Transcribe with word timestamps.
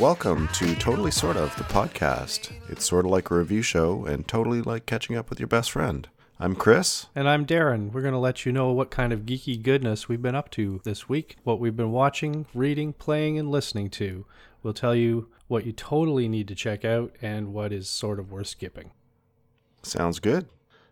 Welcome 0.00 0.48
to 0.54 0.74
Totally 0.74 1.10
Sort 1.10 1.36
of, 1.36 1.54
the 1.56 1.64
podcast. 1.64 2.50
It's 2.68 2.84
sort 2.84 3.04
of 3.04 3.10
like 3.12 3.30
a 3.30 3.36
review 3.36 3.62
show 3.62 4.04
and 4.06 4.26
totally 4.26 4.60
like 4.60 4.86
catching 4.86 5.16
up 5.16 5.30
with 5.30 5.38
your 5.38 5.46
best 5.46 5.70
friend. 5.70 6.08
I'm 6.38 6.54
Chris. 6.54 7.06
And 7.14 7.26
I'm 7.26 7.46
Darren. 7.46 7.92
We're 7.92 8.02
going 8.02 8.12
to 8.12 8.18
let 8.18 8.44
you 8.44 8.52
know 8.52 8.70
what 8.70 8.90
kind 8.90 9.10
of 9.10 9.20
geeky 9.20 9.62
goodness 9.62 10.06
we've 10.06 10.20
been 10.20 10.34
up 10.34 10.50
to 10.50 10.82
this 10.84 11.08
week, 11.08 11.36
what 11.44 11.58
we've 11.58 11.74
been 11.74 11.92
watching, 11.92 12.44
reading, 12.52 12.92
playing, 12.92 13.38
and 13.38 13.50
listening 13.50 13.88
to. 13.90 14.26
We'll 14.62 14.74
tell 14.74 14.94
you 14.94 15.28
what 15.48 15.64
you 15.64 15.72
totally 15.72 16.28
need 16.28 16.46
to 16.48 16.54
check 16.54 16.84
out 16.84 17.16
and 17.22 17.54
what 17.54 17.72
is 17.72 17.88
sort 17.88 18.18
of 18.18 18.30
worth 18.30 18.48
skipping. 18.48 18.90
Sounds 19.82 20.18
good. 20.18 20.46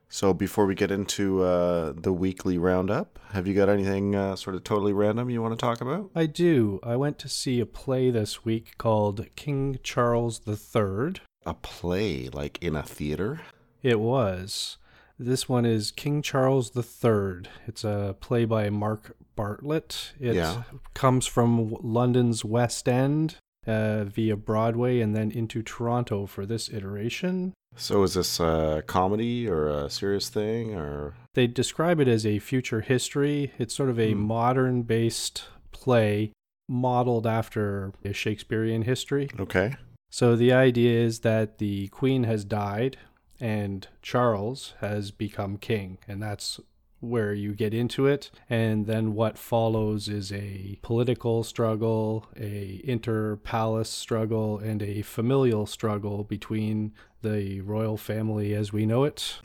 So 0.08 0.32
before 0.32 0.64
we 0.64 0.74
get 0.74 0.90
into 0.90 1.42
uh, 1.42 1.92
the 1.94 2.12
weekly 2.12 2.56
roundup, 2.56 3.18
have 3.32 3.46
you 3.46 3.52
got 3.52 3.68
anything 3.68 4.14
uh, 4.14 4.36
sort 4.36 4.56
of 4.56 4.64
totally 4.64 4.94
random 4.94 5.28
you 5.28 5.42
want 5.42 5.58
to 5.58 5.62
talk 5.62 5.82
about? 5.82 6.10
I 6.14 6.24
do. 6.24 6.80
I 6.82 6.96
went 6.96 7.18
to 7.18 7.28
see 7.28 7.60
a 7.60 7.66
play 7.66 8.10
this 8.10 8.46
week 8.46 8.78
called 8.78 9.26
King 9.36 9.78
Charles 9.82 10.40
III. 10.48 11.20
A 11.44 11.52
play, 11.52 12.30
like 12.30 12.56
in 12.62 12.74
a 12.74 12.82
theater? 12.82 13.42
It 13.82 14.00
was. 14.00 14.78
This 15.18 15.48
one 15.48 15.64
is 15.64 15.90
King 15.90 16.22
Charles 16.22 16.72
III. 16.76 17.42
It's 17.66 17.84
a 17.84 18.16
play 18.20 18.44
by 18.44 18.68
Mark 18.70 19.16
Bartlett. 19.36 20.12
It 20.18 20.34
Yeah. 20.34 20.64
comes 20.92 21.26
from 21.26 21.76
London's 21.82 22.44
West 22.44 22.88
End 22.88 23.36
uh, 23.66 24.04
via 24.04 24.36
Broadway 24.36 25.00
and 25.00 25.14
then 25.14 25.30
into 25.30 25.62
Toronto 25.62 26.26
for 26.26 26.44
this 26.44 26.68
iteration. 26.68 27.54
So 27.76 28.02
is 28.02 28.14
this 28.14 28.38
a 28.40 28.82
comedy 28.86 29.48
or 29.48 29.68
a 29.68 29.88
serious 29.88 30.28
thing 30.28 30.74
or 30.74 31.14
They 31.34 31.46
describe 31.46 31.98
it 32.00 32.06
as 32.08 32.26
a 32.26 32.38
future 32.40 32.80
history. 32.82 33.52
It's 33.58 33.74
sort 33.74 33.90
of 33.90 33.98
a 33.98 34.12
Hmm. 34.12 34.20
modern 34.20 34.82
based 34.82 35.44
play 35.72 36.32
modeled 36.68 37.26
after 37.26 37.92
a 38.04 38.12
Shakespearean 38.12 38.82
history. 38.82 39.28
okay? 39.38 39.76
So 40.10 40.36
the 40.36 40.52
idea 40.52 41.00
is 41.00 41.20
that 41.20 41.58
the 41.58 41.88
queen 41.88 42.24
has 42.24 42.44
died 42.44 42.96
and 43.40 43.86
Charles 44.02 44.74
has 44.80 45.10
become 45.10 45.56
king, 45.56 45.98
and 46.08 46.22
that's 46.22 46.60
where 47.00 47.34
you 47.34 47.52
get 47.52 47.74
into 47.74 48.06
it. 48.06 48.30
And 48.48 48.86
then 48.86 49.14
what 49.14 49.36
follows 49.36 50.08
is 50.08 50.32
a 50.32 50.78
political 50.80 51.44
struggle, 51.44 52.26
a 52.36 52.80
inter-palace 52.84 53.90
struggle, 53.90 54.58
and 54.58 54.82
a 54.82 55.02
familial 55.02 55.66
struggle 55.66 56.24
between 56.24 56.92
the 57.22 57.60
royal 57.60 57.96
family 57.96 58.54
as 58.54 58.72
we 58.72 58.86
know 58.86 59.04
it. 59.04 59.38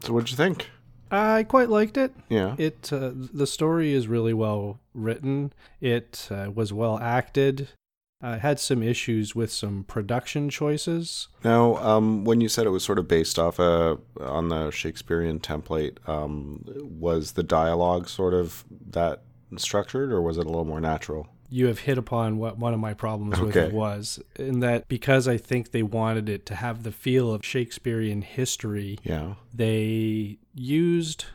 So 0.00 0.12
what'd 0.12 0.30
you 0.30 0.36
think? 0.36 0.70
I 1.10 1.44
quite 1.44 1.68
liked 1.68 1.96
it. 1.96 2.12
Yeah. 2.28 2.56
It 2.58 2.90
uh, 2.92 3.12
the 3.14 3.46
story 3.46 3.92
is 3.92 4.08
really 4.08 4.34
well 4.34 4.80
written. 4.94 5.52
It 5.80 6.28
uh, 6.30 6.50
was 6.54 6.72
well 6.72 6.98
acted. 6.98 7.68
I 8.24 8.38
had 8.38 8.58
some 8.58 8.82
issues 8.82 9.34
with 9.34 9.52
some 9.52 9.84
production 9.84 10.48
choices. 10.48 11.28
Now, 11.44 11.76
um, 11.76 12.24
when 12.24 12.40
you 12.40 12.48
said 12.48 12.66
it 12.66 12.70
was 12.70 12.82
sort 12.82 12.98
of 12.98 13.06
based 13.06 13.38
off 13.38 13.60
uh, 13.60 13.96
on 14.18 14.48
the 14.48 14.70
Shakespearean 14.70 15.40
template, 15.40 15.98
um, 16.08 16.64
was 16.80 17.32
the 17.32 17.42
dialogue 17.42 18.08
sort 18.08 18.32
of 18.32 18.64
that 18.90 19.22
structured, 19.58 20.10
or 20.10 20.22
was 20.22 20.38
it 20.38 20.46
a 20.46 20.48
little 20.48 20.64
more 20.64 20.80
natural? 20.80 21.28
You 21.50 21.66
have 21.66 21.80
hit 21.80 21.98
upon 21.98 22.38
what 22.38 22.56
one 22.58 22.72
of 22.72 22.80
my 22.80 22.94
problems 22.94 23.38
with 23.38 23.54
it 23.56 23.72
was, 23.72 24.18
in 24.36 24.60
that 24.60 24.88
because 24.88 25.28
I 25.28 25.36
think 25.36 25.70
they 25.70 25.82
wanted 25.82 26.28
it 26.28 26.46
to 26.46 26.54
have 26.54 26.82
the 26.82 26.90
feel 26.90 27.32
of 27.32 27.44
Shakespearean 27.44 28.22
history, 28.22 28.98
Yeah. 29.04 29.34
they 29.52 30.38
used 30.54 31.26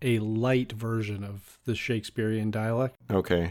a 0.00 0.20
light 0.20 0.70
version 0.72 1.24
of 1.24 1.58
the 1.64 1.74
Shakespearean 1.74 2.52
dialect. 2.52 2.94
Okay. 3.10 3.50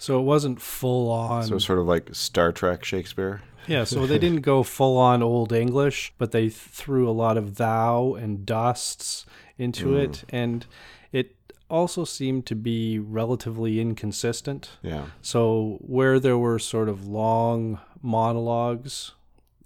So 0.00 0.18
it 0.18 0.22
wasn't 0.22 0.62
full 0.62 1.10
on. 1.10 1.44
So 1.44 1.58
sort 1.58 1.78
of 1.78 1.86
like 1.86 2.08
Star 2.14 2.52
Trek 2.52 2.84
Shakespeare. 2.84 3.42
Yeah, 3.66 3.84
so 3.84 4.06
they 4.06 4.18
didn't 4.18 4.40
go 4.40 4.62
full 4.62 4.96
on 4.96 5.22
Old 5.22 5.52
English, 5.52 6.14
but 6.16 6.32
they 6.32 6.48
threw 6.48 7.06
a 7.08 7.12
lot 7.12 7.36
of 7.36 7.56
thou 7.56 8.14
and 8.14 8.46
dusts 8.46 9.26
into 9.58 9.88
Mm. 9.88 9.98
it, 10.04 10.24
and 10.30 10.66
it 11.12 11.36
also 11.68 12.04
seemed 12.04 12.46
to 12.46 12.54
be 12.56 12.98
relatively 12.98 13.78
inconsistent. 13.78 14.70
Yeah. 14.82 15.04
So 15.20 15.76
where 15.82 16.18
there 16.18 16.38
were 16.38 16.58
sort 16.58 16.88
of 16.88 17.06
long 17.06 17.78
monologues, 18.00 19.12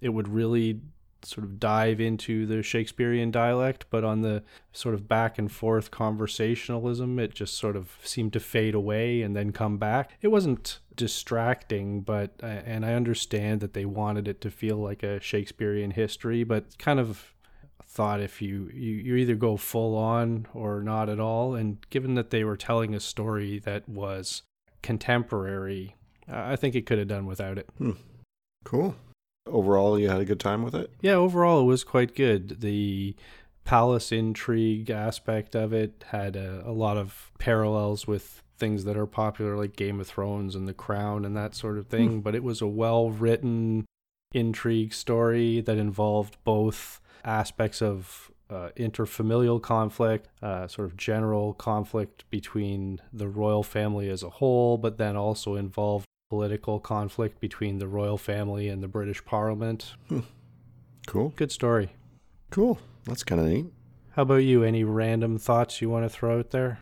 it 0.01 0.09
would 0.09 0.27
really 0.29 0.81
sort 1.27 1.45
of 1.45 1.59
dive 1.59 2.01
into 2.01 2.47
the 2.47 2.63
Shakespearean 2.63 3.31
dialect, 3.31 3.87
but 3.91 4.05
on 4.05 4.23
the 4.23 4.43
sort 4.73 4.95
of 4.95 5.09
back 5.09 5.39
and 5.39 5.51
forth 5.51 5.91
conversationalism, 5.91 7.19
it 7.19 7.35
just 7.35 7.57
sort 7.57 7.77
of 7.77 7.99
seemed 8.03 8.33
to 8.35 8.41
fade 8.41 8.75
away 8.75 9.23
and 9.23 9.35
then 9.35 9.53
come 9.53 9.79
back. 9.79 10.13
It 10.21 10.29
wasn't 10.29 10.81
distracting, 10.95 12.03
but 12.03 12.33
uh, 12.43 12.47
and 12.47 12.85
I 12.85 12.95
understand 12.95 13.61
that 13.61 13.75
they 13.75 13.85
wanted 13.85 14.29
it 14.29 14.41
to 14.43 14.51
feel 14.51 14.77
like 14.77 15.03
a 15.03 15.21
Shakespearean 15.21 15.93
history, 15.93 16.45
but 16.45 16.79
kind 16.79 17.01
of 17.01 17.35
thought 17.87 18.21
if 18.21 18.43
you, 18.43 18.71
you 18.73 18.95
you 18.95 19.17
either 19.17 19.37
go 19.37 19.57
full 19.57 19.97
on 19.97 20.47
or 20.53 20.83
not 20.83 21.09
at 21.09 21.21
all 21.21 21.55
and 21.55 21.79
given 21.91 22.15
that 22.15 22.31
they 22.31 22.43
were 22.43 22.57
telling 22.57 22.93
a 22.93 22.99
story 22.99 23.61
that 23.61 23.89
was 23.89 24.43
contemporary 24.83 25.95
i 26.29 26.57
think 26.57 26.75
it 26.75 26.87
could 26.87 26.99
have 26.99 27.07
done 27.07 27.25
without 27.25 27.57
it 27.57 27.69
hmm. 27.79 27.93
Cool. 28.65 28.97
Overall, 29.47 29.99
you 29.99 30.09
had 30.09 30.21
a 30.21 30.25
good 30.25 30.41
time 30.41 30.63
with 30.63 30.75
it. 30.75 30.91
yeah 31.03 31.13
overall 31.15 31.61
it 31.61 31.65
was 31.65 31.85
quite 31.85 32.15
good 32.15 32.61
the 32.61 33.15
palace 33.65 34.11
intrigue 34.13 34.91
aspect 34.91 35.55
of 35.55 35.73
it 35.73 36.05
had 36.09 36.37
a, 36.37 36.63
a 36.67 36.73
lot 36.73 36.97
of 36.97 37.31
parallels 37.39 38.07
with 38.07 38.43
things 38.59 38.85
that 38.85 38.97
are 38.97 39.07
popular 39.07 39.57
like 39.57 39.75
game 39.77 40.01
of 40.01 40.07
thrones 40.07 40.55
and 40.55 40.69
the 40.69 40.75
crown 40.75 41.25
and 41.25 41.37
that 41.37 41.55
sort 41.55 41.77
of 41.79 41.87
thing 41.89 42.21
but 42.21 42.35
it 42.35 42.43
was 42.43 42.61
a 42.63 42.67
well 42.67 43.11
written 43.11 43.85
intrigue 44.33 44.93
story 44.93 45.61
that 45.61 45.77
involved 45.79 46.37
both 46.45 47.01
aspects 47.25 47.81
of 47.81 48.31
uh, 48.51 48.69
interfamilial 48.77 49.61
conflict, 49.61 50.29
uh, 50.43 50.67
sort 50.69 50.87
of 50.87 50.97
general 50.97 51.55
conflict 51.55 52.25
between 52.31 53.01
the 53.13 53.27
royal 53.27 53.63
family 53.63 54.11
as 54.11 54.23
a 54.23 54.29
whole, 54.29 54.77
but 54.77 54.99
then 54.99 55.17
also 55.17 55.55
involved 55.55 56.05
political 56.31 56.81
conflict 56.81 57.41
between 57.41 57.79
the 57.79 57.89
royal 57.89 58.19
family 58.19 58.69
and 58.69 58.83
the 58.83 58.89
British 58.89 59.25
Parliament. 59.25 59.95
Cool. 61.07 61.35
Good 61.37 61.53
story. 61.53 61.91
Cool. 62.51 62.79
That's 63.05 63.23
kind 63.23 63.41
of 63.41 63.47
neat. 63.47 63.67
How 64.13 64.23
about 64.23 64.37
you? 64.37 64.63
Any 64.63 64.85
random 64.85 65.39
thoughts 65.39 65.83
you 65.83 65.91
want 65.91 66.05
to 66.05 66.09
throw 66.09 66.39
out 66.39 66.51
there? 66.51 66.79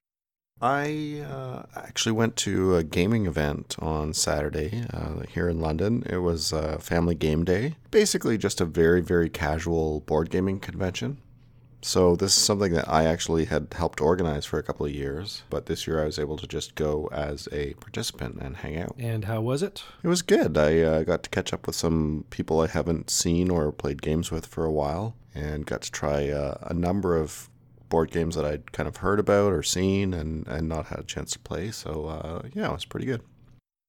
I 0.60 1.25
uh, 1.28 1.64
actually 1.75 2.12
went 2.12 2.36
to 2.36 2.76
a 2.76 2.84
gaming 2.84 3.26
event 3.26 3.75
on 3.80 4.12
Saturday 4.14 4.84
uh, 4.92 5.22
here 5.28 5.48
in 5.48 5.60
London. 5.60 6.04
It 6.09 6.19
was 6.19 6.53
uh, 6.53 6.78
Family 6.78 7.16
Game 7.16 7.44
Day. 7.44 7.74
Basically, 7.91 8.38
just 8.38 8.60
a 8.60 8.64
very, 8.64 9.00
very 9.00 9.28
casual 9.28 10.00
board 10.00 10.30
gaming 10.30 10.60
convention. 10.60 11.19
So, 11.84 12.15
this 12.15 12.37
is 12.37 12.43
something 12.43 12.72
that 12.75 12.88
I 12.88 13.04
actually 13.04 13.47
had 13.47 13.75
helped 13.76 14.00
organize 14.00 14.47
for 14.47 14.59
a 14.59 14.62
couple 14.62 14.87
of 14.87 14.93
years, 14.93 15.43
but 15.50 15.66
this 15.66 15.87
year 15.87 16.00
I 16.00 16.06
was 16.06 16.19
able 16.19 16.37
to 16.37 16.47
just 16.47 16.76
go 16.76 17.09
as 17.10 17.48
a 17.50 17.75
participant 17.75 18.38
and 18.41 18.56
hang 18.56 18.78
out. 18.78 18.94
And 18.98 19.25
how 19.25 19.41
was 19.41 19.65
it? 19.65 19.82
It 20.03 20.09
was 20.09 20.22
good. 20.22 20.56
I 20.56 20.81
uh, 20.81 21.03
got 21.03 21.25
to 21.25 21.31
catch 21.31 21.53
up 21.53 21.66
with 21.66 21.75
some 21.75 22.25
people 22.31 22.60
I 22.60 22.69
haven't 22.69 23.10
seen 23.10 23.50
or 23.50 23.72
played 23.72 24.00
games 24.00 24.31
with 24.31 24.47
for 24.47 24.65
a 24.65 24.72
while, 24.72 25.16
and 25.34 25.66
got 25.66 25.82
to 25.82 25.91
try 25.91 26.28
uh, 26.28 26.56
a 26.62 26.72
number 26.72 27.16
of 27.16 27.50
board 27.88 28.10
games 28.10 28.37
that 28.37 28.44
I'd 28.44 28.72
kind 28.72 28.88
of 28.88 28.97
heard 28.98 29.21
about 29.21 29.53
or 29.53 29.62
seen 29.62 30.15
and, 30.15 30.47
and 30.47 30.68
not 30.68 30.86
had 30.86 31.01
a 31.01 31.04
chance 31.04 31.33
to 31.33 31.39
play. 31.39 31.71
So 31.71 32.06
uh, 32.06 32.48
yeah, 32.54 32.71
it 32.71 32.72
was 32.72 32.84
pretty 32.84 33.06
good. 33.06 33.22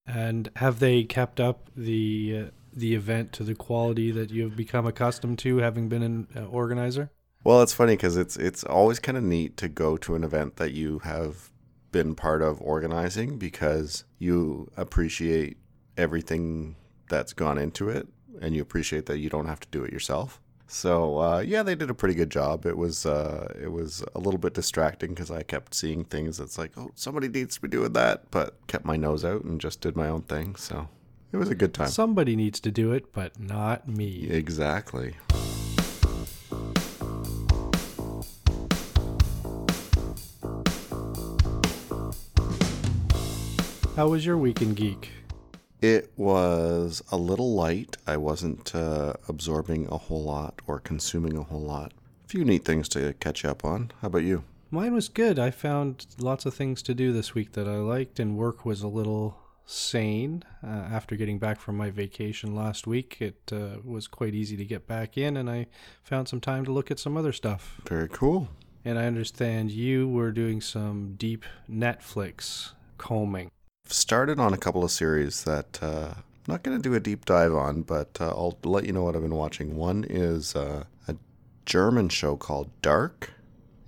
And 0.05 0.49
have 0.57 0.79
they 0.79 1.03
kept 1.03 1.39
up 1.39 1.69
the 1.75 2.45
uh, 2.45 2.49
the 2.73 2.95
event 2.95 3.31
to 3.33 3.43
the 3.43 3.55
quality 3.55 4.11
that 4.11 4.31
you 4.31 4.43
have 4.43 4.55
become 4.55 4.85
accustomed 4.85 5.39
to, 5.39 5.57
having 5.57 5.87
been 5.89 6.03
an 6.03 6.27
uh, 6.35 6.45
organizer? 6.45 7.11
Well, 7.43 7.61
it's 7.61 7.73
funny 7.73 7.93
because 7.93 8.15
it's 8.15 8.37
it's 8.37 8.63
always 8.63 8.99
kind 8.99 9.17
of 9.17 9.23
neat 9.23 9.57
to 9.57 9.67
go 9.67 9.97
to 9.97 10.15
an 10.15 10.23
event 10.23 10.55
that 10.57 10.71
you 10.71 10.99
have 10.99 11.49
been 11.91 12.15
part 12.15 12.41
of 12.41 12.61
organizing 12.61 13.37
because 13.37 14.05
you 14.17 14.71
appreciate 14.77 15.57
everything 15.97 16.75
that's 17.09 17.33
gone 17.33 17.57
into 17.57 17.89
it, 17.89 18.07
and 18.41 18.55
you 18.55 18.61
appreciate 18.61 19.05
that 19.07 19.19
you 19.19 19.29
don't 19.29 19.47
have 19.47 19.59
to 19.59 19.67
do 19.69 19.83
it 19.83 19.91
yourself. 19.91 20.39
So 20.67 21.19
uh, 21.19 21.39
yeah, 21.39 21.63
they 21.63 21.75
did 21.75 21.89
a 21.89 21.93
pretty 21.93 22.15
good 22.15 22.29
job. 22.29 22.65
It 22.65 22.77
was 22.77 23.05
uh, 23.05 23.53
it 23.61 23.71
was 23.71 24.03
a 24.15 24.19
little 24.19 24.39
bit 24.39 24.53
distracting 24.53 25.09
because 25.09 25.29
I 25.29 25.43
kept 25.43 25.75
seeing 25.75 26.05
things 26.05 26.37
that's 26.37 26.57
like, 26.57 26.71
oh, 26.77 26.91
somebody 26.95 27.27
needs 27.27 27.55
to 27.55 27.61
be 27.61 27.67
doing 27.67 27.93
that, 27.93 28.31
but 28.31 28.55
kept 28.67 28.85
my 28.85 28.95
nose 28.95 29.25
out 29.25 29.43
and 29.43 29.59
just 29.59 29.81
did 29.81 29.97
my 29.97 30.07
own 30.07 30.21
thing. 30.23 30.55
So 30.55 30.87
it 31.33 31.37
was 31.37 31.49
a 31.49 31.55
good 31.55 31.73
time. 31.73 31.89
Somebody 31.89 32.35
needs 32.35 32.59
to 32.61 32.71
do 32.71 32.93
it, 32.93 33.11
but 33.11 33.37
not 33.39 33.87
me. 33.87 34.27
Exactly. 34.29 35.15
How 43.95 44.07
was 44.07 44.25
your 44.25 44.39
week 44.39 44.63
in 44.63 44.73
geek? 44.73 45.11
It 45.79 46.11
was 46.17 47.03
a 47.11 47.15
little 47.15 47.53
light. 47.53 47.95
I 48.07 48.17
wasn't 48.17 48.73
uh, 48.73 49.13
absorbing 49.27 49.87
a 49.87 49.97
whole 49.97 50.23
lot 50.23 50.63
or 50.65 50.79
consuming 50.79 51.37
a 51.37 51.43
whole 51.43 51.61
lot. 51.61 51.93
A 52.25 52.27
few 52.27 52.43
neat 52.43 52.65
things 52.65 52.89
to 52.89 53.13
catch 53.19 53.45
up 53.45 53.63
on. 53.63 53.91
How 54.01 54.07
about 54.07 54.23
you? 54.23 54.45
Mine 54.71 54.95
was 54.95 55.09
good. 55.09 55.37
I 55.37 55.51
found 55.51 56.07
lots 56.17 56.47
of 56.47 56.55
things 56.55 56.81
to 56.81 56.95
do 56.95 57.13
this 57.13 57.35
week 57.35 57.51
that 57.51 57.67
I 57.67 57.75
liked, 57.75 58.19
and 58.19 58.35
work 58.35 58.65
was 58.65 58.81
a 58.81 58.87
little 58.87 59.37
sane. 59.67 60.41
Uh, 60.63 60.69
after 60.69 61.15
getting 61.15 61.37
back 61.37 61.59
from 61.59 61.77
my 61.77 61.91
vacation 61.91 62.55
last 62.55 62.87
week, 62.87 63.17
it 63.19 63.51
uh, 63.51 63.77
was 63.83 64.07
quite 64.07 64.33
easy 64.33 64.57
to 64.57 64.65
get 64.65 64.87
back 64.87 65.19
in, 65.19 65.37
and 65.37 65.47
I 65.47 65.67
found 66.01 66.27
some 66.27 66.41
time 66.41 66.65
to 66.65 66.71
look 66.71 66.89
at 66.89 66.97
some 66.97 67.15
other 67.15 67.31
stuff. 67.31 67.79
Very 67.87 68.09
cool. 68.09 68.47
And 68.83 68.97
I 68.97 69.05
understand 69.05 69.69
you 69.69 70.09
were 70.09 70.31
doing 70.31 70.61
some 70.61 71.13
deep 71.15 71.45
Netflix 71.69 72.71
combing. 72.97 73.51
Started 73.93 74.39
on 74.39 74.53
a 74.53 74.57
couple 74.57 74.83
of 74.83 74.91
series 74.91 75.43
that 75.43 75.79
uh, 75.81 76.13
I'm 76.15 76.23
not 76.47 76.63
going 76.63 76.77
to 76.77 76.81
do 76.81 76.95
a 76.95 76.99
deep 76.99 77.25
dive 77.25 77.53
on, 77.53 77.83
but 77.83 78.17
uh, 78.19 78.29
I'll 78.29 78.57
let 78.63 78.85
you 78.85 78.93
know 78.93 79.03
what 79.03 79.15
I've 79.15 79.21
been 79.21 79.35
watching. 79.35 79.75
One 79.75 80.05
is 80.09 80.55
uh, 80.55 80.85
a 81.07 81.15
German 81.65 82.09
show 82.09 82.35
called 82.35 82.69
Dark. 82.81 83.31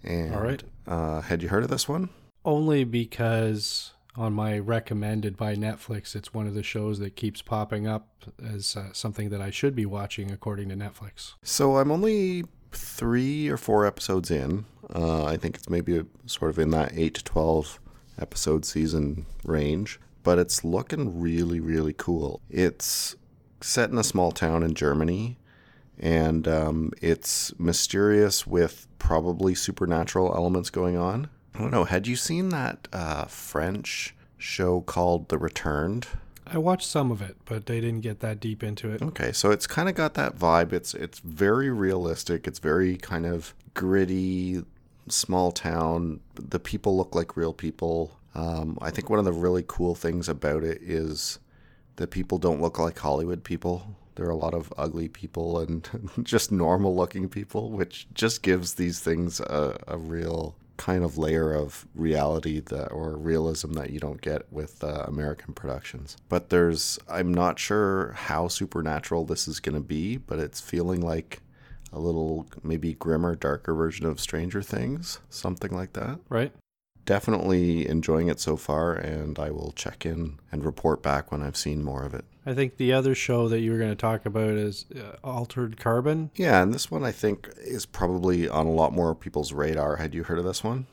And, 0.03 0.33
All 0.35 0.41
right. 0.41 0.63
Uh, 0.87 1.21
had 1.21 1.41
you 1.41 1.49
heard 1.49 1.63
of 1.63 1.69
this 1.69 1.89
one? 1.89 2.09
Only 2.43 2.83
because 2.83 3.93
on 4.15 4.33
my 4.33 4.59
recommended 4.59 5.35
by 5.35 5.55
Netflix, 5.55 6.15
it's 6.15 6.33
one 6.33 6.47
of 6.47 6.53
the 6.53 6.63
shows 6.63 6.99
that 6.99 7.15
keeps 7.15 7.41
popping 7.41 7.87
up 7.87 8.07
as 8.43 8.77
uh, 8.77 8.93
something 8.93 9.29
that 9.29 9.41
I 9.41 9.49
should 9.49 9.75
be 9.75 9.85
watching 9.85 10.31
according 10.31 10.69
to 10.69 10.75
Netflix. 10.75 11.33
So 11.43 11.77
I'm 11.77 11.91
only 11.91 12.45
three 12.71 13.49
or 13.49 13.57
four 13.57 13.85
episodes 13.85 14.29
in. 14.29 14.65
Uh, 14.93 15.25
I 15.25 15.37
think 15.37 15.55
it's 15.55 15.69
maybe 15.69 16.05
sort 16.27 16.51
of 16.51 16.59
in 16.59 16.69
that 16.69 16.91
eight 16.93 17.15
to 17.15 17.23
twelve 17.23 17.79
episode 18.19 18.65
season 18.65 19.25
range, 19.43 19.99
but 20.23 20.39
it's 20.39 20.63
looking 20.63 21.19
really, 21.19 21.59
really 21.59 21.93
cool. 21.93 22.41
It's 22.49 23.15
set 23.61 23.89
in 23.89 23.97
a 23.97 24.03
small 24.03 24.31
town 24.31 24.63
in 24.63 24.73
Germany, 24.73 25.37
and 25.99 26.47
um, 26.47 26.91
it's 27.01 27.57
mysterious 27.59 28.45
with 28.45 28.87
probably 28.99 29.55
supernatural 29.55 30.33
elements 30.35 30.69
going 30.69 30.97
on. 30.97 31.29
I 31.53 31.59
don't 31.59 31.71
know. 31.71 31.85
Had 31.85 32.07
you 32.07 32.15
seen 32.15 32.49
that 32.49 32.87
uh, 32.91 33.25
French 33.25 34.15
show 34.37 34.81
called 34.81 35.29
The 35.29 35.37
Returned? 35.37 36.07
I 36.47 36.57
watched 36.57 36.87
some 36.87 37.11
of 37.11 37.21
it, 37.21 37.37
but 37.45 37.65
they 37.65 37.81
didn't 37.81 38.01
get 38.01 38.19
that 38.19 38.39
deep 38.39 38.63
into 38.63 38.91
it. 38.91 39.01
Okay, 39.01 39.31
so 39.31 39.51
it's 39.51 39.65
kind 39.65 39.89
of 39.89 39.95
got 39.95 40.13
that 40.13 40.37
vibe. 40.37 40.73
It's 40.73 40.93
it's 40.93 41.19
very 41.19 41.71
realistic. 41.71 42.47
It's 42.47 42.59
very 42.59 42.97
kind 42.97 43.25
of 43.25 43.55
gritty, 43.73 44.63
small 45.09 45.51
town. 45.51 46.19
The 46.35 46.59
people 46.59 46.97
look 46.97 47.15
like 47.15 47.37
real 47.37 47.53
people. 47.53 48.19
Um, 48.33 48.77
I 48.81 48.91
think 48.91 49.09
one 49.09 49.19
of 49.19 49.25
the 49.25 49.33
really 49.33 49.63
cool 49.67 49.95
things 49.95 50.27
about 50.27 50.63
it 50.63 50.81
is 50.81 51.39
that 51.95 52.11
people 52.11 52.37
don't 52.37 52.61
look 52.61 52.77
like 52.79 52.99
Hollywood 52.99 53.43
people. 53.43 53.95
There 54.15 54.25
are 54.25 54.31
a 54.31 54.35
lot 54.35 54.53
of 54.53 54.73
ugly 54.77 55.07
people 55.07 55.59
and 55.59 55.87
just 56.23 56.51
normal 56.51 56.95
looking 56.95 57.29
people, 57.29 57.71
which 57.71 58.07
just 58.13 58.41
gives 58.41 58.73
these 58.73 58.99
things 58.99 59.39
a, 59.39 59.77
a 59.87 59.97
real 59.97 60.55
kind 60.77 61.03
of 61.03 61.17
layer 61.17 61.53
of 61.53 61.87
reality 61.95 62.59
that 62.59 62.87
or 62.89 63.17
realism 63.17 63.73
that 63.73 63.91
you 63.91 63.99
don't 63.99 64.21
get 64.21 64.51
with 64.51 64.83
uh, 64.83 65.05
American 65.07 65.53
productions. 65.53 66.17
But 66.29 66.49
there's 66.49 66.99
I'm 67.09 67.33
not 67.33 67.59
sure 67.59 68.13
how 68.13 68.47
supernatural 68.47 69.25
this 69.25 69.47
is 69.47 69.59
going 69.59 69.75
to 69.75 69.81
be, 69.81 70.17
but 70.17 70.39
it's 70.39 70.59
feeling 70.59 71.01
like 71.01 71.41
a 71.95 71.99
little 71.99 72.45
maybe 72.61 72.93
grimmer, 72.93 73.35
darker 73.35 73.73
version 73.73 74.05
of 74.05 74.19
Stranger 74.19 74.61
Things, 74.61 75.19
something 75.29 75.75
like 75.75 75.93
that. 75.93 76.19
Right? 76.29 76.51
Definitely 77.05 77.87
enjoying 77.87 78.27
it 78.27 78.39
so 78.39 78.57
far, 78.57 78.93
and 78.93 79.37
I 79.39 79.51
will 79.51 79.71
check 79.75 80.05
in 80.05 80.39
and 80.51 80.65
report 80.65 81.01
back 81.01 81.31
when 81.31 81.41
I've 81.41 81.57
seen 81.57 81.83
more 81.83 82.03
of 82.03 82.13
it. 82.13 82.25
I 82.45 82.53
think 82.53 82.77
the 82.77 82.93
other 82.93 83.15
show 83.15 83.47
that 83.47 83.61
you 83.61 83.71
were 83.71 83.77
going 83.77 83.91
to 83.91 83.95
talk 83.95 84.25
about 84.25 84.49
is 84.49 84.85
uh, 84.95 85.15
Altered 85.23 85.77
Carbon. 85.77 86.31
Yeah, 86.35 86.61
and 86.61 86.73
this 86.73 86.91
one 86.91 87.03
I 87.03 87.11
think 87.11 87.49
is 87.57 87.85
probably 87.85 88.49
on 88.49 88.65
a 88.65 88.71
lot 88.71 88.93
more 88.93 89.15
people's 89.15 89.53
radar. 89.53 89.95
Had 89.97 90.13
you 90.13 90.23
heard 90.23 90.39
of 90.39 90.45
this 90.45 90.63
one? 90.63 90.87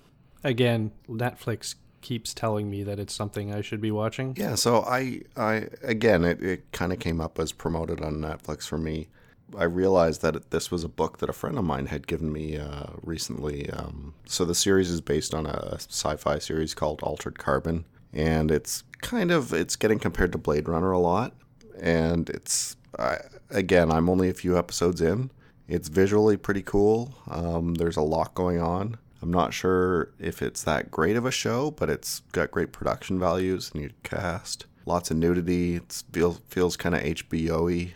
Again, 0.44 0.92
Netflix 1.08 1.74
keeps 2.02 2.34
telling 2.34 2.68
me 2.68 2.82
that 2.82 2.98
it's 2.98 3.14
something 3.14 3.54
I 3.54 3.60
should 3.60 3.80
be 3.80 3.90
watching. 3.90 4.34
Yeah, 4.36 4.56
so 4.56 4.82
I, 4.82 5.22
I 5.36 5.68
again, 5.82 6.24
it, 6.24 6.42
it 6.42 6.72
kind 6.72 6.92
of 6.92 6.98
came 6.98 7.20
up 7.20 7.38
as 7.38 7.52
promoted 7.52 8.02
on 8.02 8.16
Netflix 8.16 8.66
for 8.66 8.76
me. 8.76 9.08
I 9.56 9.64
realized 9.64 10.22
that 10.22 10.50
this 10.50 10.70
was 10.70 10.84
a 10.84 10.88
book 10.88 11.18
that 11.18 11.28
a 11.28 11.32
friend 11.32 11.58
of 11.58 11.64
mine 11.64 11.86
had 11.86 12.06
given 12.06 12.32
me 12.32 12.56
uh, 12.56 12.86
recently. 13.02 13.70
Um, 13.70 14.14
so 14.26 14.44
the 14.44 14.54
series 14.54 14.90
is 14.90 15.00
based 15.00 15.34
on 15.34 15.46
a 15.46 15.74
sci-fi 15.74 16.38
series 16.38 16.74
called 16.74 17.02
Altered 17.02 17.38
Carbon, 17.38 17.84
and 18.12 18.50
it's 18.50 18.84
kind 19.00 19.30
of 19.30 19.52
it's 19.52 19.76
getting 19.76 19.98
compared 19.98 20.32
to 20.32 20.38
Blade 20.38 20.68
Runner 20.68 20.92
a 20.92 20.98
lot. 20.98 21.34
And 21.80 22.28
it's 22.30 22.76
I, 22.98 23.18
again, 23.50 23.90
I'm 23.90 24.08
only 24.08 24.28
a 24.28 24.34
few 24.34 24.56
episodes 24.58 25.00
in. 25.00 25.30
It's 25.68 25.88
visually 25.88 26.36
pretty 26.36 26.62
cool. 26.62 27.14
Um, 27.30 27.74
there's 27.74 27.96
a 27.96 28.02
lot 28.02 28.34
going 28.34 28.60
on. 28.60 28.98
I'm 29.22 29.30
not 29.32 29.54
sure 29.54 30.12
if 30.18 30.42
it's 30.42 30.64
that 30.64 30.90
great 30.90 31.16
of 31.16 31.24
a 31.24 31.30
show, 31.30 31.70
but 31.70 31.88
it's 31.88 32.20
got 32.32 32.50
great 32.50 32.72
production 32.72 33.20
values, 33.20 33.70
and 33.72 33.82
you 33.82 33.90
cast, 34.02 34.66
lots 34.84 35.10
of 35.12 35.16
nudity. 35.16 35.76
It 35.76 36.02
feels 36.12 36.40
feels 36.48 36.76
kind 36.76 36.94
of 36.94 37.02
HBO-y. 37.02 37.94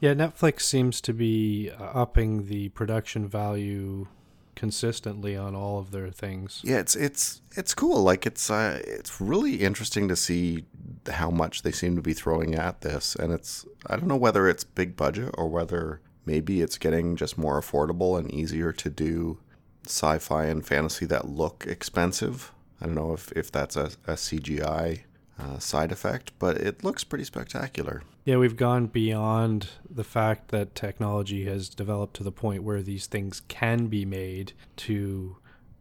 Yeah, 0.00 0.14
Netflix 0.14 0.62
seems 0.62 1.00
to 1.02 1.12
be 1.12 1.70
uh, 1.70 1.84
upping 1.84 2.46
the 2.46 2.70
production 2.70 3.28
value 3.28 4.08
consistently 4.56 5.36
on 5.36 5.54
all 5.54 5.78
of 5.78 5.90
their 5.90 6.10
things. 6.10 6.60
Yeah, 6.64 6.78
it's 6.78 6.96
it's 6.96 7.42
it's 7.56 7.74
cool. 7.74 8.02
Like 8.02 8.26
it's 8.26 8.50
uh, 8.50 8.80
it's 8.84 9.20
really 9.20 9.56
interesting 9.56 10.08
to 10.08 10.16
see 10.16 10.64
how 11.08 11.30
much 11.30 11.62
they 11.62 11.72
seem 11.72 11.96
to 11.96 12.02
be 12.02 12.14
throwing 12.14 12.54
at 12.54 12.80
this, 12.80 13.14
and 13.14 13.32
it's 13.32 13.66
I 13.86 13.96
don't 13.96 14.08
know 14.08 14.16
whether 14.16 14.48
it's 14.48 14.64
big 14.64 14.96
budget 14.96 15.34
or 15.36 15.48
whether 15.48 16.00
maybe 16.24 16.62
it's 16.62 16.78
getting 16.78 17.16
just 17.16 17.36
more 17.36 17.60
affordable 17.60 18.18
and 18.18 18.32
easier 18.32 18.72
to 18.72 18.90
do 18.90 19.38
sci-fi 19.86 20.44
and 20.44 20.64
fantasy 20.64 21.06
that 21.06 21.28
look 21.28 21.64
expensive. 21.66 22.52
I 22.80 22.86
don't 22.86 22.94
know 22.94 23.12
if 23.12 23.32
if 23.32 23.52
that's 23.52 23.76
a, 23.76 23.90
a 24.06 24.14
CGI 24.14 25.00
uh, 25.38 25.58
side 25.58 25.92
effect, 25.92 26.32
but 26.38 26.56
it 26.56 26.84
looks 26.84 27.04
pretty 27.04 27.24
spectacular. 27.24 28.02
Yeah, 28.30 28.36
we've 28.36 28.56
gone 28.56 28.86
beyond 28.86 29.70
the 29.90 30.04
fact 30.04 30.50
that 30.52 30.76
technology 30.76 31.46
has 31.46 31.68
developed 31.68 32.14
to 32.14 32.22
the 32.22 32.30
point 32.30 32.62
where 32.62 32.80
these 32.80 33.08
things 33.08 33.42
can 33.48 33.88
be 33.88 34.04
made 34.04 34.52
to 34.86 35.38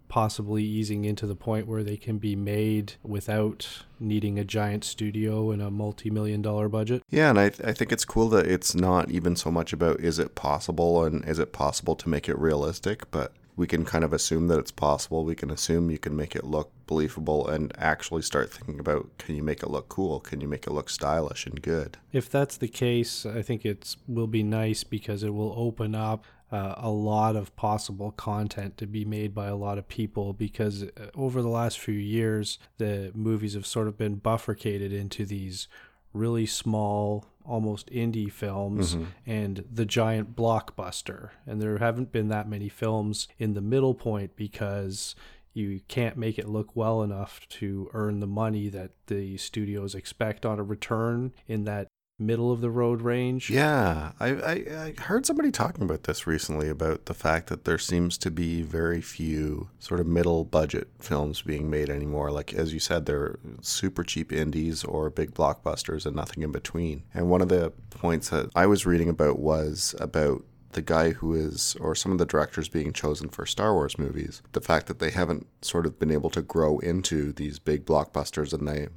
possibly 0.08 0.64
easing 0.64 1.06
into 1.06 1.28
the 1.28 1.36
point 1.36 1.68
where 1.68 1.84
they 1.84 1.96
can 1.96 2.18
be 2.18 2.36
made 2.36 2.94
without 3.04 3.84
needing 4.00 4.40
a 4.40 4.44
giant 4.44 4.84
studio 4.84 5.52
and 5.52 5.62
a 5.62 5.70
multi-million 5.70 6.42
dollar 6.42 6.68
budget. 6.68 7.04
Yeah, 7.12 7.30
and 7.30 7.40
I, 7.40 7.50
th- 7.50 7.70
I 7.70 7.72
think 7.72 7.92
it's 7.92 8.04
cool 8.04 8.30
that 8.30 8.48
it's 8.48 8.74
not 8.74 9.12
even 9.12 9.36
so 9.36 9.52
much 9.52 9.72
about 9.72 10.00
is 10.00 10.18
it 10.18 10.34
possible 10.34 11.04
and 11.04 11.24
is 11.26 11.38
it 11.38 11.54
possible 11.54 11.96
to 11.98 12.10
make 12.10 12.28
it 12.28 12.40
realistic, 12.40 13.12
but 13.12 13.32
we 13.60 13.68
can 13.68 13.84
kind 13.84 14.06
of 14.06 14.14
assume 14.14 14.48
that 14.48 14.58
it's 14.58 14.72
possible. 14.72 15.26
We 15.26 15.36
can 15.36 15.52
assume 15.52 15.92
you 15.92 15.98
can 15.98 16.16
make 16.16 16.34
it 16.34 16.46
look 16.46 16.72
believable 16.88 17.46
and 17.46 17.74
actually 17.78 18.22
start 18.22 18.54
thinking 18.54 18.80
about 18.80 19.18
can 19.18 19.36
you 19.36 19.44
make 19.44 19.62
it 19.62 19.70
look 19.70 19.90
cool? 19.90 20.22
Can 20.22 20.40
you 20.40 20.48
make 20.48 20.66
it 20.66 20.72
look 20.72 20.90
stylish 20.90 21.46
and 21.46 21.62
good? 21.62 21.98
If 22.14 22.30
that's 22.30 22.56
the 22.56 22.70
case, 22.70 23.26
I 23.26 23.42
think 23.42 23.66
it 23.66 23.98
will 24.08 24.28
be 24.28 24.44
nice 24.44 24.86
because 24.86 25.24
it 25.24 25.34
will 25.34 25.54
open 25.58 25.94
up 25.94 26.24
uh, 26.54 26.76
a 26.78 26.90
lot 26.90 27.36
of 27.36 27.54
possible 27.58 28.12
content 28.12 28.78
to 28.78 28.88
be 28.88 29.04
made 29.04 29.36
by 29.36 29.48
a 29.48 29.58
lot 29.58 29.78
of 29.78 29.90
people 29.90 30.32
because 30.32 30.84
uh, 30.84 30.88
over 31.14 31.42
the 31.42 31.50
last 31.50 31.80
few 31.80 31.94
years 31.94 32.60
the 32.78 33.12
movies 33.14 33.56
have 33.56 33.66
sort 33.66 33.90
of 33.90 33.98
been 33.98 34.16
bifurcated 34.16 34.94
into 34.94 35.26
these 35.26 35.68
really 36.14 36.46
small 36.46 37.26
almost 37.46 37.90
indie 37.90 38.32
films 38.32 38.96
mm-hmm. 38.96 39.06
and 39.26 39.66
the 39.72 39.86
giant 39.86 40.36
blockbuster. 40.36 41.32
And 41.48 41.62
there 41.62 41.78
haven't 41.80 42.12
been 42.12 42.30
that 42.30 42.48
many 42.48 42.70
films 42.70 43.28
in 43.38 43.54
the 43.54 43.62
middle 43.62 43.96
point 43.96 44.36
because 44.36 45.16
you 45.54 45.82
can't 45.88 46.16
make 46.16 46.38
it 46.38 46.48
look 46.48 46.76
well 46.76 47.02
enough 47.02 47.42
to 47.50 47.90
earn 47.94 48.20
the 48.20 48.28
money 48.28 48.70
that 48.70 48.92
the 49.08 49.38
studios 49.38 49.96
expect 49.96 50.46
on 50.46 50.60
a 50.60 50.64
return 50.64 51.34
in 51.48 51.66
that 51.66 51.88
middle 52.20 52.52
of 52.52 52.62
the 52.62 52.70
road 52.70 53.02
range. 53.02 53.50
Yeah, 53.50 54.12
I, 54.20 54.28
I, 54.28 54.52
I 54.52 55.02
heard 55.02 55.26
somebody 55.26 55.52
talking 55.52 55.84
about 55.84 56.04
this 56.04 56.28
recently 56.28 56.68
about 56.70 57.06
the 57.06 57.14
fact 57.14 57.48
that 57.48 57.64
there 57.64 57.78
seems 57.78 58.18
to 58.20 58.30
be 58.30 58.62
very 58.62 59.02
few 59.02 59.70
sort 59.80 60.00
of 60.00 60.08
middle 60.08 60.44
budget 60.44 60.90
films 61.00 61.42
being 61.42 61.70
made 61.70 61.90
anymore. 61.90 62.32
Like, 62.32 62.54
as 62.54 62.74
you 62.74 62.80
said, 62.80 63.06
they're 63.06 63.40
super 63.62 64.04
cheap 64.04 64.32
indies 64.32 64.84
or 64.84 65.10
big 65.10 65.34
blockbusters 65.34 66.06
and 66.06 66.16
nothing 66.16 66.44
in 66.44 66.52
between. 66.52 67.04
And 67.14 67.30
one 67.30 67.42
of 67.42 67.50
the 67.50 67.72
points 67.90 68.30
that 68.30 68.50
I 68.56 68.66
was 68.66 68.86
reading 68.86 69.10
about 69.10 69.40
was 69.40 69.96
about 70.00 70.44
the 70.74 70.82
guy 70.82 71.12
who 71.12 71.34
is, 71.34 71.76
or 71.80 71.96
some 71.96 72.12
of 72.12 72.20
the 72.20 72.26
directors 72.26 72.70
being 72.70 72.94
chosen 72.94 73.30
for 73.30 73.46
Star 73.46 73.74
Wars 73.74 73.98
movies, 73.98 74.44
the 74.52 74.62
fact 74.62 74.86
that 74.88 75.00
they 75.00 75.10
haven't 75.10 75.48
sort 75.62 75.86
of 75.86 75.98
been 75.98 76.12
able 76.12 76.30
to 76.30 76.42
grow 76.42 76.78
into 76.80 77.32
these 77.32 77.58
big 77.58 77.86
blockbusters. 77.86 78.54
And 78.54 78.68
they 78.68 78.88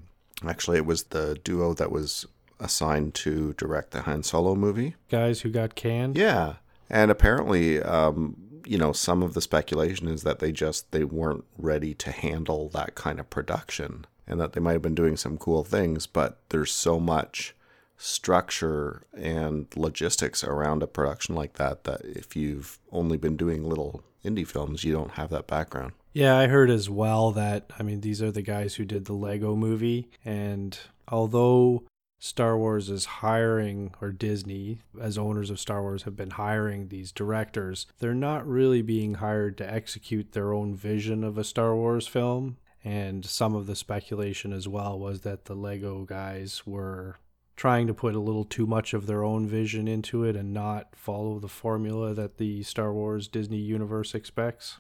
actually, 0.47 0.77
it 0.77 0.87
was 0.87 1.05
the 1.05 1.39
duo 1.43 1.73
that 1.75 1.91
was 1.91 2.27
assigned 2.63 3.15
to 3.15 3.53
direct 3.55 3.91
the 3.91 4.03
Han 4.03 4.23
Solo 4.23 4.55
movie. 4.55 4.97
Guys 5.11 5.41
who 5.41 5.51
got 5.51 5.75
canned. 5.75 6.17
Yeah, 6.17 6.55
and 6.89 7.11
apparently, 7.11 7.83
um, 7.83 8.37
you 8.65 8.79
know, 8.79 8.93
some 8.93 9.23
of 9.23 9.35
the 9.35 9.41
speculation 9.41 10.09
is 10.09 10.23
that 10.23 10.39
they 10.39 10.53
just 10.53 10.91
they 10.93 11.05
weren't 11.05 11.45
ready 11.59 11.95
to 11.95 12.13
handle 12.13 12.69
that 12.71 12.95
kind 12.95 13.21
of 13.21 13.29
production, 13.29 14.07
and 14.27 14.41
that 14.41 14.53
they 14.53 14.61
might 14.61 14.73
have 14.73 14.83
been 14.83 14.95
doing 14.95 15.17
some 15.17 15.37
cool 15.37 15.65
things, 15.65 16.07
but 16.07 16.39
there's 16.49 16.73
so 16.73 16.99
much 16.99 17.55
structure 17.97 19.05
and 19.17 19.69
logistics 19.77 20.43
around 20.43 20.83
a 20.83 20.89
production 20.89 21.37
like 21.37 21.55
that 21.55 21.85
that 21.85 22.01
if 22.05 22.35
you've 22.35 22.79
only 22.91 23.17
been 23.17 23.37
doing 23.37 23.65
little 23.65 24.03
indie 24.25 24.47
films, 24.47 24.83
you 24.83 24.93
don't 24.93 25.13
have 25.13 25.31
that 25.31 25.47
background. 25.47 25.93
Yeah, 26.13 26.37
I 26.37 26.47
heard 26.47 26.69
as 26.69 26.91
well 26.91 27.31
that 27.33 27.71
I 27.79 27.83
mean 27.83 28.01
these 28.01 28.21
are 28.21 28.31
the 28.31 28.43
guys 28.43 28.75
who 28.75 28.85
did 28.85 29.07
the 29.07 29.15
Lego 29.15 29.57
movie 29.57 30.09
and 30.25 30.79
although 31.09 31.85
Star 32.25 32.57
Wars 32.57 32.89
is 32.89 33.05
hiring 33.05 33.93
or 34.01 34.13
Disney 34.13 34.79
as 35.01 35.19
owners 35.19 35.51
of 35.51 35.59
Star 35.59 35.83
Wars 35.83 36.05
have 36.05 36.15
been 36.15 36.31
hiring 36.31 36.87
these 36.87 37.11
directors, 37.11 37.87
they're 37.99 38.15
not 38.15 38.47
really 38.47 38.81
being 38.81 39.15
hired 39.15 39.59
to 39.59 39.69
execute 39.69 40.31
their 40.31 40.53
own 40.53 40.73
vision 40.77 41.25
of 41.25 41.37
a 41.37 41.43
Star 41.43 41.75
Wars 41.75 42.07
film. 42.07 42.59
And 42.85 43.25
some 43.25 43.57
of 43.57 43.67
the 43.67 43.75
speculation 43.75 44.53
as 44.53 44.69
well 44.69 45.01
was 45.01 45.23
that 45.23 45.47
the 45.47 45.57
Lego 45.57 46.05
guys 46.05 46.63
were 46.65 47.17
trying 47.57 47.89
to 47.89 47.95
put 47.95 48.15
a 48.15 48.21
little 48.21 48.45
too 48.45 48.69
much 48.69 48.95
of 48.95 49.09
their 49.09 49.25
own 49.25 49.49
vision 49.49 49.89
into 49.89 50.23
it 50.23 50.37
and 50.37 50.55
not 50.55 50.95
follow 50.95 51.41
the 51.41 51.49
formula 51.49 52.15
that 52.15 52.39
the 52.39 52.63
Star 52.63 52.93
Wars 52.93 53.27
Disney 53.27 53.59
universe 53.59 54.15
expects. 54.15 54.79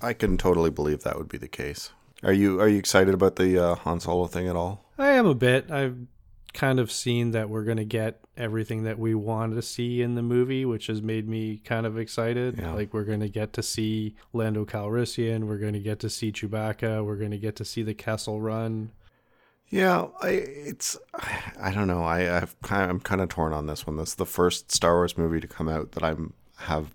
I 0.00 0.14
can 0.14 0.38
totally 0.38 0.70
believe 0.70 1.02
that 1.02 1.18
would 1.18 1.28
be 1.28 1.36
the 1.36 1.46
case. 1.46 1.92
Are 2.22 2.32
you 2.32 2.58
are 2.58 2.68
you 2.68 2.78
excited 2.78 3.12
about 3.12 3.36
the 3.36 3.62
uh, 3.62 3.74
Han 3.74 4.00
Solo 4.00 4.26
thing 4.28 4.48
at 4.48 4.56
all? 4.56 4.86
I 4.96 5.10
am 5.10 5.26
a 5.26 5.34
bit. 5.34 5.70
I've 5.70 6.06
kind 6.52 6.80
of 6.80 6.90
seen 6.90 7.30
that 7.32 7.48
we're 7.48 7.64
going 7.64 7.76
to 7.76 7.84
get 7.84 8.20
everything 8.36 8.84
that 8.84 8.98
we 8.98 9.14
want 9.14 9.54
to 9.54 9.62
see 9.62 10.02
in 10.02 10.14
the 10.14 10.22
movie, 10.22 10.64
which 10.64 10.86
has 10.88 11.02
made 11.02 11.28
me 11.28 11.58
kind 11.58 11.86
of 11.86 11.98
excited. 11.98 12.58
Yeah. 12.58 12.72
Like 12.72 12.92
we're 12.92 13.04
going 13.04 13.20
to 13.20 13.28
get 13.28 13.52
to 13.54 13.62
see 13.62 14.16
Lando 14.32 14.64
Calrissian, 14.64 15.44
we're 15.44 15.58
going 15.58 15.74
to 15.74 15.80
get 15.80 16.00
to 16.00 16.10
see 16.10 16.32
Chewbacca, 16.32 17.04
we're 17.04 17.16
going 17.16 17.30
to 17.30 17.38
get 17.38 17.56
to 17.56 17.64
see 17.64 17.82
the 17.82 17.94
Kessel 17.94 18.40
Run. 18.40 18.92
Yeah, 19.68 20.08
I 20.20 20.30
it's 20.30 20.98
I 21.60 21.70
don't 21.72 21.86
know. 21.86 22.02
I 22.02 22.38
I've 22.38 22.60
kind 22.62 22.90
I'm 22.90 23.00
kind 23.00 23.20
of 23.20 23.28
torn 23.28 23.52
on 23.52 23.66
this 23.66 23.86
one. 23.86 23.96
This 23.96 24.10
is 24.10 24.14
the 24.16 24.26
first 24.26 24.72
Star 24.72 24.94
Wars 24.94 25.16
movie 25.16 25.40
to 25.40 25.48
come 25.48 25.68
out 25.68 25.92
that 25.92 26.02
I'm 26.02 26.34
have 26.58 26.94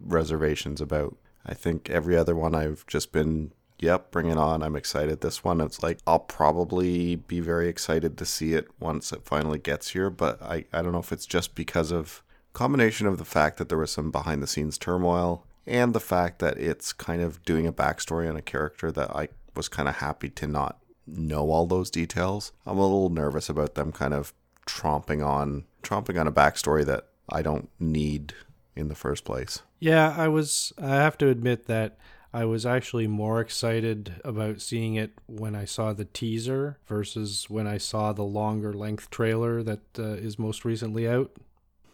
reservations 0.00 0.80
about. 0.80 1.16
I 1.46 1.54
think 1.54 1.88
every 1.88 2.16
other 2.16 2.34
one 2.34 2.54
I've 2.54 2.86
just 2.86 3.12
been 3.12 3.52
yep, 3.78 4.10
bring 4.10 4.26
it 4.26 4.38
on. 4.38 4.62
I'm 4.62 4.76
excited. 4.76 5.20
This 5.20 5.44
one 5.44 5.60
it's 5.60 5.82
like 5.82 5.98
I'll 6.06 6.18
probably 6.18 7.16
be 7.16 7.40
very 7.40 7.68
excited 7.68 8.18
to 8.18 8.26
see 8.26 8.54
it 8.54 8.68
once 8.80 9.12
it 9.12 9.24
finally 9.24 9.58
gets 9.58 9.90
here, 9.90 10.10
but 10.10 10.40
I 10.42 10.64
I 10.72 10.82
don't 10.82 10.92
know 10.92 10.98
if 10.98 11.12
it's 11.12 11.26
just 11.26 11.54
because 11.54 11.90
of 11.90 12.22
combination 12.52 13.06
of 13.06 13.18
the 13.18 13.24
fact 13.24 13.58
that 13.58 13.68
there 13.68 13.78
was 13.78 13.90
some 13.90 14.10
behind 14.10 14.42
the 14.42 14.46
scenes 14.46 14.78
turmoil 14.78 15.46
and 15.66 15.92
the 15.94 16.00
fact 16.00 16.38
that 16.40 16.58
it's 16.58 16.92
kind 16.92 17.22
of 17.22 17.42
doing 17.44 17.66
a 17.66 17.72
backstory 17.72 18.28
on 18.28 18.36
a 18.36 18.42
character 18.42 18.90
that 18.90 19.14
I 19.14 19.28
was 19.54 19.68
kind 19.68 19.88
of 19.88 19.96
happy 19.96 20.30
to 20.30 20.46
not 20.46 20.78
know 21.06 21.50
all 21.50 21.66
those 21.66 21.90
details. 21.90 22.52
I'm 22.66 22.78
a 22.78 22.82
little 22.82 23.10
nervous 23.10 23.48
about 23.48 23.74
them 23.74 23.92
kind 23.92 24.14
of 24.14 24.32
tromping 24.66 25.26
on 25.26 25.64
tromping 25.82 26.20
on 26.20 26.26
a 26.26 26.32
backstory 26.32 26.84
that 26.84 27.08
I 27.30 27.42
don't 27.42 27.68
need 27.78 28.34
in 28.74 28.88
the 28.88 28.94
first 28.94 29.24
place. 29.24 29.62
Yeah, 29.78 30.14
I 30.16 30.28
was 30.28 30.72
I 30.78 30.96
have 30.96 31.18
to 31.18 31.28
admit 31.28 31.66
that 31.66 31.98
I 32.32 32.44
was 32.44 32.66
actually 32.66 33.06
more 33.06 33.40
excited 33.40 34.20
about 34.22 34.60
seeing 34.60 34.96
it 34.96 35.12
when 35.26 35.54
I 35.54 35.64
saw 35.64 35.92
the 35.92 36.04
teaser 36.04 36.78
versus 36.86 37.48
when 37.48 37.66
I 37.66 37.78
saw 37.78 38.12
the 38.12 38.22
longer 38.22 38.74
length 38.74 39.08
trailer 39.10 39.62
that 39.62 39.80
uh, 39.98 40.02
is 40.02 40.38
most 40.38 40.64
recently 40.64 41.08
out. 41.08 41.32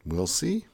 We'll 0.05 0.27
see. 0.27 0.67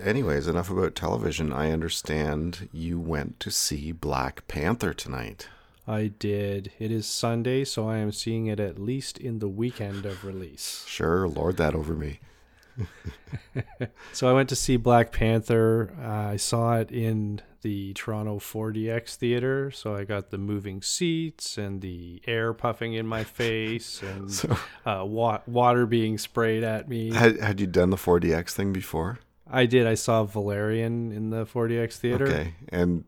Anyways, 0.00 0.46
enough 0.46 0.70
about 0.70 0.94
television. 0.94 1.52
I 1.52 1.72
understand 1.72 2.68
you 2.72 3.00
went 3.00 3.40
to 3.40 3.50
see 3.50 3.92
Black 3.92 4.46
Panther 4.46 4.92
tonight. 4.92 5.48
I 5.86 6.08
did. 6.08 6.70
It 6.78 6.92
is 6.92 7.06
Sunday, 7.06 7.64
so 7.64 7.88
I 7.88 7.96
am 7.96 8.12
seeing 8.12 8.46
it 8.46 8.60
at 8.60 8.78
least 8.78 9.16
in 9.16 9.38
the 9.38 9.48
weekend 9.48 10.04
of 10.04 10.24
release. 10.24 10.84
Sure, 10.86 11.26
lord 11.26 11.56
that 11.56 11.74
over 11.74 11.94
me. 11.94 12.20
So 14.12 14.28
I 14.28 14.32
went 14.32 14.48
to 14.50 14.56
see 14.56 14.76
Black 14.76 15.12
Panther. 15.12 15.92
Uh, 16.00 16.32
I 16.32 16.36
saw 16.36 16.76
it 16.76 16.90
in 16.90 17.40
the 17.62 17.92
Toronto 17.94 18.38
4DX 18.38 19.16
theater, 19.16 19.70
so 19.70 19.94
I 19.94 20.04
got 20.04 20.30
the 20.30 20.38
moving 20.38 20.80
seats 20.82 21.58
and 21.58 21.80
the 21.80 22.22
air 22.26 22.52
puffing 22.52 22.94
in 22.94 23.06
my 23.06 23.24
face 23.24 24.02
and 24.14 24.32
So, 24.32 24.56
uh, 24.86 25.04
wa- 25.04 25.40
water 25.46 25.86
being 25.86 26.18
sprayed 26.18 26.62
at 26.62 26.88
me. 26.88 27.12
had, 27.12 27.38
had 27.40 27.60
you 27.60 27.66
done 27.66 27.90
the 27.90 27.96
4DX 27.96 28.50
thing 28.50 28.72
before? 28.72 29.18
I 29.50 29.66
did. 29.66 29.86
I 29.86 29.94
saw 29.94 30.24
Valerian 30.24 31.10
in 31.12 31.30
the 31.30 31.44
4DX 31.46 31.96
theater. 31.96 32.26
Okay. 32.28 32.54
And 32.68 33.04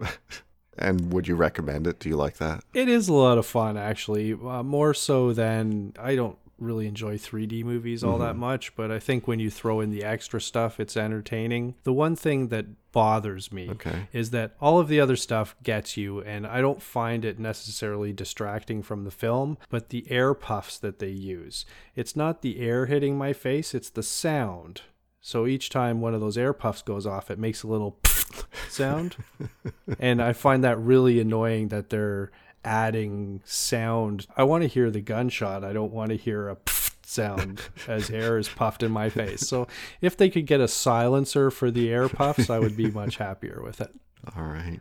and 0.78 1.12
would 1.12 1.28
you 1.28 1.34
recommend 1.36 1.86
it? 1.86 1.98
Do 1.98 2.08
you 2.08 2.16
like 2.16 2.36
that? 2.38 2.64
It 2.74 2.88
is 2.88 3.08
a 3.08 3.12
lot 3.12 3.38
of 3.38 3.46
fun, 3.46 3.76
actually. 3.76 4.32
Uh, 4.32 4.62
more 4.62 4.94
so 4.94 5.32
than 5.32 5.92
I 5.98 6.14
don't 6.16 6.38
really 6.60 6.86
enjoy 6.86 7.18
3D 7.18 7.64
movies 7.64 8.04
all 8.04 8.18
that 8.18 8.32
mm-hmm. 8.32 8.40
much, 8.40 8.76
but 8.76 8.90
I 8.90 8.98
think 8.98 9.26
when 9.26 9.40
you 9.40 9.50
throw 9.50 9.80
in 9.80 9.90
the 9.90 10.04
extra 10.04 10.40
stuff, 10.40 10.78
it's 10.78 10.96
entertaining. 10.96 11.74
The 11.84 11.92
one 11.92 12.16
thing 12.16 12.48
that 12.48 12.66
bothers 12.92 13.52
me 13.52 13.70
Okay. 13.70 14.08
is 14.12 14.30
that 14.30 14.56
all 14.60 14.78
of 14.78 14.88
the 14.88 15.00
other 15.00 15.16
stuff 15.16 15.54
gets 15.62 15.96
you, 15.96 16.20
and 16.20 16.46
I 16.46 16.60
don't 16.60 16.82
find 16.82 17.24
it 17.24 17.38
necessarily 17.38 18.12
distracting 18.12 18.82
from 18.82 19.04
the 19.04 19.10
film, 19.10 19.58
but 19.68 19.90
the 19.90 20.10
air 20.10 20.34
puffs 20.34 20.78
that 20.78 20.98
they 20.98 21.10
use. 21.10 21.64
It's 21.94 22.16
not 22.16 22.42
the 22.42 22.60
air 22.60 22.86
hitting 22.86 23.16
my 23.16 23.32
face, 23.32 23.74
it's 23.74 23.90
the 23.90 24.02
sound. 24.02 24.82
So 25.20 25.46
each 25.46 25.68
time 25.68 26.00
one 26.00 26.14
of 26.14 26.20
those 26.20 26.38
air 26.38 26.52
puffs 26.52 26.82
goes 26.82 27.06
off, 27.06 27.30
it 27.30 27.38
makes 27.38 27.62
a 27.62 27.68
little 27.68 27.98
sound. 28.68 29.16
and 29.98 30.22
I 30.22 30.32
find 30.32 30.64
that 30.64 30.78
really 30.78 31.20
annoying 31.20 31.68
that 31.68 31.90
they're 31.90 32.30
adding 32.64 33.40
sound. 33.44 34.26
I 34.36 34.44
want 34.44 34.62
to 34.62 34.68
hear 34.68 34.90
the 34.90 35.00
gunshot. 35.00 35.64
I 35.64 35.72
don't 35.72 35.92
want 35.92 36.10
to 36.10 36.16
hear 36.16 36.48
a 36.48 36.56
sound 37.04 37.60
as 37.88 38.10
air 38.10 38.38
is 38.38 38.48
puffed 38.48 38.82
in 38.82 38.92
my 38.92 39.08
face. 39.10 39.40
So 39.48 39.66
if 40.00 40.16
they 40.16 40.30
could 40.30 40.46
get 40.46 40.60
a 40.60 40.68
silencer 40.68 41.50
for 41.50 41.70
the 41.70 41.90
air 41.90 42.08
puffs, 42.08 42.50
I 42.50 42.58
would 42.58 42.76
be 42.76 42.90
much 42.90 43.16
happier 43.16 43.60
with 43.64 43.80
it. 43.80 43.90
All 44.36 44.44
right. 44.44 44.80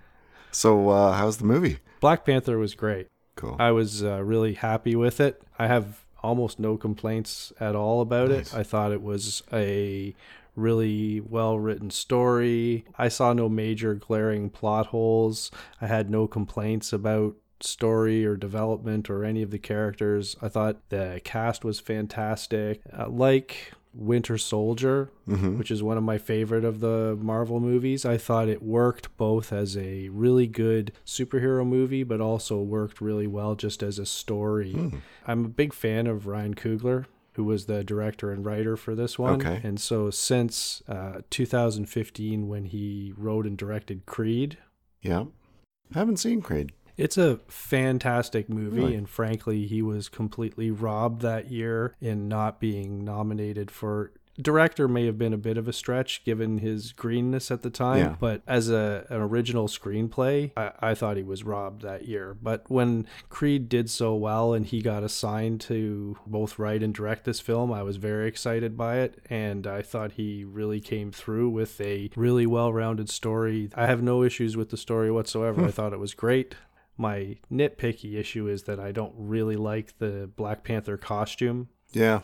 So, 0.51 0.89
uh, 0.89 1.13
how's 1.13 1.37
the 1.37 1.45
movie? 1.45 1.77
Black 1.99 2.25
Panther 2.25 2.57
was 2.57 2.73
great. 2.75 3.07
Cool. 3.35 3.55
I 3.59 3.71
was 3.71 4.03
uh, 4.03 4.21
really 4.23 4.53
happy 4.55 4.95
with 4.95 5.19
it. 5.19 5.41
I 5.57 5.67
have 5.67 6.03
almost 6.21 6.59
no 6.59 6.75
complaints 6.75 7.53
at 7.59 7.75
all 7.75 8.01
about 8.01 8.29
Nice. 8.29 8.53
it. 8.53 8.57
I 8.59 8.63
thought 8.63 8.91
it 8.91 9.01
was 9.01 9.41
a 9.53 10.13
really 10.55 11.21
well 11.21 11.57
written 11.57 11.89
story. 11.89 12.83
I 12.97 13.07
saw 13.07 13.31
no 13.33 13.47
major 13.47 13.93
glaring 13.95 14.49
plot 14.49 14.87
holes. 14.87 15.51
I 15.79 15.87
had 15.87 16.09
no 16.09 16.27
complaints 16.27 16.91
about 16.91 17.35
story 17.61 18.25
or 18.25 18.35
development 18.35 19.09
or 19.09 19.23
any 19.23 19.41
of 19.41 19.51
the 19.51 19.59
characters. 19.59 20.35
I 20.41 20.49
thought 20.49 20.89
the 20.89 21.21
cast 21.23 21.63
was 21.63 21.79
fantastic. 21.79 22.81
Uh, 22.97 23.09
like 23.09 23.73
Winter 23.93 24.37
Soldier, 24.37 25.09
which 25.25 25.71
is 25.71 25.81
one 25.81 25.97
of 25.97 26.03
my 26.03 26.17
favorite 26.17 26.63
of 26.63 26.79
the 26.79 27.17
Marvel 27.19 27.59
movies. 27.59 28.05
I 28.05 28.17
thought 28.17 28.47
it 28.47 28.61
worked 28.61 29.15
both 29.17 29.51
as 29.51 29.75
a 29.75 30.09
really 30.09 30.47
good 30.47 30.91
superhero 31.05 31.65
movie, 31.65 32.03
but 32.03 32.21
also 32.21 32.59
worked 32.59 33.01
really 33.01 33.27
well 33.27 33.55
just 33.55 33.81
as 33.81 33.97
a 33.97 34.05
story. 34.05 34.91
I'm 35.27 35.45
a 35.45 35.49
big 35.49 35.73
fan 35.73 36.05
of 36.05 36.27
Ryan 36.27 36.53
Coogler, 36.53 37.05
who 37.33 37.43
was 37.43 37.65
the 37.65 37.83
director 37.83 38.31
and 38.31 38.45
writer 38.45 38.77
for 38.77 38.93
this 38.93 39.17
one. 39.17 39.41
Okay. 39.41 39.59
And 39.63 39.79
so 39.79 40.11
since 40.11 40.83
uh, 40.87 41.21
2015, 41.31 42.47
when 42.47 42.65
he 42.65 43.13
wrote 43.17 43.47
and 43.47 43.57
directed 43.57 44.05
Creed, 44.05 44.57
yeah. 45.01 45.25
I 45.93 45.97
haven't 45.97 46.17
seen 46.17 46.41
Creed. 46.43 46.71
It's 46.99 47.17
a 47.17 47.39
fantastic 47.47 48.49
movie, 48.49 48.81
Really? 48.81 48.95
and 48.95 49.09
frankly, 49.09 49.65
he 49.65 49.81
was 49.81 50.09
completely 50.09 50.71
robbed 50.71 51.21
that 51.21 51.49
year 51.51 51.95
in 52.01 52.27
not 52.27 52.59
being 52.59 53.03
nominated 53.03 53.71
for. 53.71 54.11
Director 54.41 54.87
may 54.87 55.05
have 55.05 55.17
been 55.17 55.33
a 55.33 55.37
bit 55.37 55.57
of 55.57 55.67
a 55.67 55.73
stretch 55.73 56.23
given 56.23 56.59
his 56.59 56.93
greenness 56.93 57.51
at 57.51 57.61
the 57.61 57.69
time, 57.69 57.97
Yeah. 57.97 58.15
but 58.21 58.41
as 58.47 58.69
a 58.69 59.05
an 59.09 59.19
original 59.19 59.67
screenplay, 59.67 60.51
I, 60.55 60.71
I 60.79 60.95
thought 60.95 61.17
he 61.17 61.23
was 61.23 61.43
robbed 61.43 61.81
that 61.81 62.07
year. 62.07 62.37
But 62.41 62.63
when 62.69 63.05
Creed 63.27 63.67
did 63.67 63.89
so 63.89 64.15
well 64.15 64.53
and 64.53 64.65
he 64.65 64.81
got 64.81 65.03
assigned 65.03 65.59
to 65.61 66.15
both 66.25 66.57
write 66.57 66.81
and 66.83 66.93
direct 66.93 67.25
this 67.25 67.41
film, 67.41 67.73
I 67.73 67.83
was 67.83 67.97
very 67.97 68.29
excited 68.29 68.77
by 68.77 68.99
it, 68.99 69.21
and 69.29 69.67
I 69.67 69.81
thought 69.81 70.13
he 70.13 70.45
really 70.45 70.79
came 70.79 71.11
through 71.11 71.49
with 71.49 71.81
a 71.81 72.09
really 72.15 72.45
well-rounded 72.45 73.09
story. 73.09 73.69
I 73.75 73.87
have 73.87 74.01
no 74.01 74.23
issues 74.23 74.55
with 74.55 74.69
the 74.69 74.77
story 74.77 75.11
whatsoever. 75.11 75.59
Hmm. 75.61 75.67
I 75.67 75.71
thought 75.71 75.91
it 75.91 75.99
was 75.99 76.13
great. 76.13 76.55
My 76.99 77.37
nitpicky 77.49 78.15
issue 78.15 78.49
is 78.49 78.63
that 78.63 78.77
I 78.77 78.91
don't 78.91 79.13
really 79.17 79.55
like 79.55 79.97
the 79.99 80.29
Black 80.35 80.65
Panther 80.65 80.97
costume. 80.97 81.69
Yeah. 81.93 82.19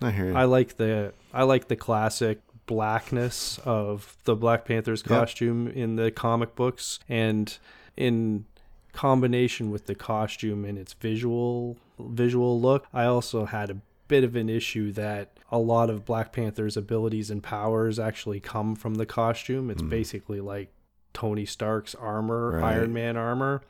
I 0.00 0.12
hear 0.12 0.26
you. 0.26 0.36
I 0.36 0.44
like 0.44 0.76
the 0.76 1.12
I 1.34 1.42
like 1.42 1.66
the 1.66 1.74
classic 1.74 2.40
blackness 2.66 3.58
of 3.64 4.16
the 4.24 4.36
Black 4.36 4.64
Panther's 4.64 5.02
costume 5.02 5.66
in 5.66 5.96
the 5.96 6.12
comic 6.12 6.54
books 6.54 7.00
and 7.08 7.58
in 7.96 8.46
combination 8.92 9.72
with 9.72 9.86
the 9.86 9.96
costume 9.96 10.64
and 10.64 10.78
its 10.78 10.92
visual 10.92 11.76
visual 11.98 12.60
look. 12.60 12.86
I 12.94 13.06
also 13.06 13.46
had 13.46 13.68
a 13.68 13.78
bit 14.06 14.22
of 14.22 14.36
an 14.36 14.48
issue 14.48 14.92
that 14.92 15.38
a 15.50 15.58
lot 15.58 15.90
of 15.90 16.04
Black 16.04 16.32
Panther's 16.32 16.76
abilities 16.76 17.30
and 17.30 17.42
powers 17.42 17.98
actually 17.98 18.38
come 18.38 18.76
from 18.76 18.94
the 18.94 19.06
costume. 19.06 19.70
It's 19.70 19.82
hmm. 19.82 19.88
basically 19.88 20.40
like 20.40 20.72
Tony 21.12 21.44
Stark's 21.44 21.96
armor. 21.96 22.52
Right. 22.52 22.74
Iron 22.74 22.92
Man 22.92 23.16
armor. 23.16 23.62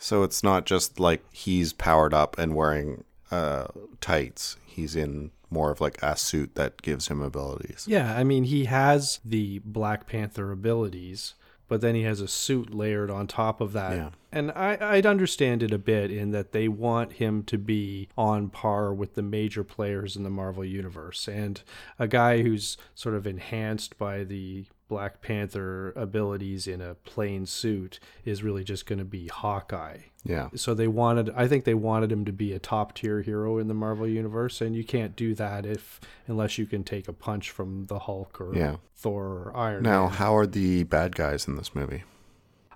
So 0.00 0.22
it's 0.22 0.42
not 0.42 0.64
just 0.64 0.98
like 0.98 1.22
he's 1.30 1.72
powered 1.72 2.14
up 2.14 2.38
and 2.38 2.56
wearing 2.56 3.04
uh, 3.30 3.66
tights. 4.00 4.56
He's 4.64 4.96
in 4.96 5.30
more 5.50 5.70
of 5.70 5.80
like 5.80 6.02
a 6.02 6.16
suit 6.16 6.54
that 6.54 6.80
gives 6.80 7.08
him 7.08 7.20
abilities. 7.20 7.84
Yeah, 7.86 8.16
I 8.16 8.24
mean, 8.24 8.44
he 8.44 8.64
has 8.64 9.20
the 9.24 9.60
Black 9.64 10.06
Panther 10.06 10.50
abilities, 10.52 11.34
but 11.68 11.82
then 11.82 11.94
he 11.94 12.02
has 12.02 12.20
a 12.20 12.28
suit 12.28 12.74
layered 12.74 13.10
on 13.10 13.26
top 13.26 13.60
of 13.60 13.72
that. 13.74 13.96
Yeah. 13.96 14.10
And 14.32 14.52
I, 14.52 14.78
I'd 14.80 15.06
understand 15.06 15.62
it 15.62 15.72
a 15.72 15.78
bit 15.78 16.10
in 16.10 16.30
that 16.30 16.52
they 16.52 16.66
want 16.66 17.14
him 17.14 17.42
to 17.44 17.58
be 17.58 18.08
on 18.16 18.48
par 18.48 18.94
with 18.94 19.14
the 19.14 19.22
major 19.22 19.64
players 19.64 20.16
in 20.16 20.22
the 20.22 20.30
Marvel 20.30 20.64
Universe. 20.64 21.28
And 21.28 21.60
a 21.98 22.08
guy 22.08 22.42
who's 22.42 22.78
sort 22.94 23.16
of 23.16 23.26
enhanced 23.26 23.98
by 23.98 24.24
the 24.24 24.66
Black 24.90 25.22
Panther 25.22 25.92
abilities 25.96 26.66
in 26.66 26.80
a 26.82 26.94
plain 26.96 27.46
suit 27.46 27.98
is 28.24 28.42
really 28.42 28.64
just 28.64 28.84
going 28.86 28.98
to 28.98 29.04
be 29.04 29.28
Hawkeye. 29.28 29.98
Yeah. 30.24 30.48
So 30.56 30.74
they 30.74 30.88
wanted, 30.88 31.30
I 31.34 31.46
think 31.48 31.64
they 31.64 31.74
wanted 31.74 32.10
him 32.12 32.24
to 32.26 32.32
be 32.32 32.52
a 32.52 32.58
top 32.58 32.94
tier 32.94 33.22
hero 33.22 33.56
in 33.58 33.68
the 33.68 33.74
Marvel 33.74 34.06
universe, 34.08 34.60
and 34.60 34.74
you 34.74 34.82
can't 34.84 35.14
do 35.16 35.34
that 35.36 35.64
if 35.64 36.00
unless 36.26 36.58
you 36.58 36.66
can 36.66 36.82
take 36.84 37.06
a 37.08 37.12
punch 37.12 37.50
from 37.50 37.86
the 37.86 38.00
Hulk 38.00 38.40
or 38.40 38.54
Yeah. 38.54 38.76
Thor 38.96 39.24
or 39.26 39.56
Iron 39.56 39.84
Now, 39.84 40.06
Man. 40.08 40.14
how 40.16 40.36
are 40.36 40.46
the 40.46 40.82
bad 40.82 41.14
guys 41.14 41.46
in 41.48 41.54
this 41.56 41.74
movie? 41.74 42.02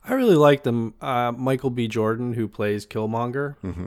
I 0.04 0.14
really 0.14 0.37
like 0.37 0.62
them. 0.62 0.94
Uh, 1.00 1.33
Michael 1.37 1.71
B. 1.71 1.88
Jordan, 1.88 2.35
who 2.35 2.47
plays 2.47 2.87
Killmonger, 2.87 3.56
Mm-hmm. 3.64 3.87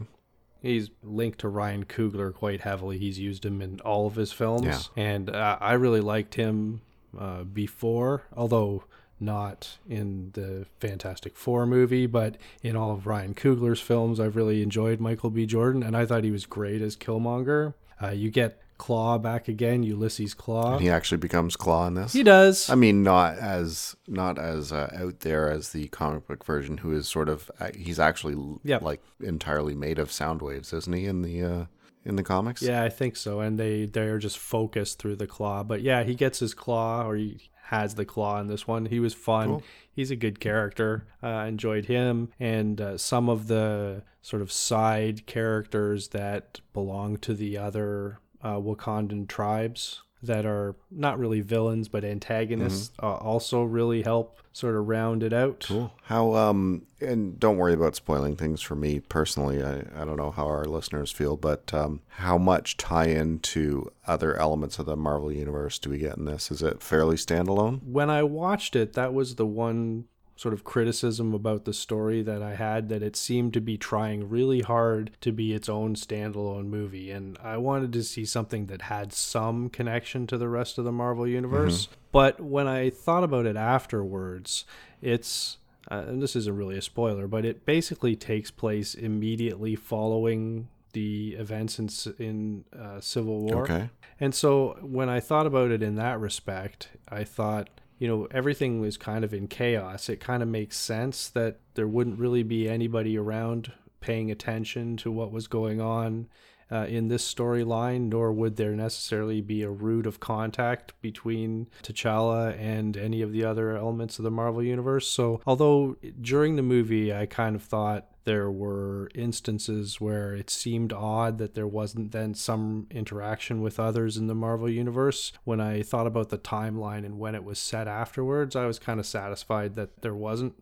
he's 0.62 0.90
linked 1.02 1.40
to 1.40 1.48
Ryan 1.48 1.86
Coogler 1.86 2.34
quite 2.34 2.62
heavily. 2.62 2.98
He's 2.98 3.18
used 3.20 3.46
him 3.46 3.62
in 3.62 3.80
all 3.82 4.06
of 4.06 4.16
his 4.16 4.34
films, 4.34 4.66
Yeah. 4.66 4.80
and 5.04 5.30
uh, 5.30 5.58
I 5.62 5.74
really 5.74 6.02
liked 6.02 6.36
him 6.36 6.82
uh, 7.18 7.44
before, 7.44 8.24
although 8.36 8.84
not 9.20 9.78
in 9.90 10.30
the 10.34 10.66
Fantastic 10.80 11.36
Four 11.36 11.66
movie, 11.66 12.06
but 12.06 12.38
in 12.62 12.76
all 12.76 12.92
of 12.92 13.08
Ryan 13.08 13.34
Coogler's 13.34 13.82
films, 13.82 14.20
I've 14.20 14.36
really 14.36 14.62
enjoyed 14.62 15.00
Michael 15.00 15.30
B. 15.32 15.46
Jordan, 15.46 15.82
and 15.84 15.98
I 15.98 16.06
thought 16.06 16.24
he 16.24 16.32
was 16.32 16.46
great 16.46 16.82
as 16.82 16.96
Killmonger. 16.96 17.74
Uh, 18.02 18.10
you 18.10 18.30
get 18.30 18.62
Claw 18.78 19.18
back 19.18 19.48
again, 19.48 19.82
Ulysses 19.82 20.36
Claw. 20.36 20.74
And 20.74 20.82
he 20.84 20.90
actually 20.92 21.18
becomes 21.18 21.56
Claw 21.56 21.88
in 21.88 21.96
this. 21.96 22.14
he 22.14 22.22
does. 22.22 22.70
I 22.70 22.76
mean, 22.76 23.02
not 23.02 23.40
as 23.40 23.96
not 24.08 24.38
as 24.38 24.72
uh, 24.72 24.96
out 24.96 25.22
there 25.22 25.50
as 25.50 25.70
the 25.72 25.88
comic 25.88 26.28
book 26.28 26.46
version, 26.46 26.78
who 26.78 26.92
is 26.92 27.08
sort 27.08 27.28
of 27.28 27.50
uh, 27.60 27.70
he's 27.76 28.00
actually 28.00 28.36
Yep. 28.64 28.84
like 28.84 29.02
entirely 29.20 29.74
made 29.74 29.98
of 29.98 30.12
sound 30.12 30.44
waves, 30.44 30.74
isn't 30.74 30.94
he? 30.94 31.06
In 31.08 31.24
the 31.24 31.42
uh, 31.44 31.66
in 32.08 32.16
the 32.16 32.24
comics, 32.24 32.62
Yeah, 32.62 32.84
I 32.84 32.90
think 32.90 33.18
so. 33.18 33.42
And 33.42 33.60
they 33.60 33.86
they're 33.86 34.18
just 34.18 34.38
focused 34.38 34.98
through 34.98 35.18
the 35.18 35.28
claw. 35.28 35.64
But 35.64 35.82
yeah, 35.82 36.04
he 36.04 36.16
gets 36.16 36.40
his 36.40 36.54
claw, 36.54 37.06
or 37.06 37.16
he 37.16 37.50
has 37.66 37.96
the 37.96 38.06
claw 38.06 38.40
in 38.40 38.48
this 38.48 38.66
one. 38.66 38.86
He 38.86 39.00
was 39.00 39.14
fun. 39.14 39.48
Cool. 39.48 39.64
He's 39.92 40.10
a 40.10 40.16
good 40.16 40.40
character. 40.40 41.06
Uh, 41.22 41.28
I 41.28 41.48
enjoyed 41.48 41.86
him 41.86 42.30
and 42.40 42.80
uh, 42.80 42.98
some 42.98 43.28
of 43.28 43.48
the 43.48 44.04
sort 44.22 44.42
of 44.42 44.52
side 44.52 45.26
characters 45.26 46.10
that 46.10 46.62
belong 46.72 47.18
to 47.18 47.34
the 47.34 47.58
other 47.58 48.20
uh, 48.42 48.56
Wakandan 48.56 49.28
tribes 49.28 50.04
that 50.24 50.46
are 50.46 50.76
not 50.90 51.20
really 51.20 51.42
villains 51.42 51.88
but 51.88 52.04
antagonists 52.04 52.92
uh, 53.02 53.16
also 53.16 53.64
really 53.64 54.02
help 54.02 54.40
sort 54.54 54.76
of 54.76 54.88
round 54.88 55.22
it 55.22 55.34
out. 55.34 55.66
Cool. 55.68 55.94
How 56.04 56.34
um 56.34 56.84
and 57.00 57.40
don't 57.40 57.58
worry 57.58 57.74
about 57.74 57.96
spoiling 57.96 58.36
things 58.36 58.60
for 58.62 58.76
me 58.76 59.00
personally. 59.00 59.62
I, 59.64 59.84
I 59.96 60.04
don't 60.06 60.18
know 60.18 60.32
how 60.32 60.48
our 60.48 60.66
listeners 60.66 61.12
feel, 61.12 61.38
but 61.38 61.72
um 61.74 62.02
how 62.10 62.38
much 62.40 62.78
tie 62.78 63.06
in 63.06 63.40
to 63.40 63.92
other 64.08 64.36
elements 64.36 64.80
of 64.80 64.88
the 64.88 64.96
Marvel 64.96 65.32
universe 65.32 65.78
do 65.78 65.92
we 65.92 66.00
get 66.00 66.18
in 66.18 66.26
this? 66.26 66.50
Is 66.50 66.64
it 66.64 66.82
fairly 66.82 67.16
standalone? 67.16 67.84
when 67.84 68.10
I 68.10 68.24
watched 68.24 68.76
it, 68.76 68.94
that 68.94 69.14
was 69.14 69.36
the 69.36 69.46
one 69.46 70.06
sort 70.38 70.54
of 70.54 70.64
criticism 70.64 71.34
about 71.34 71.66
the 71.66 71.74
story 71.74 72.22
that 72.22 72.42
I 72.42 72.56
had 72.56 72.88
that 72.90 73.04
it 73.04 73.18
seemed 73.18 73.54
to 73.56 73.60
be 73.60 73.78
trying 73.78 74.30
really 74.30 74.62
hard 74.62 75.12
to 75.22 75.34
be 75.34 75.54
its 75.54 75.68
own 75.68 75.96
standalone 75.96 76.68
movie. 76.68 77.12
And 77.12 77.38
I 77.44 77.58
wanted 77.58 77.92
to 77.94 78.04
see 78.04 78.24
something 78.24 78.68
that 78.68 78.84
had 78.84 79.12
some 79.12 79.70
connection 79.70 80.28
to 80.28 80.38
the 80.38 80.48
rest 80.48 80.78
of 80.78 80.86
the 80.86 80.92
Marvel 80.92 81.28
Universe. 81.28 81.90
But 82.12 82.40
when 82.40 82.68
I 82.68 82.90
thought 82.90 83.26
about 83.26 83.46
it 83.46 83.58
afterwards, 83.58 84.64
it's. 85.02 85.58
Uh, 85.90 86.04
and 86.08 86.22
this 86.22 86.36
isn't 86.36 86.56
really 86.56 86.78
a 86.78 86.82
spoiler, 86.82 87.28
but 87.28 87.46
it 87.46 87.66
basically 87.66 88.14
takes 88.14 88.52
place 88.52 88.94
immediately 88.94 89.74
following 89.74 90.68
the 90.92 91.36
events 91.40 91.80
in, 91.80 91.90
in 92.20 92.66
uh, 92.78 93.00
Civil 93.00 93.40
War. 93.40 93.64
Okay. 93.64 93.90
And 94.20 94.36
so 94.36 94.78
when 94.82 95.10
I 95.10 95.20
thought 95.20 95.46
about 95.46 95.72
it 95.72 95.82
in 95.82 95.96
that 95.96 96.20
respect, 96.20 96.90
I 97.08 97.24
thought, 97.24 97.70
you 98.00 98.08
know, 98.08 98.28
everything 98.32 98.80
was 98.80 98.98
kind 98.98 99.24
of 99.24 99.34
in 99.34 99.48
chaos. 99.48 100.10
It 100.10 100.20
kind 100.20 100.44
of 100.44 100.50
makes 100.50 100.78
sense 100.78 101.30
that 101.30 101.60
there 101.74 101.88
wouldn't 101.88 102.20
really 102.20 102.44
be 102.44 102.70
anybody 102.70 103.18
around 103.18 103.72
paying 104.00 104.30
attention 104.30 104.98
to 104.98 105.12
what 105.12 105.32
was 105.32 105.48
going 105.48 105.82
on 105.82 106.28
uh, 106.72 106.86
in 106.88 107.08
this 107.08 107.34
storyline, 107.34 108.10
nor 108.10 108.32
would 108.32 108.58
there 108.58 108.76
necessarily 108.76 109.42
be 109.42 109.64
a 109.64 109.70
route 109.70 110.06
of 110.06 110.20
contact 110.20 110.94
between 111.02 111.68
T'Challa 111.84 112.58
and 112.60 112.98
any 112.98 113.22
of 113.22 113.32
the 113.32 113.44
other 113.44 113.76
elements 113.76 114.20
of 114.20 114.24
the 114.24 114.32
Marvel 114.32 114.62
Universe. 114.62 115.08
So, 115.08 115.42
although 115.48 115.96
during 116.22 116.56
the 116.56 116.62
movie 116.62 117.14
I 117.14 117.26
kind 117.26 117.56
of 117.56 117.64
thought 117.64 118.08
there 118.28 118.52
were 118.52 119.10
instances 119.16 120.02
where 120.02 120.36
it 120.36 120.50
seemed 120.50 120.92
odd 120.92 121.38
that 121.38 121.56
there 121.56 121.66
wasn't 121.66 122.12
then 122.12 122.34
some 122.34 122.86
interaction 122.92 123.62
with 123.62 123.80
others 123.80 124.18
in 124.18 124.28
the 124.28 124.36
Marvel 124.36 124.70
Universe, 124.70 125.32
when 125.46 125.62
I 125.62 125.82
thought 125.82 126.08
about 126.08 126.28
the 126.28 126.38
timeline 126.38 127.06
and 127.06 127.20
when 127.20 127.36
it 127.36 127.46
was 127.46 127.58
set 127.58 127.88
afterwards, 127.88 128.54
I 128.54 128.66
was 128.66 128.80
kind 128.80 129.00
of 129.00 129.06
satisfied 129.06 129.76
that 129.76 130.02
there 130.02 130.14
wasn't. 130.14 130.56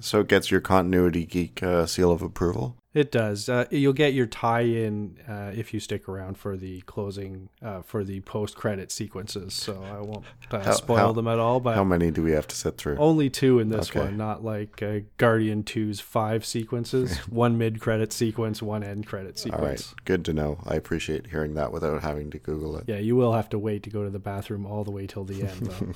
So 0.00 0.20
it 0.20 0.28
gets 0.28 0.50
your 0.50 0.60
continuity 0.60 1.24
geek 1.26 1.62
uh, 1.62 1.86
seal 1.86 2.10
of 2.10 2.22
approval. 2.22 2.76
It 2.94 3.12
does. 3.12 3.50
Uh, 3.50 3.66
you'll 3.70 3.92
get 3.92 4.14
your 4.14 4.24
tie-in 4.24 5.18
uh, 5.28 5.52
if 5.54 5.74
you 5.74 5.80
stick 5.80 6.08
around 6.08 6.38
for 6.38 6.56
the 6.56 6.80
closing, 6.86 7.50
uh, 7.62 7.82
for 7.82 8.04
the 8.04 8.20
post-credit 8.20 8.90
sequences. 8.90 9.52
So 9.52 9.82
I 9.84 10.00
won't 10.00 10.24
uh, 10.50 10.60
How- 10.62 10.72
spoil 10.72 10.96
how- 10.96 11.12
them 11.12 11.28
at 11.28 11.38
all. 11.38 11.60
But 11.60 11.74
How 11.74 11.84
many 11.84 12.10
do 12.10 12.22
we 12.22 12.30
have 12.30 12.46
to 12.46 12.56
sit 12.56 12.78
through? 12.78 12.96
only 12.96 13.28
two 13.28 13.58
in 13.58 13.68
this 13.68 13.90
Okay. 13.90 14.00
one, 14.00 14.16
not 14.16 14.42
like 14.42 14.82
uh, 14.82 15.00
Guardian 15.18 15.62
2's 15.62 16.00
five 16.00 16.46
sequences. 16.46 17.18
one 17.28 17.58
mid-credit 17.58 18.14
sequence, 18.14 18.62
one 18.62 18.82
end-credit 18.82 19.38
sequence. 19.38 19.60
All 19.62 19.68
right, 19.68 19.94
good 20.06 20.24
to 20.24 20.32
know. 20.32 20.58
I 20.66 20.76
appreciate 20.76 21.26
hearing 21.26 21.52
that 21.52 21.72
without 21.72 22.00
having 22.02 22.30
to 22.30 22.38
Google 22.38 22.78
it. 22.78 22.84
Yeah, 22.86 22.96
you 22.96 23.14
will 23.14 23.34
have 23.34 23.50
to 23.50 23.58
wait 23.58 23.82
to 23.82 23.90
go 23.90 24.04
to 24.04 24.10
the 24.10 24.18
bathroom 24.18 24.64
all 24.64 24.84
the 24.84 24.90
way 24.90 25.06
till 25.06 25.24
the 25.24 25.42
end, 25.42 25.66
though. 25.66 25.92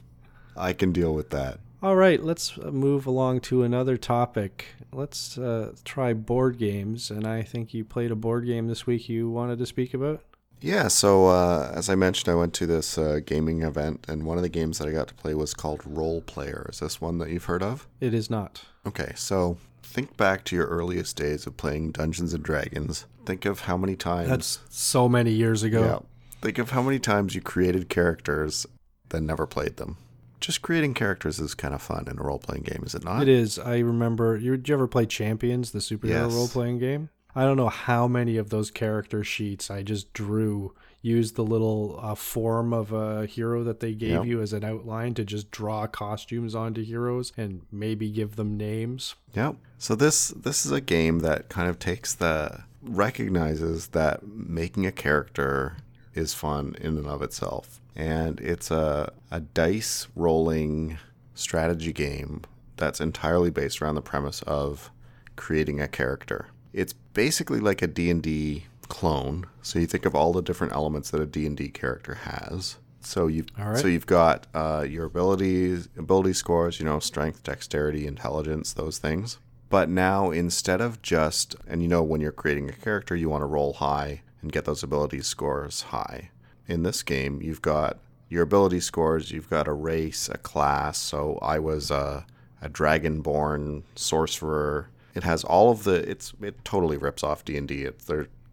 I 0.56 0.72
can 0.72 0.92
deal 0.92 1.12
with 1.14 1.28
that. 1.30 1.60
All 1.80 1.94
right, 1.94 2.20
let's 2.22 2.58
uh, 2.58 2.72
move 2.72 3.06
along 3.06 3.40
to 3.42 3.62
another 3.62 3.96
topic. 3.96 4.66
Let's 4.92 5.38
uh, 5.38 5.74
try 5.84 6.12
board 6.12 6.58
games, 6.58 7.08
and 7.10 7.24
I 7.24 7.42
think 7.42 7.72
you 7.72 7.84
played 7.84 8.10
a 8.10 8.16
board 8.16 8.46
game 8.46 8.66
this 8.66 8.84
week 8.86 9.08
you 9.08 9.30
wanted 9.30 9.58
to 9.60 9.66
speak 9.66 9.94
about. 9.94 10.22
Yeah, 10.60 10.88
so 10.88 11.28
uh, 11.28 11.70
as 11.72 11.88
I 11.88 11.94
mentioned, 11.94 12.32
I 12.32 12.34
went 12.34 12.52
to 12.54 12.66
this 12.66 12.98
uh, 12.98 13.20
gaming 13.24 13.62
event, 13.62 14.04
and 14.08 14.24
one 14.24 14.36
of 14.38 14.42
the 14.42 14.48
games 14.48 14.78
that 14.78 14.88
I 14.88 14.90
got 14.90 15.06
to 15.08 15.14
play 15.14 15.34
was 15.34 15.54
called 15.54 15.82
Roll 15.84 16.20
Player. 16.20 16.66
Is 16.68 16.80
this 16.80 17.00
one 17.00 17.18
that 17.18 17.30
you've 17.30 17.44
heard 17.44 17.62
of? 17.62 17.86
It 18.00 18.12
is 18.12 18.28
not. 18.28 18.62
Okay, 18.84 19.12
so 19.14 19.56
think 19.84 20.16
back 20.16 20.42
to 20.46 20.56
your 20.56 20.66
earliest 20.66 21.14
days 21.14 21.46
of 21.46 21.56
playing 21.56 21.92
Dungeons 21.92 22.34
and 22.34 22.42
Dragons. 22.42 23.06
Think 23.24 23.44
of 23.44 23.60
how 23.60 23.76
many 23.76 23.94
times. 23.94 24.28
That's 24.28 24.58
so 24.68 25.08
many 25.08 25.30
years 25.30 25.62
ago. 25.62 25.84
yeah. 25.84 25.98
Think 26.40 26.58
of 26.58 26.70
how 26.70 26.82
many 26.82 26.98
times 26.98 27.36
you 27.36 27.40
created 27.40 27.88
characters, 27.88 28.66
then 29.10 29.26
never 29.26 29.46
played 29.46 29.76
them. 29.76 29.96
Just 30.40 30.62
creating 30.62 30.94
characters 30.94 31.38
is 31.40 31.54
kind 31.54 31.74
of 31.74 31.82
fun 31.82 32.06
in 32.10 32.18
a 32.18 32.22
role 32.22 32.38
playing 32.38 32.62
game, 32.62 32.82
is 32.86 32.94
it 32.94 33.04
not? 33.04 33.22
It 33.22 33.28
is. 33.28 33.58
I 33.58 33.78
remember. 33.78 34.36
You, 34.36 34.56
did 34.56 34.68
you 34.68 34.74
ever 34.74 34.86
play 34.86 35.06
Champions, 35.06 35.72
the 35.72 35.80
superhero 35.80 36.08
Yes. 36.26 36.32
role 36.32 36.48
playing 36.48 36.78
game? 36.78 37.08
I 37.34 37.44
don't 37.44 37.56
know 37.56 37.68
how 37.68 38.08
many 38.08 38.36
of 38.36 38.50
those 38.50 38.70
character 38.70 39.22
sheets 39.24 39.70
I 39.70 39.82
just 39.82 40.12
drew. 40.12 40.74
Used 41.00 41.36
the 41.36 41.44
little 41.44 42.00
uh, 42.02 42.16
form 42.16 42.72
of 42.72 42.92
a 42.92 43.24
hero 43.26 43.62
that 43.62 43.78
they 43.78 43.94
gave 43.94 44.10
Yep. 44.10 44.24
you 44.26 44.42
as 44.42 44.52
an 44.52 44.64
outline 44.64 45.14
to 45.14 45.24
just 45.24 45.52
draw 45.52 45.86
costumes 45.86 46.56
onto 46.56 46.82
heroes 46.82 47.32
and 47.36 47.62
maybe 47.70 48.10
give 48.10 48.34
them 48.34 48.56
names. 48.56 49.14
Yep. 49.32 49.56
So 49.78 49.94
this 49.94 50.28
this 50.30 50.66
is 50.66 50.72
a 50.72 50.80
game 50.80 51.20
that 51.20 51.48
kind 51.48 51.68
of 51.70 51.78
takes 51.78 52.14
the 52.14 52.64
recognizes 52.82 53.88
that 53.88 54.26
making 54.26 54.86
a 54.86 54.92
character 54.92 55.76
is 56.18 56.34
fun 56.34 56.74
in 56.80 56.98
and 56.98 57.06
of 57.06 57.22
itself. 57.22 57.80
And 57.96 58.40
it's 58.40 58.70
a 58.70 59.12
a 59.30 59.40
dice 59.40 60.08
rolling 60.14 60.98
strategy 61.34 61.92
game 61.92 62.42
that's 62.76 63.00
entirely 63.00 63.50
based 63.50 63.80
around 63.80 63.94
the 63.94 64.02
premise 64.02 64.42
of 64.42 64.90
creating 65.36 65.80
a 65.80 65.88
character. 65.88 66.48
It's 66.72 66.92
basically 66.92 67.60
like 67.60 67.82
a 67.82 67.86
D&D 67.86 68.66
clone. 68.88 69.46
So 69.62 69.78
you 69.78 69.86
think 69.86 70.04
of 70.04 70.14
all 70.14 70.32
the 70.32 70.42
different 70.42 70.72
elements 70.72 71.10
that 71.10 71.20
a 71.20 71.26
D&D 71.26 71.68
character 71.70 72.14
has. 72.14 72.78
So 73.00 73.26
you've 73.26 73.46
right. 73.56 73.78
so 73.78 73.86
you've 73.86 74.06
got 74.06 74.46
uh, 74.54 74.84
your 74.88 75.06
abilities, 75.06 75.88
ability 75.96 76.32
scores, 76.32 76.78
you 76.78 76.84
know, 76.84 76.98
strength, 76.98 77.42
dexterity, 77.42 78.06
intelligence, 78.06 78.72
those 78.72 78.98
things. 78.98 79.38
But 79.70 79.88
now 79.88 80.30
instead 80.30 80.80
of 80.80 81.00
just 81.02 81.56
and 81.66 81.82
you 81.82 81.88
know 81.88 82.02
when 82.02 82.20
you're 82.20 82.32
creating 82.32 82.68
a 82.68 82.72
character, 82.72 83.14
you 83.14 83.30
want 83.30 83.42
to 83.42 83.46
roll 83.46 83.74
high 83.74 84.22
and 84.42 84.52
get 84.52 84.64
those 84.64 84.82
ability 84.82 85.20
scores 85.22 85.82
high. 85.82 86.30
In 86.66 86.82
this 86.82 87.02
game, 87.02 87.40
you've 87.42 87.62
got 87.62 87.98
your 88.28 88.42
ability 88.42 88.80
scores, 88.80 89.30
you've 89.30 89.48
got 89.50 89.66
a 89.68 89.72
race, 89.72 90.28
a 90.28 90.36
class. 90.38 90.98
So 90.98 91.38
I 91.40 91.58
was 91.58 91.90
a, 91.90 92.26
a 92.60 92.68
dragonborn 92.68 93.82
sorcerer 93.94 94.90
It 95.14 95.24
has 95.24 95.44
all 95.44 95.70
of 95.70 95.84
the. 95.84 96.08
It's 96.08 96.32
it 96.40 96.64
totally 96.64 96.96
rips 96.96 97.24
off 97.24 97.44
D 97.44 97.56
and 97.56 97.66
D. 97.66 97.88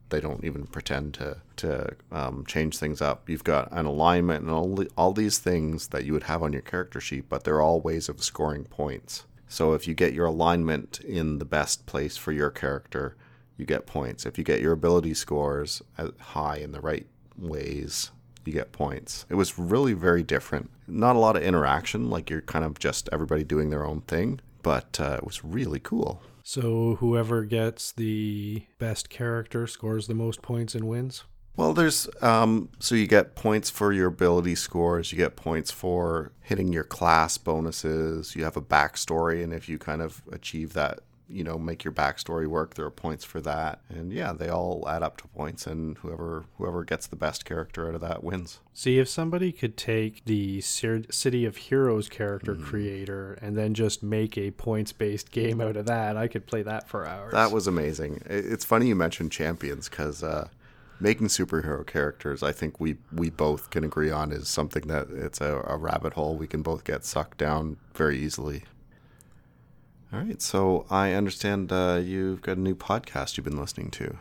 They 0.10 0.21
don't 0.21 0.43
even 0.43 0.65
pretend 0.67 1.13
to 1.15 1.38
to 1.58 1.95
um, 2.12 2.45
change 2.48 2.78
things 2.78 3.02
up. 3.02 3.30
You've 3.30 3.43
got 3.43 3.71
an 3.71 3.86
alignment 3.86 4.43
and 4.43 4.52
all 4.52 4.76
the- 4.76 4.89
all 4.98 5.13
these 5.13 5.38
things 5.39 5.89
that 5.89 6.06
you 6.06 6.13
would 6.13 6.24
have 6.24 6.41
on 6.43 6.54
your 6.54 6.62
character 6.62 7.02
sheet, 7.02 7.26
but 7.30 7.43
they're 7.43 7.62
all 7.62 7.82
ways 7.82 8.08
of 8.10 8.24
scoring 8.24 8.63
points. 8.65 9.26
So 9.48 9.74
if 9.74 9.88
you 9.88 9.93
get 9.93 10.13
your 10.13 10.26
alignment 10.28 11.00
in 11.02 11.39
the 11.39 11.45
best 11.45 11.86
place 11.86 12.17
for 12.17 12.32
your 12.32 12.50
character, 12.50 13.15
you 13.58 13.65
get 13.65 13.86
points. 13.86 14.26
If 14.26 14.38
you 14.38 14.44
get 14.44 14.62
your 14.62 14.74
ability 14.74 15.13
scores 15.13 15.82
high 16.20 16.58
in 16.58 16.72
the 16.72 16.82
right 16.82 17.08
ways, 17.38 18.12
you 18.46 18.54
get 18.54 18.72
points. 18.72 19.26
It 19.30 19.36
was 19.36 19.58
really 19.58 19.94
very 19.94 20.24
different. 20.24 20.70
Not 20.88 21.15
a 21.15 21.20
lot 21.20 21.36
of 21.36 21.44
interaction, 21.44 22.10
like 22.10 22.30
you're 22.30 22.41
kind 22.41 22.65
of 22.65 22.80
just 22.80 23.10
everybody 23.12 23.44
doing 23.44 23.70
their 23.70 23.86
own 23.86 24.02
thing, 24.02 24.39
but 24.62 25.00
uh, 25.00 25.15
it 25.18 25.26
was 25.26 25.44
really 25.44 25.80
cool. 25.80 26.22
So 26.44 26.96
whoever 27.00 27.44
gets 27.44 27.91
the 27.91 28.63
best 28.78 29.10
character 29.10 29.65
scores 29.65 30.08
the 30.08 30.13
most 30.13 30.44
points 30.44 30.76
and 30.76 30.88
wins. 30.88 31.24
Well, 31.58 31.74
there's 31.74 32.08
um, 32.22 32.70
so 32.80 32.96
you 32.96 33.08
get 33.08 33.36
points 33.36 33.70
for 33.70 33.94
your 33.94 34.08
ability 34.08 34.56
scores. 34.56 35.12
You 35.12 35.18
get 35.18 35.38
points 35.38 35.72
for 35.72 36.34
hitting 36.41 36.74
your 36.74 36.84
class 36.84 37.38
bonuses. 37.38 38.36
You 38.36 38.44
have 38.44 38.58
a 38.58 38.62
backstory, 38.62 39.44
and 39.44 39.54
if 39.54 39.70
you 39.70 39.78
kind 39.78 40.02
of 40.02 40.22
achieve 40.32 40.74
that, 40.74 41.00
you 41.27 41.43
know, 41.43 41.57
make 41.57 41.83
your 41.83 41.93
backstory 41.93 42.47
work, 42.47 42.75
there 42.75 42.85
are 42.85 42.91
points 42.91 43.23
for 43.23 43.41
that. 43.41 43.81
And 43.89 44.13
yeah, 44.13 44.33
they 44.33 44.49
all 44.49 44.88
add 44.88 45.03
up 45.03 45.17
to 45.17 45.27
points, 45.29 45.65
and 45.67 45.97
whoever 45.99 46.45
whoever 46.57 46.83
gets 46.83 47.07
the 47.07 47.15
best 47.15 47.45
character 47.45 47.88
out 47.88 47.95
of 47.95 48.01
that 48.01 48.23
wins. 48.23 48.59
See, 48.73 48.99
if 48.99 49.09
somebody 49.09 49.51
could 49.51 49.77
take 49.77 50.25
the 50.25 50.61
City 50.61 51.45
of 51.45 51.57
Heroes 51.57 52.09
character 52.09 52.55
creator 52.55 53.38
and 53.41 53.57
then 53.57 53.73
just 53.73 54.03
make 54.03 54.38
a 54.38 54.51
points 54.51 54.91
based 54.91 55.31
game 55.31 55.61
out 55.61 55.77
of 55.77 55.85
that, 55.85 56.17
I 56.17 56.27
could 56.27 56.45
play 56.45 56.61
that 56.63 56.88
for 56.88 57.07
hours. 57.07 57.33
That 57.33 57.51
was 57.51 57.67
amazing. 57.67 58.21
It's 58.25 58.65
funny 58.65 58.88
you 58.88 58.95
mentioned 58.95 59.31
champions 59.31 59.89
because 59.89 60.23
uh, 60.23 60.49
making 60.99 61.27
superhero 61.27 61.85
characters, 61.85 62.43
I 62.43 62.51
think 62.51 62.79
we 62.79 62.97
we 63.11 63.29
both 63.29 63.69
can 63.69 63.83
agree 63.83 64.11
on 64.11 64.31
is 64.31 64.47
something 64.47 64.88
that 64.88 65.09
it's 65.09 65.41
a, 65.41 65.63
a 65.67 65.77
rabbit 65.77 66.13
hole 66.13 66.35
we 66.35 66.47
can 66.47 66.61
both 66.61 66.83
get 66.83 67.05
sucked 67.05 67.38
down 67.38 67.77
very 67.93 68.19
easily. 68.19 68.63
All 70.15 70.21
right, 70.21 70.41
so 70.41 70.86
I 70.89 71.12
understand 71.12 71.73
uh, 71.73 71.99
you've 72.01 72.41
got 72.41 72.56
a 72.56 72.62
new 72.62 72.73
podcast 72.73 73.36
you've 73.36 73.43
been 73.43 73.60
listening 73.60 73.91
to. 73.91 74.15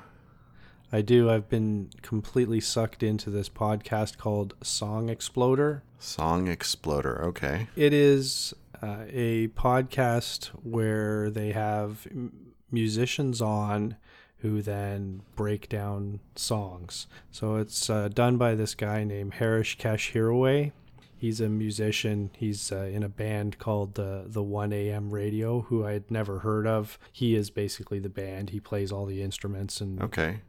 I 0.93 1.03
do. 1.03 1.31
I've 1.31 1.49
been 1.49 1.91
completely 2.03 2.59
sucked 2.59 3.05
into 3.05 3.31
this 3.31 3.49
podcast 3.49 4.19
called 4.19 4.55
Song 4.61 5.09
Exploder. 5.09 5.85
Song 6.01 6.49
Exploder. 6.49 7.25
Okay. 7.27 7.69
It 7.77 7.93
is 7.93 8.53
uh, 8.83 9.05
a 9.09 9.49
podcast 9.49 10.47
where 10.65 11.31
they 11.31 11.53
have 11.53 12.09
musicians 12.73 13.41
on 13.41 13.95
who 14.39 14.63
then 14.63 15.23
break 15.37 15.69
down 15.69 16.19
songs. 16.35 17.07
So 17.31 17.55
it's 17.55 17.89
uh, 17.89 18.09
done 18.09 18.37
by 18.37 18.57
this 18.57 18.75
guy 18.75 19.05
named 19.05 19.35
Hrishikesh 19.35 20.13
Hirway. 20.13 20.73
He's 21.25 21.41
a 21.41 21.49
musician. 21.49 22.29
He's 22.37 22.71
uh, 22.71 22.81
in 22.93 23.03
a 23.03 23.09
band 23.09 23.59
called 23.59 23.99
uh, 23.99 24.25
the 24.27 24.43
1 24.43 24.75
a.m. 24.75 25.09
Radio, 25.09 25.63
who 25.63 25.83
I 25.83 25.93
had 25.93 26.11
never 26.11 26.41
heard 26.41 26.67
of. 26.67 26.99
He 27.13 27.35
is 27.35 27.49
basically 27.49 27.99
the 27.99 28.11
band. 28.11 28.51
He 28.51 28.61
plays 28.61 28.93
all 28.93 29.07
the 29.07 29.23
instruments 29.23 29.81
and 29.81 30.03
Okay. 30.03 30.41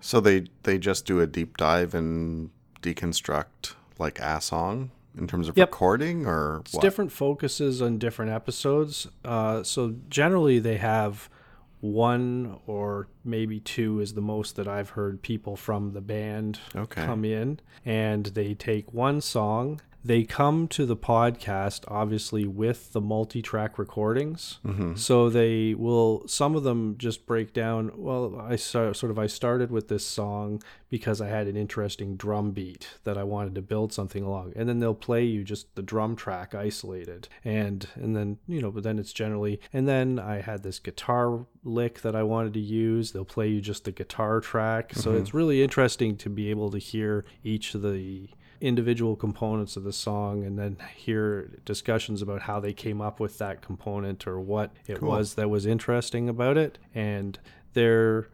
So 0.00 0.18
they 0.20 0.44
they 0.62 0.78
just 0.78 1.04
do 1.04 1.20
a 1.20 1.26
deep 1.26 1.58
dive 1.58 1.94
and 1.94 2.48
deconstruct 2.80 3.74
like 3.98 4.18
a 4.18 4.40
song 4.40 4.92
in 5.14 5.26
terms 5.26 5.46
of 5.46 5.58
Yep. 5.58 5.68
recording 5.68 6.24
or 6.24 6.60
It's 6.60 6.72
what? 6.72 6.80
different 6.80 7.12
focuses 7.12 7.82
on 7.82 7.98
different 7.98 8.30
episodes. 8.32 9.08
Uh, 9.26 9.62
so 9.62 9.94
generally, 10.08 10.58
they 10.58 10.78
have 10.78 11.28
one 11.80 12.58
or 12.66 13.08
maybe 13.24 13.60
two 13.60 14.00
is 14.00 14.14
the 14.14 14.22
most 14.22 14.56
that 14.56 14.66
I've 14.66 14.90
heard 14.90 15.20
people 15.20 15.54
from 15.54 15.92
the 15.92 16.00
band 16.00 16.60
Okay. 16.74 17.04
come 17.04 17.26
in, 17.26 17.60
and 17.84 18.24
they 18.24 18.54
take 18.54 18.94
one 18.94 19.20
song. 19.20 19.82
They 20.08 20.24
come 20.24 20.68
to 20.68 20.86
the 20.86 20.96
podcast 20.96 21.84
obviously 21.86 22.46
with 22.46 22.92
the 22.94 23.00
multi-track 23.02 23.78
recordings, 23.78 24.58
mm-hmm. 24.64 24.94
so 24.96 25.28
they 25.28 25.74
will. 25.74 26.26
Some 26.26 26.56
of 26.56 26.62
them 26.62 26.96
just 26.96 27.26
break 27.26 27.52
down. 27.52 27.92
Well, 27.94 28.40
I 28.40 28.56
sort 28.56 29.02
of 29.04 29.18
I 29.18 29.26
started 29.26 29.70
with 29.70 29.88
this 29.88 30.06
song 30.06 30.62
because 30.88 31.20
I 31.20 31.28
had 31.28 31.46
an 31.46 31.58
interesting 31.58 32.16
drum 32.16 32.52
beat 32.52 32.88
that 33.04 33.18
I 33.18 33.22
wanted 33.22 33.54
to 33.56 33.60
build 33.60 33.92
something 33.92 34.22
along, 34.22 34.54
and 34.56 34.66
then 34.66 34.80
they'll 34.80 34.94
play 34.94 35.24
you 35.24 35.44
just 35.44 35.74
the 35.74 35.82
drum 35.82 36.16
track 36.16 36.54
isolated, 36.54 37.28
and 37.44 37.86
and 37.94 38.16
then 38.16 38.38
you 38.46 38.62
know, 38.62 38.70
but 38.70 38.84
then 38.84 38.98
it's 38.98 39.12
generally, 39.12 39.60
and 39.74 39.86
then 39.86 40.18
I 40.18 40.40
had 40.40 40.62
this 40.62 40.78
guitar 40.78 41.44
lick 41.62 42.00
that 42.00 42.16
I 42.16 42.22
wanted 42.22 42.54
to 42.54 42.60
use. 42.60 43.12
They'll 43.12 43.26
play 43.26 43.48
you 43.48 43.60
just 43.60 43.84
the 43.84 43.92
guitar 43.92 44.40
track, 44.40 44.94
so 44.94 45.10
mm-hmm. 45.10 45.20
it's 45.20 45.34
really 45.34 45.62
interesting 45.62 46.16
to 46.16 46.30
be 46.30 46.48
able 46.48 46.70
to 46.70 46.78
hear 46.78 47.26
each 47.44 47.74
of 47.74 47.82
the 47.82 48.30
individual 48.60 49.14
components 49.16 49.76
of 49.76 49.84
the 49.84 49.92
song 49.92 50.44
and 50.44 50.58
then 50.58 50.76
hear 50.96 51.50
discussions 51.64 52.22
about 52.22 52.42
how 52.42 52.58
they 52.58 52.72
came 52.72 53.00
up 53.00 53.20
with 53.20 53.38
that 53.38 53.62
component 53.62 54.26
or 54.26 54.40
what 54.40 54.72
it 54.86 54.98
Cool. 54.98 55.08
was 55.08 55.34
that 55.34 55.48
was 55.48 55.64
interesting 55.66 56.28
about 56.28 56.56
it 56.56 56.78
and 56.94 57.38
they're 57.74 58.28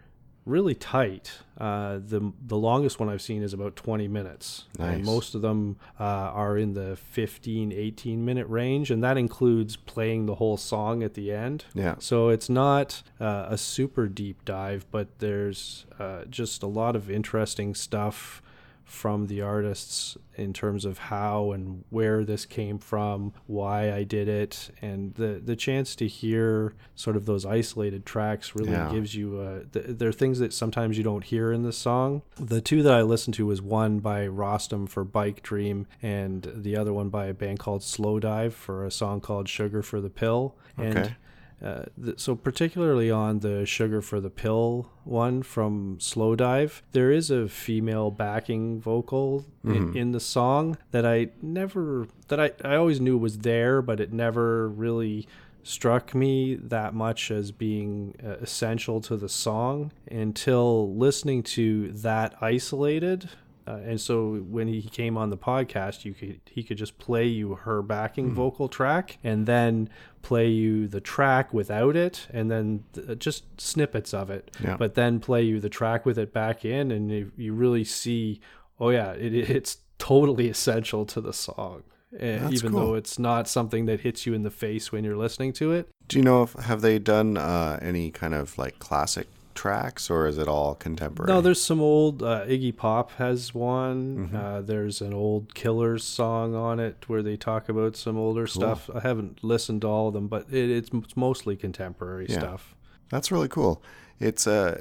really 0.46 0.74
tight 0.74 1.32
uh, 1.58 1.98
the 2.06 2.32
the 2.46 2.56
longest 2.56 3.00
one 3.00 3.08
i've 3.08 3.22
seen 3.22 3.42
is 3.42 3.54
about 3.54 3.76
20 3.76 4.08
minutes 4.08 4.64
and 4.78 4.98
Nice. 4.98 5.06
most 5.06 5.34
of 5.34 5.40
them 5.40 5.76
uh, 5.98 6.02
are 6.04 6.58
in 6.58 6.74
the 6.74 6.96
15 6.96 7.72
18 7.72 8.24
minute 8.24 8.46
range 8.48 8.90
and 8.90 9.02
that 9.02 9.16
includes 9.16 9.76
playing 9.76 10.26
the 10.26 10.34
whole 10.34 10.58
song 10.58 11.02
at 11.02 11.14
the 11.14 11.32
end 11.32 11.64
Yeah. 11.74 11.94
so 11.98 12.28
it's 12.28 12.50
not 12.50 13.02
uh, 13.20 13.46
a 13.48 13.56
super 13.56 14.06
deep 14.06 14.44
dive, 14.44 14.84
but 14.90 15.18
there's 15.18 15.86
uh, 15.98 16.24
just 16.28 16.62
a 16.62 16.66
lot 16.66 16.94
of 16.94 17.10
interesting 17.10 17.74
stuff 17.74 18.42
from 18.84 19.26
the 19.28 19.40
artists 19.40 20.16
in 20.36 20.52
terms 20.52 20.84
of 20.84 20.98
how 20.98 21.52
and 21.52 21.84
where 21.90 22.24
this 22.24 22.44
came 22.44 22.78
from, 22.78 23.32
why 23.46 23.92
I 23.92 24.02
did 24.04 24.28
it, 24.28 24.70
and 24.82 25.14
the 25.14 25.40
the 25.44 25.56
chance 25.56 25.94
to 25.96 26.06
hear 26.06 26.74
sort 26.94 27.16
of 27.16 27.24
those 27.26 27.46
isolated 27.46 28.04
tracks 28.04 28.54
really 28.54 28.72
Yeah. 28.72 28.90
gives 28.92 29.14
you. 29.14 29.38
Uh, 29.38 29.60
th- 29.72 29.96
there 29.98 30.08
are 30.08 30.12
things 30.12 30.38
that 30.40 30.52
sometimes 30.52 30.98
you 30.98 31.04
don't 31.04 31.24
hear 31.24 31.50
in 31.52 31.62
the 31.62 31.72
song. 31.72 32.22
The 32.36 32.60
two 32.60 32.82
that 32.82 32.92
I 32.92 33.02
listened 33.02 33.34
to 33.34 33.46
was 33.46 33.62
one 33.62 34.00
by 34.00 34.26
Rostam 34.26 34.88
for 34.88 35.04
Bike 35.04 35.42
Dream, 35.42 35.86
and 36.02 36.50
the 36.54 36.76
other 36.76 36.92
one 36.92 37.08
by 37.08 37.26
a 37.26 37.34
band 37.34 37.58
called 37.60 37.80
Slowdive 37.82 38.52
for 38.52 38.84
a 38.84 38.90
song 38.90 39.20
called 39.20 39.48
Sugar 39.48 39.82
for 39.82 40.00
the 40.00 40.10
Pill. 40.10 40.54
And 40.76 40.98
Okay. 40.98 41.16
Uh, 41.62 41.84
th- 42.02 42.18
so 42.18 42.34
particularly 42.34 43.10
on 43.10 43.38
the 43.38 43.64
sugar 43.64 44.02
for 44.02 44.20
the 44.20 44.28
pill 44.28 44.90
one 45.04 45.42
from 45.42 45.96
Slowdive 45.98 46.82
there 46.92 47.10
is 47.10 47.30
a 47.30 47.48
female 47.48 48.10
backing 48.10 48.80
vocal 48.80 49.46
in, 49.64 49.96
in 49.96 50.12
the 50.12 50.20
song 50.20 50.76
that 50.90 51.06
i 51.06 51.28
never 51.40 52.06
that 52.28 52.38
I, 52.40 52.50
I 52.62 52.76
always 52.76 53.00
knew 53.00 53.16
was 53.16 53.38
there 53.38 53.80
but 53.80 54.00
it 54.00 54.12
never 54.12 54.68
really 54.68 55.26
struck 55.62 56.14
me 56.14 56.54
that 56.56 56.92
much 56.92 57.30
as 57.30 57.50
being 57.50 58.14
uh, 58.22 58.32
essential 58.42 59.00
to 59.00 59.16
the 59.16 59.28
song 59.28 59.90
until 60.10 60.94
listening 60.94 61.42
to 61.42 61.90
that 61.92 62.34
isolated 62.42 63.30
uh, 63.66 63.80
and 63.84 64.00
so 64.00 64.36
when 64.48 64.68
he 64.68 64.82
came 64.82 65.16
on 65.16 65.30
the 65.30 65.36
podcast, 65.36 66.04
you 66.04 66.12
could 66.14 66.40
he 66.50 66.62
could 66.62 66.76
just 66.78 66.98
play 66.98 67.26
you 67.26 67.54
her 67.54 67.80
backing 67.82 68.28
Hmm. 68.30 68.34
vocal 68.34 68.68
track 68.68 69.18
and 69.24 69.46
then 69.46 69.88
play 70.22 70.48
you 70.48 70.86
the 70.88 71.00
track 71.00 71.52
without 71.52 71.96
it, 71.96 72.26
and 72.32 72.50
then 72.50 72.84
th- 72.92 73.18
just 73.18 73.60
snippets 73.60 74.12
of 74.14 74.30
it. 74.30 74.50
Yeah. 74.62 74.76
But 74.76 74.94
then 74.94 75.20
play 75.20 75.42
you 75.42 75.60
the 75.60 75.68
track 75.68 76.04
with 76.06 76.18
it 76.18 76.32
back 76.32 76.64
in, 76.64 76.90
and 76.90 77.10
you, 77.10 77.32
you 77.36 77.52
really 77.54 77.84
see, 77.84 78.40
oh 78.80 78.90
yeah, 78.90 79.12
it, 79.12 79.34
it's 79.34 79.78
totally 79.98 80.48
essential 80.56 81.04
to 81.06 81.20
the 81.20 81.32
song. 81.32 81.82
eh, 82.18 82.48
even 82.50 82.70
cool. 82.72 82.80
though 82.80 82.94
it's 82.94 83.18
not 83.18 83.48
something 83.48 83.86
that 83.86 84.00
hits 84.00 84.24
you 84.26 84.34
in 84.34 84.42
the 84.44 84.50
face 84.50 84.92
when 84.92 85.04
you're 85.04 85.16
listening 85.16 85.52
to 85.54 85.72
it. 85.72 85.88
Do 86.08 86.18
you 86.18 86.22
know 86.24 86.42
if 86.42 86.52
have 86.54 86.80
they 86.80 86.98
done 86.98 87.36
uh, 87.36 87.78
any 87.82 88.10
kind 88.10 88.34
of 88.34 88.56
like 88.58 88.78
classic 88.78 89.26
tracks 89.54 90.10
or 90.10 90.26
is 90.26 90.38
it 90.38 90.48
all 90.48 90.74
contemporary? 90.74 91.32
No, 91.32 91.40
there's 91.40 91.62
some 91.62 91.80
old 91.80 92.22
uh, 92.22 92.44
Iggy 92.46 92.76
Pop 92.76 93.12
has 93.12 93.54
one. 93.54 94.28
Mm-hmm. 94.28 94.36
Uh, 94.36 94.60
there's 94.62 95.00
an 95.00 95.14
old 95.14 95.54
Killers 95.54 96.04
song 96.04 96.54
on 96.54 96.80
it 96.80 97.08
where 97.08 97.22
they 97.22 97.36
talk 97.36 97.68
about 97.68 97.96
some 97.96 98.16
older 98.16 98.46
stuff. 98.46 98.90
I 98.94 99.00
haven't 99.00 99.42
listened 99.44 99.82
to 99.82 99.88
all 99.88 100.08
of 100.08 100.14
them, 100.14 100.28
but 100.28 100.46
it, 100.50 100.70
it's, 100.70 100.90
it's 100.92 101.16
mostly 101.16 101.56
contemporary 101.56 102.26
Yeah. 102.28 102.38
stuff. 102.38 102.74
That's 103.10 103.30
really 103.30 103.48
cool. 103.48 103.82
It's 104.20 104.46
uh, 104.46 104.80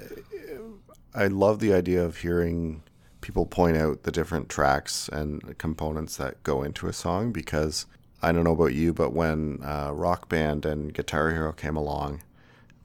I 1.14 1.28
love 1.28 1.60
the 1.60 1.74
idea 1.74 2.04
of 2.04 2.18
hearing 2.18 2.84
people 3.22 3.46
point 3.46 3.78
out 3.78 4.04
the 4.04 4.12
different 4.12 4.50
tracks 4.50 5.08
and 5.10 5.58
components 5.58 6.18
that 6.18 6.42
go 6.44 6.64
into 6.64 6.88
a 6.88 6.94
song 6.94 7.32
because 7.32 7.86
I 8.22 8.32
don't 8.32 8.44
know 8.44 8.54
about 8.54 8.74
you, 8.74 8.94
but 8.94 9.14
when 9.14 9.60
uh, 9.64 9.92
Rock 9.94 10.30
Band 10.30 10.66
and 10.66 10.94
Guitar 10.94 11.32
Hero 11.32 11.52
came 11.52 11.76
along, 11.76 12.22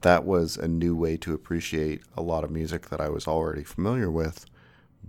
that 0.01 0.25
was 0.25 0.57
a 0.57 0.67
new 0.67 0.95
way 0.95 1.17
to 1.17 1.33
appreciate 1.33 2.01
a 2.15 2.21
lot 2.21 2.43
of 2.43 2.51
music 2.51 2.89
that 2.89 3.01
I 3.01 3.09
was 3.09 3.27
already 3.27 3.63
familiar 3.63 4.09
with. 4.09 4.45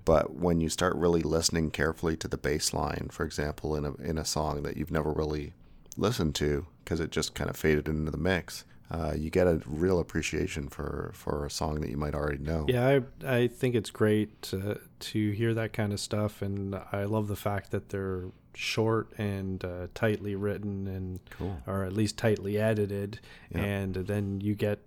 But 0.04 0.34
when 0.34 0.60
you 0.60 0.68
start 0.68 0.96
really 0.96 1.22
listening 1.22 1.70
carefully 1.70 2.16
to 2.18 2.28
the 2.28 2.38
bass 2.38 2.72
line, 2.72 3.08
for 3.10 3.24
example, 3.24 3.76
in 3.76 3.84
a 3.84 3.94
in 3.96 4.18
a 4.18 4.24
song 4.24 4.62
that 4.62 4.76
you've 4.76 4.90
never 4.90 5.12
really 5.12 5.54
listened 5.96 6.34
to 6.36 6.66
because 6.84 7.00
it 7.00 7.10
just 7.10 7.34
kind 7.34 7.50
of 7.50 7.56
faded 7.56 7.88
into 7.88 8.10
the 8.10 8.18
mix, 8.18 8.64
uh, 8.90 9.14
you 9.16 9.30
get 9.30 9.46
a 9.46 9.60
real 9.66 10.00
appreciation 10.00 10.68
for 10.68 11.12
for 11.14 11.44
a 11.44 11.50
song 11.50 11.80
that 11.80 11.90
you 11.90 11.96
might 11.96 12.14
already 12.14 12.42
know. 12.42 12.64
Yeah, 12.68 13.00
I 13.24 13.36
I 13.42 13.46
think 13.48 13.74
it's 13.74 13.90
great 13.90 14.42
to 14.42 14.80
to 14.98 15.30
hear 15.32 15.54
that 15.54 15.72
kind 15.72 15.92
of 15.92 16.00
stuff, 16.00 16.42
and 16.42 16.74
I 16.92 17.04
love 17.04 17.28
the 17.28 17.36
fact 17.36 17.70
that 17.70 17.90
they're 17.90 18.26
short 18.54 19.08
and 19.18 19.64
uh, 19.64 19.86
tightly 19.94 20.34
written, 20.34 20.86
and 20.86 21.20
Cool. 21.30 21.58
or 21.66 21.84
at 21.84 21.92
least 21.92 22.16
tightly 22.16 22.58
edited, 22.58 23.20
Yeah. 23.54 23.60
and 23.62 23.94
then 23.94 24.40
you 24.40 24.54
get 24.54 24.78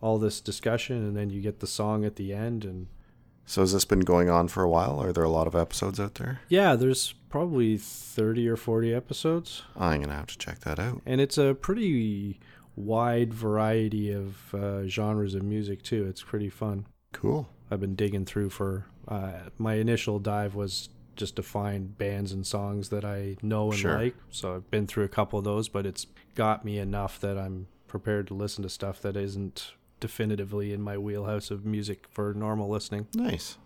all 0.00 0.18
this 0.18 0.40
discussion, 0.40 0.96
and 0.98 1.16
then 1.16 1.30
you 1.30 1.40
get 1.40 1.60
the 1.60 1.66
song 1.66 2.04
at 2.04 2.16
the 2.16 2.32
end, 2.32 2.64
and 2.64 2.86
So 3.46 3.60
has 3.62 3.72
this 3.72 3.84
been 3.84 4.00
going 4.00 4.28
on 4.28 4.48
for 4.48 4.62
a 4.62 4.68
while? 4.68 5.00
Are 5.00 5.12
there 5.12 5.24
a 5.24 5.30
lot 5.30 5.46
of 5.46 5.54
episodes 5.54 5.98
out 6.00 6.16
there? 6.16 6.40
yeah, 6.48 6.74
there's 6.76 7.14
probably 7.30 7.76
thirty 7.78 8.48
or 8.48 8.56
forty 8.56 8.92
episodes, 8.94 9.62
I'm 9.76 10.00
gonna 10.02 10.14
have 10.14 10.26
to 10.28 10.38
check 10.38 10.60
that 10.60 10.78
out. 10.78 11.00
and 11.06 11.20
it's 11.20 11.38
a 11.38 11.54
pretty 11.54 12.38
wide 12.74 13.32
variety 13.32 14.12
of 14.12 14.54
uh, 14.54 14.86
genres 14.86 15.34
of 15.34 15.42
music 15.42 15.82
too. 15.82 16.06
It's 16.06 16.22
pretty 16.22 16.50
fun. 16.50 16.86
Cool. 17.12 17.48
I've 17.70 17.80
been 17.80 17.94
digging 17.94 18.26
through 18.26 18.50
for 18.50 18.84
uh, 19.08 19.48
my 19.58 19.74
initial 19.74 20.18
dive 20.18 20.54
was 20.54 20.88
just 21.16 21.36
to 21.36 21.42
find 21.42 21.96
bands 21.98 22.32
and 22.32 22.46
songs 22.46 22.88
that 22.90 23.04
I 23.04 23.36
know 23.42 23.70
and 23.70 23.78
Sure. 23.78 23.98
like. 23.98 24.14
So 24.30 24.54
I've 24.54 24.70
been 24.70 24.86
through 24.86 25.04
a 25.04 25.08
couple 25.08 25.38
of 25.38 25.44
those, 25.44 25.68
but 25.68 25.86
it's 25.86 26.06
got 26.34 26.64
me 26.64 26.78
enough 26.78 27.18
that 27.20 27.36
I'm 27.38 27.66
prepared 27.88 28.26
to 28.28 28.34
listen 28.34 28.62
to 28.62 28.68
stuff 28.68 29.00
that 29.02 29.16
isn't 29.16 29.72
definitively 30.00 30.72
in 30.72 30.82
my 30.82 30.98
wheelhouse 30.98 31.50
of 31.50 31.64
music 31.64 32.06
for 32.10 32.34
normal 32.34 32.68
listening. 32.68 33.06
Nice. 33.14 33.56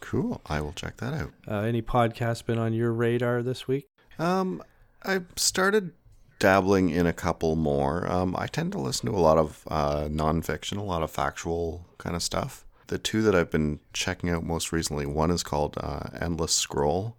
Cool. 0.00 0.40
I 0.46 0.60
will 0.60 0.72
check 0.72 0.98
that 0.98 1.14
out. 1.14 1.32
Uh, 1.48 1.60
any 1.60 1.82
podcasts 1.82 2.44
been 2.44 2.58
on 2.58 2.72
your 2.72 2.92
radar 2.92 3.42
this 3.42 3.66
week? 3.66 3.88
Um, 4.18 4.62
I 5.02 5.22
started 5.36 5.92
dabbling 6.38 6.90
in 6.90 7.06
a 7.06 7.12
couple 7.14 7.56
more. 7.56 8.10
Um, 8.10 8.36
I 8.38 8.46
tend 8.46 8.72
to 8.72 8.78
listen 8.78 9.10
to 9.10 9.16
a 9.16 9.18
lot 9.20 9.38
of 9.38 9.62
uh, 9.68 10.04
nonfiction, 10.04 10.76
a 10.76 10.82
lot 10.82 11.02
of 11.02 11.10
factual 11.10 11.86
kind 11.98 12.14
of 12.14 12.22
stuff. 12.22 12.65
The 12.88 12.98
two 12.98 13.22
that 13.22 13.34
I've 13.34 13.50
been 13.50 13.80
checking 13.92 14.30
out 14.30 14.44
most 14.44 14.70
recently, 14.70 15.06
one 15.06 15.30
is 15.30 15.42
called 15.42 15.76
uh, 15.78 16.08
Endless 16.20 16.52
Scroll, 16.52 17.16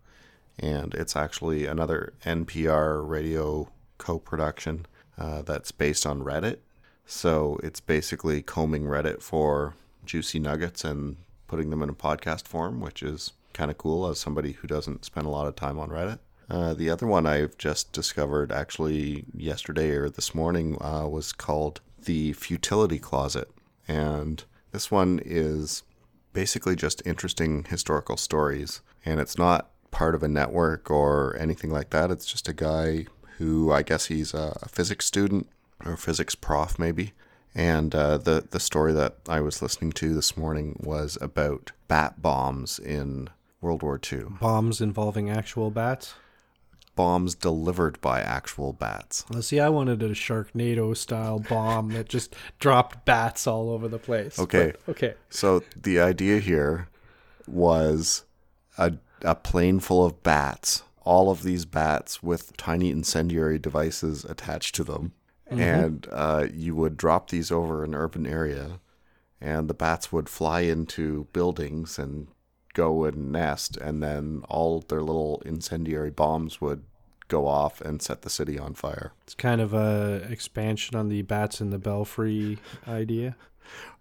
and 0.57 0.93
it's 0.93 1.15
actually 1.15 1.65
another 1.65 2.13
NPR 2.25 3.07
radio 3.07 3.69
co-production 3.97 4.85
uh, 5.17 5.41
that's 5.41 5.71
based 5.71 6.05
on 6.05 6.23
Reddit. 6.23 6.59
So 7.05 7.59
it's 7.63 7.81
basically 7.81 8.41
combing 8.41 8.83
Reddit 8.83 9.21
for 9.21 9.75
juicy 10.05 10.39
nuggets 10.39 10.85
and 10.85 11.17
putting 11.47 11.69
them 11.69 11.83
in 11.83 11.89
a 11.89 11.93
podcast 11.93 12.47
form, 12.47 12.79
which 12.79 13.03
is 13.03 13.33
kind 13.53 13.69
of 13.69 13.77
cool 13.77 14.07
as 14.07 14.19
somebody 14.19 14.53
who 14.53 14.67
doesn't 14.67 15.03
spend 15.03 15.25
a 15.25 15.29
lot 15.29 15.47
of 15.47 15.55
time 15.55 15.79
on 15.79 15.89
Reddit. 15.89 16.19
Uh, 16.49 16.73
the 16.73 16.89
other 16.89 17.05
one 17.05 17.25
I've 17.25 17.57
just 17.57 17.91
discovered 17.91 18.53
actually 18.53 19.25
yesterday 19.35 19.89
or 19.89 20.09
this 20.09 20.33
morning 20.33 20.77
uh, 20.81 21.07
was 21.07 21.33
called 21.33 21.81
The 22.05 22.31
Futility 22.33 22.99
Closet. 22.99 23.49
And 23.85 24.43
this 24.71 24.91
one 24.91 25.19
is 25.23 25.83
basically 26.33 26.75
just 26.75 27.01
interesting 27.05 27.65
historical 27.69 28.17
stories. 28.17 28.81
And 29.05 29.19
it's 29.19 29.37
not 29.37 29.71
part 29.91 30.15
of 30.15 30.23
a 30.23 30.27
network 30.27 30.91
or 30.91 31.35
anything 31.39 31.71
like 31.71 31.89
that. 31.91 32.11
It's 32.11 32.25
just 32.25 32.47
a 32.47 32.53
guy 32.53 33.07
who 33.37 33.71
I 33.71 33.83
guess 33.83 34.05
he's 34.05 34.33
a, 34.33 34.57
physics 34.67 35.05
student 35.05 35.47
or 35.85 35.97
physics 35.97 36.35
prof, 36.35 36.77
maybe. 36.77 37.13
And 37.55 37.95
uh, 37.95 38.17
the 38.17 38.47
the 38.49 38.59
story 38.59 38.93
that 38.93 39.17
I 39.27 39.41
was 39.41 39.61
listening 39.61 39.93
to 39.93 40.13
this 40.13 40.37
morning 40.37 40.79
was 40.83 41.17
about 41.21 41.71
bat 41.87 42.21
bombs 42.21 42.77
in 42.77 43.29
World 43.61 43.81
War 43.81 43.99
II. 44.11 44.25
Bombs 44.39 44.79
involving 44.79 45.29
actual 45.29 45.71
bats? 45.71 46.13
Bombs 46.97 47.33
delivered 47.35 48.01
by 48.01 48.19
actual 48.19 48.73
bats. 48.73 49.23
Well, 49.29 49.41
see, 49.41 49.61
I 49.61 49.69
wanted 49.69 50.03
a 50.03 50.09
Sharknado 50.09 50.97
style 50.97 51.39
bomb 51.39 51.93
that 51.93 52.09
just 52.09 52.35
dropped 52.59 53.05
bats 53.05 53.47
all 53.47 53.69
over 53.69 53.87
the 53.87 53.99
place. 53.99 54.37
Okay. 54.37 54.73
But- 54.85 54.91
okay. 54.91 55.13
So 55.29 55.63
the 55.81 56.01
idea 56.01 56.39
here 56.39 56.89
was 57.47 58.25
a 58.77 58.93
a 59.21 59.33
plane 59.35 59.79
full 59.79 60.05
of 60.05 60.21
bats. 60.23 60.83
All 61.03 61.31
of 61.31 61.41
these 61.43 61.65
bats 61.65 62.21
with 62.21 62.55
tiny 62.57 62.91
incendiary 62.91 63.57
devices 63.57 64.25
attached 64.25 64.75
to 64.75 64.83
them, 64.83 65.13
and 65.49 66.05
uh, 66.11 66.47
you 66.53 66.75
would 66.75 66.97
drop 66.97 67.29
these 67.29 67.49
over 67.49 67.83
an 67.85 67.95
urban 67.95 68.27
area, 68.27 68.79
and 69.39 69.69
the 69.69 69.73
bats 69.73 70.11
would 70.11 70.27
fly 70.27 70.61
into 70.61 71.27
buildings 71.31 71.97
and 71.97 72.27
go 72.77 73.05
and 73.05 73.31
nest, 73.31 73.75
and 73.75 74.03
then 74.03 74.43
all 74.47 74.81
their 74.81 75.01
little 75.01 75.41
incendiary 75.43 76.11
bombs 76.11 76.61
would 76.61 76.83
go 77.27 77.47
off 77.47 77.81
and 77.81 78.01
set 78.01 78.21
the 78.21 78.29
city 78.29 78.57
on 78.57 78.75
fire. 78.75 79.11
It's 79.23 79.33
kind 79.33 79.59
of 79.59 79.73
a 79.73 80.27
expansion 80.29 80.95
on 80.95 81.09
the 81.09 81.23
bats 81.23 81.59
in 81.59 81.71
the 81.71 81.79
belfry 81.79 82.59
idea. 82.87 83.35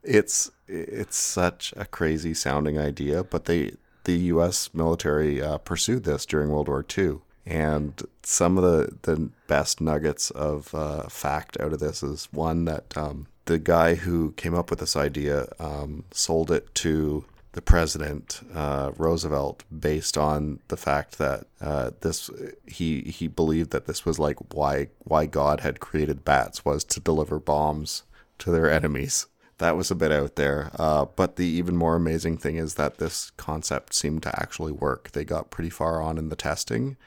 it's 0.05 0.51
it's 0.69 1.17
such 1.17 1.73
a 1.77 1.87
crazy 1.87 2.35
sounding 2.35 2.79
idea, 2.79 3.25
but 3.25 3.47
they 3.47 3.73
the 4.05 4.19
U.S. 4.35 4.71
military 4.75 5.43
uh, 5.43 5.59
pursued 5.59 6.05
this 6.05 6.27
during 6.27 6.51
World 6.51 6.69
War 6.69 6.85
II, 6.97 7.21
and 7.47 8.01
some 8.23 8.59
of 8.59 8.62
the 8.62 8.99
the 9.03 9.31
best 9.47 9.81
nuggets 9.81 10.31
of 10.31 10.75
uh, 10.75 11.09
fact 11.09 11.59
out 11.61 11.73
of 11.73 11.81
this 11.81 12.03
is 12.03 12.29
one 12.31 12.67
that 12.67 12.95
um, 12.97 13.27
the 13.47 13.59
guy 13.59 13.95
who 13.95 14.33
came 14.33 14.55
up 14.55 14.69
with 14.71 14.81
this 14.81 14.97
idea 14.97 15.47
um, 15.59 16.05
sold 16.12 16.51
it 16.51 16.75
to 16.75 17.25
the 17.57 17.62
president 17.62 18.42
uh, 18.55 18.92
Roosevelt 18.99 19.64
based 19.77 20.19
on 20.19 20.61
the 20.69 20.77
fact 20.77 21.16
that 21.16 21.47
uh, 21.59 21.90
this 22.03 22.29
he 22.66 23.01
he 23.01 23.29
believed 23.29 23.71
that 23.71 23.87
this 23.87 24.05
was 24.05 24.19
like 24.19 24.37
why 24.55 24.88
why 24.99 25.25
God 25.25 25.61
had 25.61 25.81
created 25.81 26.23
bats 26.23 26.66
was 26.66 26.85
to 26.85 27.01
deliver 27.01 27.38
bombs 27.38 28.03
to 28.40 28.51
their 28.51 28.71
enemies. 28.71 29.27
That 29.57 29.75
was 29.75 29.90
a 29.90 29.95
bit 29.95 30.12
out 30.12 30.37
there, 30.37 30.71
uh, 30.79 31.07
but 31.07 31.37
the 31.37 31.47
even 31.47 31.79
more 31.79 31.97
amazing 31.97 32.37
thing 32.37 32.57
is 32.57 32.75
that 32.75 32.99
this 32.99 33.31
concept 33.38 33.95
seemed 33.95 34.23
to 34.25 34.38
actually 34.38 34.73
work. 34.73 35.12
They 35.12 35.25
got 35.25 35.51
pretty 35.51 35.71
far 35.71 36.03
on 36.03 36.19
in 36.19 36.29
the 36.29 36.37
testing, 36.37 36.99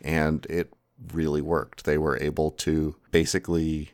and 0.00 0.46
it 0.48 0.72
really 1.12 1.42
worked. 1.42 1.84
They 1.84 1.98
were 1.98 2.16
able 2.22 2.52
to 2.52 2.94
basically 3.10 3.90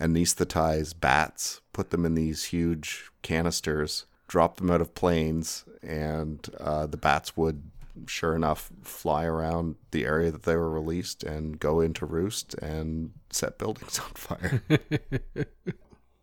anesthetize 0.00 0.98
bats, 0.98 1.60
put 1.74 1.90
them 1.90 2.06
in 2.06 2.14
these 2.14 2.44
huge 2.44 3.10
canisters, 3.20 4.06
drop 4.30 4.58
them 4.58 4.70
out 4.70 4.80
of 4.80 4.94
planes, 4.94 5.64
and 5.82 6.48
uh, 6.60 6.86
the 6.86 6.96
bats 6.96 7.36
would, 7.36 7.64
sure 8.06 8.36
enough, 8.36 8.70
fly 8.80 9.24
around 9.24 9.74
the 9.90 10.04
area 10.04 10.30
that 10.30 10.44
they 10.44 10.54
were 10.54 10.70
released 10.70 11.24
and 11.24 11.58
go 11.58 11.80
into 11.80 12.06
roost 12.06 12.54
and 12.54 13.10
set 13.30 13.58
buildings 13.58 13.98
on 14.04 14.10
fire. 14.14 14.62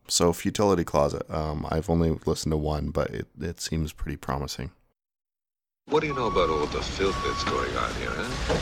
so, 0.08 0.32
Futility 0.32 0.86
Closet, 0.86 1.30
um, 1.30 1.68
I've 1.70 1.90
only 1.90 2.12
listened 2.26 2.54
to 2.54 2.58
one, 2.58 2.92
but 2.92 3.10
it, 3.10 3.28
it 3.42 3.60
seems 3.60 3.92
pretty 3.92 4.16
promising. 4.16 4.72
What 5.88 6.00
do 6.00 6.08
you 6.08 6.14
know 6.14 6.28
about 6.28 6.50
all 6.50 6.66
the 6.66 6.82
filth 6.82 7.22
that's 7.26 7.44
going 7.44 7.76
on 7.76 7.94
here, 7.96 8.10
huh? 8.14 8.58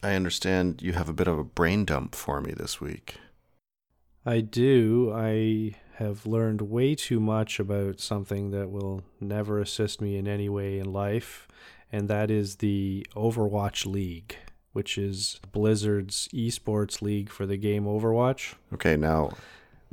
I 0.00 0.14
understand 0.14 0.80
you 0.80 0.92
have 0.92 1.08
a 1.08 1.12
bit 1.12 1.26
of 1.26 1.40
a 1.40 1.44
brain 1.44 1.84
dump 1.84 2.14
for 2.14 2.40
me 2.40 2.52
this 2.56 2.80
week. 2.80 3.16
I 4.24 4.40
do. 4.40 5.12
I 5.14 5.74
have 5.96 6.26
learned 6.26 6.62
way 6.62 6.94
too 6.94 7.18
much 7.18 7.58
about 7.58 8.00
something 8.00 8.50
that 8.52 8.70
will 8.70 9.02
never 9.20 9.60
assist 9.60 10.00
me 10.00 10.16
in 10.16 10.28
any 10.28 10.48
way 10.48 10.78
in 10.78 10.92
life, 10.92 11.48
and 11.90 12.08
that 12.08 12.30
is 12.30 12.56
the 12.56 13.06
Overwatch 13.16 13.84
League, 13.84 14.36
which 14.72 14.96
is 14.96 15.40
Blizzard's 15.50 16.28
esports 16.28 17.02
league 17.02 17.30
for 17.30 17.46
the 17.46 17.56
game 17.56 17.84
Overwatch. 17.84 18.54
Okay, 18.74 18.96
now, 18.96 19.32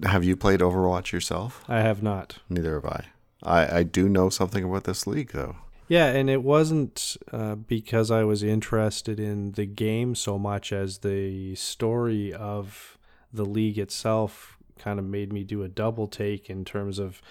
have 0.04 0.24
you 0.24 0.36
played 0.36 0.60
Overwatch 0.60 1.12
yourself? 1.12 1.64
I 1.68 1.80
have 1.80 2.04
not. 2.04 2.38
Neither 2.50 2.76
have 2.76 2.86
I. 2.86 3.06
I, 3.42 3.78
I 3.80 3.84
do 3.84 4.10
know 4.10 4.30
something 4.30 4.64
about 4.64 4.84
this 4.84 5.08
league, 5.08 5.32
though. 5.32 5.56
Yeah, 5.88 6.08
and 6.08 6.30
it 6.30 6.42
wasn't 6.44 7.16
uh, 7.32 7.56
because 7.56 8.10
I 8.10 8.24
was 8.24 8.42
interested 8.42 9.20
in 9.20 9.52
the 9.52 9.68
game 9.68 10.16
so 10.16 10.40
much 10.40 10.74
as 10.74 11.00
the 11.00 11.56
story 11.56 12.34
of 12.34 12.94
the 13.36 13.45
league 13.45 13.78
itself 13.78 14.58
kind 14.78 15.00
of 15.00 15.06
made 15.06 15.32
me 15.32 15.43
do 15.43 15.63
a 15.63 15.67
double 15.67 16.08
take 16.08 16.50
in 16.50 16.65
terms 16.65 17.00
of 17.00 17.21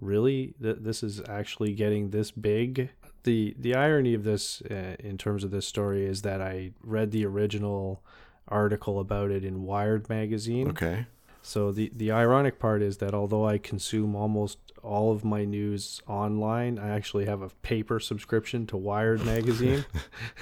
really 0.00 0.54
th- 0.60 0.78
this 0.80 1.02
is 1.02 1.22
actually 1.28 1.74
getting 1.74 2.10
this 2.10 2.30
big. 2.30 2.90
The 3.24 3.54
the 3.58 3.74
irony 3.74 4.14
of 4.14 4.24
this 4.24 4.62
uh, 4.62 4.96
in 4.98 5.18
terms 5.18 5.44
of 5.44 5.50
this 5.50 5.66
story 5.66 6.04
is 6.04 6.22
that 6.22 6.40
I 6.40 6.72
read 6.82 7.10
the 7.10 7.26
original 7.26 8.02
article 8.48 8.98
about 8.98 9.30
it 9.30 9.44
in 9.44 9.62
Wired 9.62 10.08
magazine. 10.08 10.68
Okay. 10.68 11.06
So 11.42 11.72
the 11.72 11.90
the 11.94 12.10
ironic 12.12 12.58
part 12.58 12.82
is 12.82 12.98
that 12.98 13.14
although 13.14 13.46
I 13.46 13.58
consume 13.58 14.14
almost 14.14 14.58
all 14.82 15.12
of 15.12 15.24
my 15.24 15.44
news 15.44 16.00
online, 16.06 16.78
I 16.78 16.90
actually 16.90 17.26
have 17.26 17.42
a 17.42 17.50
paper 17.62 18.00
subscription 18.00 18.66
to 18.68 18.76
Wired 18.76 19.24
magazine. 19.24 19.84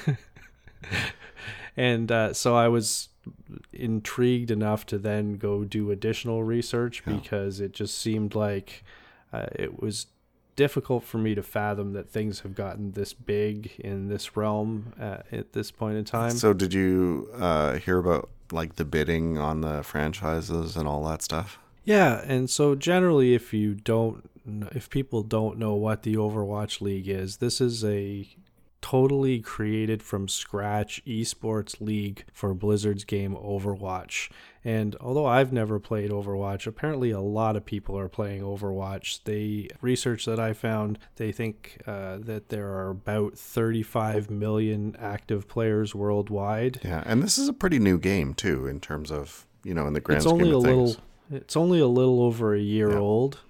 and 1.77 2.11
uh, 2.11 2.33
so 2.33 2.57
I 2.57 2.69
was 2.69 3.09
intrigued 3.73 4.51
enough 4.51 4.87
to 4.87 4.99
then 4.99 5.37
go 5.37 5.65
do 5.65 5.91
additional 5.91 6.43
research 6.43 7.03
Yeah. 7.07 7.15
because 7.15 7.61
it 7.61 7.73
just 7.73 7.99
seemed 7.99 8.35
like 8.35 8.83
uh, 9.33 9.47
it 9.53 9.81
was 9.83 10.07
difficult 10.57 11.05
for 11.05 11.19
me 11.19 11.35
to 11.35 11.43
fathom 11.43 11.93
that 11.93 12.11
things 12.11 12.41
have 12.41 12.55
gotten 12.55 12.93
this 12.93 13.13
big 13.13 13.73
in 13.79 14.09
this 14.09 14.37
realm 14.37 14.93
uh, 15.01 15.19
at 15.31 15.53
this 15.53 15.71
point 15.71 15.97
in 15.97 16.05
time. 16.05 16.33
So, 16.33 16.53
did 16.53 16.75
you 16.75 17.29
uh, 17.35 17.75
hear 17.75 17.99
about 17.99 18.29
like 18.51 18.77
the 18.77 18.85
bidding 18.85 19.39
on 19.39 19.61
the 19.61 19.83
franchises 19.83 20.77
and 20.77 20.89
all 20.89 21.05
that 21.09 21.23
stuff? 21.23 21.59
Yeah, 21.85 22.23
and 22.27 22.51
so 22.51 22.75
generally, 22.75 23.35
if 23.35 23.55
you 23.55 23.75
don't, 23.75 24.29
if 24.75 24.91
people 24.91 25.23
don't 25.23 25.59
know 25.59 25.75
what 25.75 26.03
the 26.03 26.17
Overwatch 26.17 26.81
League 26.81 27.09
is, 27.09 27.37
this 27.37 27.61
is 27.61 27.85
a 27.85 28.29
totally 28.81 29.41
created 29.41 30.03
from 30.03 30.29
scratch 30.29 31.03
esports 31.07 31.81
league 31.81 32.25
for 32.33 32.55
Blizzard's 32.55 33.05
game 33.05 33.35
Overwatch. 33.35 34.31
And 34.65 34.95
although 35.01 35.27
I've 35.27 35.53
never 35.53 35.79
played 35.79 36.11
Overwatch, 36.11 36.67
apparently 36.67 37.11
a 37.11 37.21
lot 37.21 37.57
of 37.57 37.65
people 37.65 37.99
are 37.99 38.09
playing 38.09 38.43
Overwatch. 38.43 39.21
They 39.25 39.69
research 39.81 40.25
that 40.27 40.39
I 40.39 40.53
found, 40.53 40.99
they 41.17 41.33
think 41.33 41.83
uh, 41.87 42.19
that 42.21 42.49
there 42.51 42.69
are 42.69 42.91
about 42.91 43.37
35 43.37 44.31
million 44.31 44.97
active 45.01 45.49
players 45.49 45.95
worldwide. 45.95 46.81
Yeah, 46.85 47.03
and 47.07 47.23
this 47.23 47.39
is 47.39 47.49
a 47.49 47.53
pretty 47.53 47.79
new 47.79 47.99
game 47.99 48.35
too, 48.35 48.67
in 48.67 48.81
terms 48.81 49.11
of 49.11 49.47
you 49.65 49.75
know 49.75 49.87
in 49.87 49.93
the 49.93 50.01
grand 50.01 50.19
it's 50.19 50.27
only 50.27 50.45
scheme 50.45 50.55
a 50.55 50.59
of 50.59 50.63
little 50.65 50.97
it's 51.31 51.57
only 51.57 51.81
a 51.81 51.87
little 51.87 52.23
over 52.23 52.55
a 52.55 52.61
year 52.61 52.91
Yeah. 52.93 52.99
old 52.99 53.41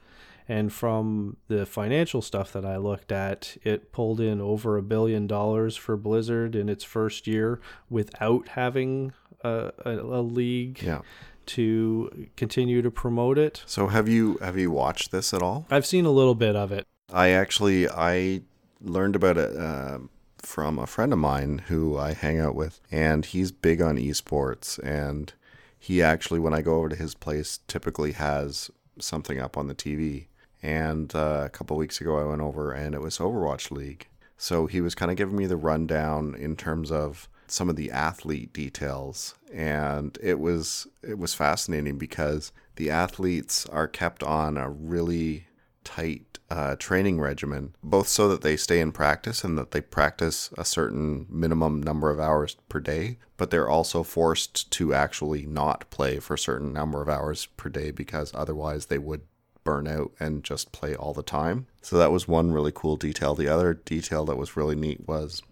and 0.48 0.72
from 0.72 1.36
the 1.48 1.66
financial 1.66 2.22
stuff 2.22 2.52
that 2.52 2.64
I 2.64 2.76
looked 2.78 3.12
at 3.12 3.56
it 3.62 3.92
pulled 3.92 4.20
in 4.20 4.40
over 4.40 4.76
a 4.78 4.82
billion 4.82 5.26
dollars 5.26 5.76
for 5.76 5.96
Blizzard 5.96 6.54
in 6.56 6.68
its 6.68 6.84
first 6.84 7.26
year 7.26 7.60
without 7.90 8.48
having 8.48 9.12
a, 9.44 9.72
a, 9.84 9.90
a 9.98 10.22
league 10.22 10.82
Yeah. 10.82 11.02
to 11.46 12.28
continue 12.36 12.82
to 12.82 12.90
promote 12.90 13.38
it 13.38 13.62
So 13.66 13.88
have 13.88 14.08
you 14.08 14.38
have 14.40 14.56
you 14.58 14.70
watched 14.70 15.10
this 15.10 15.32
at 15.34 15.42
all? 15.42 15.66
I've 15.70 15.86
seen 15.86 16.04
a 16.06 16.10
little 16.10 16.34
bit 16.34 16.56
of 16.56 16.72
it 16.72 16.86
I 17.12 17.28
actually 17.30 17.88
I 17.88 18.42
learned 18.80 19.16
about 19.16 19.36
it 19.38 19.56
uh, 19.56 19.98
from 20.42 20.78
a 20.78 20.86
friend 20.86 21.12
of 21.12 21.18
mine 21.18 21.62
who 21.66 21.96
I 21.98 22.12
hang 22.12 22.38
out 22.38 22.54
with, 22.54 22.80
and 22.92 23.24
he's 23.24 23.50
big 23.50 23.82
on 23.82 23.96
esports. 23.96 24.78
And 24.84 25.32
he 25.78 26.00
actually, 26.00 26.38
when 26.38 26.54
I 26.54 26.60
go 26.62 26.76
over 26.76 26.90
to 26.90 26.96
his 26.96 27.14
place, 27.14 27.58
typically 27.66 28.12
has 28.12 28.70
something 29.00 29.40
up 29.40 29.56
on 29.56 29.66
the 29.66 29.74
TV. 29.74 30.26
And 30.62 31.14
uh, 31.14 31.42
a 31.44 31.50
couple 31.50 31.76
weeks 31.76 32.00
ago, 32.00 32.18
I 32.18 32.24
went 32.24 32.42
over, 32.42 32.72
and 32.72 32.94
it 32.94 33.00
was 33.00 33.18
Overwatch 33.18 33.70
League. 33.70 34.08
So 34.36 34.66
he 34.66 34.80
was 34.80 34.94
kind 34.94 35.10
of 35.10 35.16
giving 35.16 35.36
me 35.36 35.46
the 35.46 35.56
rundown 35.56 36.34
in 36.34 36.56
terms 36.56 36.90
of 36.92 37.28
some 37.48 37.68
of 37.68 37.76
the 37.76 37.90
athlete 37.90 38.52
details, 38.52 39.34
and 39.52 40.16
it 40.22 40.38
was 40.38 40.86
it 41.02 41.18
was 41.18 41.34
fascinating 41.34 41.98
because 41.98 42.52
the 42.76 42.90
athletes 42.90 43.66
are 43.66 43.88
kept 43.88 44.22
on 44.22 44.56
a 44.56 44.70
really 44.70 45.46
tight 45.82 46.38
uh, 46.50 46.76
training 46.76 47.20
regimen, 47.20 47.74
both 47.82 48.08
so 48.08 48.28
that 48.28 48.42
they 48.42 48.56
stay 48.56 48.80
in 48.80 48.92
practice 48.92 49.44
and 49.44 49.58
that 49.58 49.70
they 49.70 49.80
practice 49.80 50.50
a 50.56 50.64
certain 50.64 51.26
minimum 51.28 51.82
number 51.82 52.10
of 52.10 52.20
hours 52.20 52.56
per 52.68 52.80
day, 52.80 53.18
but 53.36 53.50
they're 53.50 53.68
also 53.68 54.02
forced 54.02 54.70
to 54.70 54.94
actually 54.94 55.44
not 55.44 55.88
play 55.90 56.18
for 56.18 56.34
a 56.34 56.38
certain 56.38 56.72
number 56.72 57.02
of 57.02 57.08
hours 57.08 57.46
per 57.56 57.68
day 57.68 57.90
because 57.90 58.30
otherwise 58.34 58.86
they 58.86 58.98
would 58.98 59.22
burn 59.68 59.86
out 59.86 60.10
and 60.18 60.44
just 60.44 60.72
play 60.72 60.94
all 60.94 61.12
the 61.12 61.22
time. 61.22 61.66
So 61.82 61.98
that 61.98 62.10
was 62.10 62.26
one 62.26 62.52
really 62.52 62.72
cool 62.74 62.96
detail. 62.96 63.34
The 63.34 63.48
other 63.48 63.74
detail 63.74 64.24
that 64.24 64.38
was 64.38 64.56
really 64.56 64.74
neat 64.74 65.06
was 65.06 65.42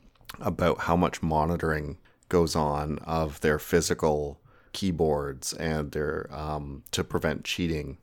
about 0.40 0.80
how 0.80 0.96
much 0.96 1.22
monitoring 1.22 1.98
goes 2.30 2.56
on 2.56 2.98
of 3.00 3.42
their 3.42 3.58
physical 3.58 4.40
keyboards 4.72 5.52
and 5.52 5.92
their 5.92 6.28
um, 6.32 6.82
to 6.92 7.04
prevent 7.04 7.44
cheating 7.44 7.98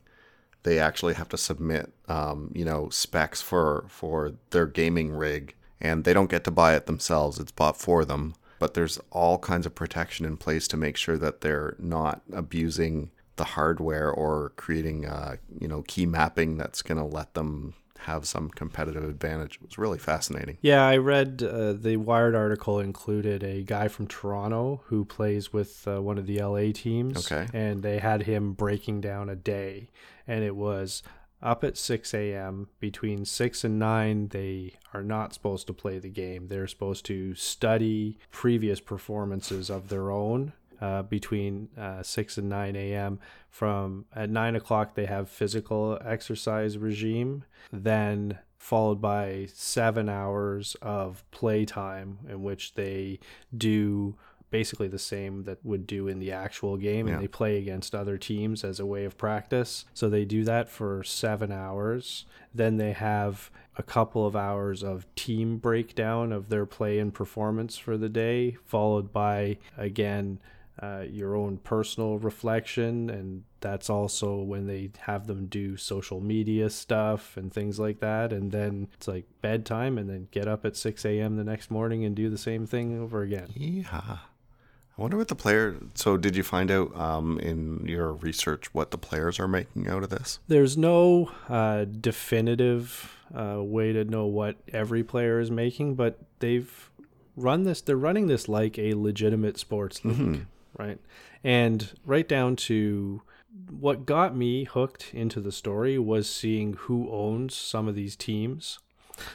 they 0.63 0.79
actually 0.79 1.13
have 1.13 1.29
to 1.29 1.37
submit 1.37 1.91
um, 2.07 2.49
you 2.55 2.65
know 2.65 2.89
specs 2.89 3.41
for 3.41 3.85
for 3.89 4.33
their 4.51 4.65
gaming 4.65 5.11
rig 5.11 5.53
and 5.81 6.03
they 6.03 6.13
don't 6.13 6.31
get 6.31 6.43
to 6.45 6.51
buy 6.51 6.73
it 6.73 6.85
themselves 6.85 7.39
it's 7.39 7.51
bought 7.51 7.77
for 7.77 8.05
them 8.05 8.33
but 8.57 8.73
there's 8.73 8.99
all 9.11 9.37
kinds 9.37 9.65
of 9.65 9.75
protection 9.75 10.25
in 10.25 10.37
place 10.37 10.67
to 10.67 10.77
make 10.77 10.97
sure 10.97 11.17
that 11.17 11.41
they're 11.41 11.75
not 11.77 12.21
abusing 12.31 13.11
the 13.35 13.43
hardware 13.43 14.11
or 14.11 14.53
creating 14.55 15.05
uh, 15.05 15.37
you 15.59 15.67
know 15.67 15.83
key 15.87 16.05
mapping 16.05 16.57
that's 16.57 16.81
going 16.81 16.97
to 16.97 17.03
let 17.03 17.33
them 17.33 17.73
have 17.99 18.27
some 18.27 18.49
competitive 18.49 19.03
advantage 19.03 19.55
it 19.55 19.65
was 19.65 19.77
really 19.77 19.97
fascinating 19.97 20.57
Yeah, 20.61 20.85
I 20.85 20.97
read 20.97 21.41
uh, 21.41 21.73
the 21.73 21.97
Wired 21.97 22.35
article 22.35 22.79
included 22.79 23.43
a 23.43 23.63
guy 23.63 23.87
from 23.87 24.07
Toronto 24.07 24.81
who 24.85 25.05
plays 25.05 25.53
with 25.53 25.87
uh, 25.87 26.01
one 26.01 26.17
of 26.17 26.27
the 26.27 26.39
LA 26.41 26.71
teams. 26.73 27.31
Okay. 27.31 27.47
And 27.53 27.81
they 27.81 27.99
had 27.99 28.23
him 28.23 28.53
breaking 28.53 29.01
down 29.01 29.29
a 29.29 29.35
day. 29.35 29.89
And 30.27 30.43
it 30.43 30.55
was 30.55 31.01
up 31.41 31.63
at 31.63 31.77
6 31.77 32.13
a.m. 32.13 32.69
Between 32.79 33.25
6 33.25 33.63
and 33.63 33.77
9, 33.77 34.29
they 34.29 34.73
are 34.93 35.03
not 35.03 35.33
supposed 35.33 35.67
to 35.67 35.73
play 35.73 35.99
the 35.99 36.09
game. 36.09 36.47
They're 36.47 36.67
supposed 36.67 37.05
to 37.07 37.35
study 37.35 38.17
previous 38.31 38.79
performances 38.79 39.69
of 39.69 39.89
their 39.89 40.09
own. 40.09 40.53
Uh, 40.83 41.01
between 41.01 41.69
uh, 41.77 42.03
6 42.03 42.37
and 42.37 42.49
9 42.49 42.75
a.m. 42.75 43.17
From 43.49 44.03
at 44.13 44.29
9 44.29 44.55
o'clock, 44.57 44.95
they 44.95 45.05
have 45.05 45.29
physical 45.29 45.97
exercise 46.03 46.77
regime. 46.77 47.45
Then 47.71 48.37
followed 48.57 48.99
by 48.99 49.47
seven 49.53 50.09
hours 50.09 50.75
of 50.81 51.23
playtime 51.31 52.17
in 52.29 52.43
which 52.43 52.73
they 52.75 53.19
do 53.55 54.15
basically 54.51 54.87
the 54.89 54.99
same 54.99 55.43
that 55.45 55.57
would 55.65 55.87
do 55.87 56.07
in 56.09 56.19
the 56.19 56.31
actual 56.33 56.75
game 56.77 57.07
Yeah. 57.07 57.13
and 57.15 57.23
they 57.23 57.27
play 57.27 57.57
against 57.57 57.95
other 57.95 58.17
teams 58.17 58.63
as 58.63 58.79
a 58.79 58.85
way 58.85 59.03
of 59.05 59.17
practice 59.17 59.85
so 59.93 60.09
they 60.09 60.25
do 60.25 60.43
that 60.43 60.69
for 60.69 61.03
seven 61.03 61.51
hours 61.51 62.25
then 62.53 62.77
they 62.77 62.91
have 62.93 63.49
a 63.77 63.83
couple 63.83 64.27
of 64.27 64.35
hours 64.35 64.83
of 64.83 65.07
team 65.15 65.57
breakdown 65.57 66.31
of 66.31 66.49
their 66.49 66.65
play 66.67 66.99
and 66.99 67.13
performance 67.13 67.77
for 67.77 67.97
the 67.97 68.09
day 68.09 68.55
followed 68.63 69.11
by 69.11 69.57
again 69.77 70.39
uh, 70.81 71.03
your 71.07 71.35
own 71.35 71.57
personal 71.57 72.17
reflection 72.17 73.09
and 73.09 73.43
that's 73.59 73.89
also 73.89 74.37
when 74.37 74.65
they 74.65 74.89
have 75.01 75.27
them 75.27 75.45
do 75.45 75.77
social 75.77 76.19
media 76.19 76.69
stuff 76.69 77.37
and 77.37 77.53
things 77.53 77.79
like 77.79 77.99
that 77.99 78.33
and 78.33 78.51
then 78.51 78.87
it's 78.93 79.07
like 79.07 79.25
bedtime 79.41 79.97
and 79.97 80.09
then 80.09 80.27
get 80.31 80.47
up 80.47 80.65
at 80.65 80.75
6 80.75 81.05
a.m 81.05 81.35
the 81.37 81.43
next 81.43 81.69
morning 81.69 82.03
and 82.03 82.15
do 82.15 82.29
the 82.29 82.37
same 82.37 82.65
thing 82.65 82.99
over 82.99 83.21
again 83.21 83.47
yeah 83.55 84.17
I 84.95 85.01
wonder 85.01 85.17
what 85.17 85.27
the 85.27 85.33
player. 85.35 85.75
So, 85.95 86.17
did 86.17 86.35
you 86.35 86.43
find 86.43 86.69
out 86.69 86.95
um, 86.95 87.39
in 87.39 87.83
your 87.87 88.13
research 88.13 88.71
what 88.75 88.91
the 88.91 88.97
players 88.99 89.39
are 89.39 89.47
making 89.47 89.87
out 89.87 90.03
of 90.03 90.11
this? 90.11 90.37
there's 90.47 90.77
no 90.77 91.31
uh, 91.49 91.85
definitive 91.85 93.17
uh, 93.35 93.59
way 93.63 93.91
to 93.91 94.03
know 94.05 94.27
what 94.27 94.57
every 94.71 95.03
player 95.03 95.39
is 95.39 95.49
making 95.49 95.95
but 95.95 96.19
they've 96.37 96.91
run 97.35 97.63
this 97.63 97.81
they're 97.81 97.97
running 97.97 98.27
this 98.27 98.47
like 98.47 98.77
a 98.77 98.93
legitimate 98.93 99.57
sports 99.57 100.05
league 100.05 100.45
right? 100.77 100.99
And 101.43 101.91
right 102.05 102.27
down 102.27 102.55
to 102.55 103.21
what 103.69 104.05
got 104.05 104.35
me 104.35 104.63
hooked 104.63 105.11
into 105.13 105.39
the 105.39 105.51
story 105.51 105.97
was 105.99 106.29
seeing 106.29 106.73
who 106.73 107.09
owns 107.11 107.55
some 107.55 107.87
of 107.87 107.95
these 107.95 108.15
teams. 108.15 108.79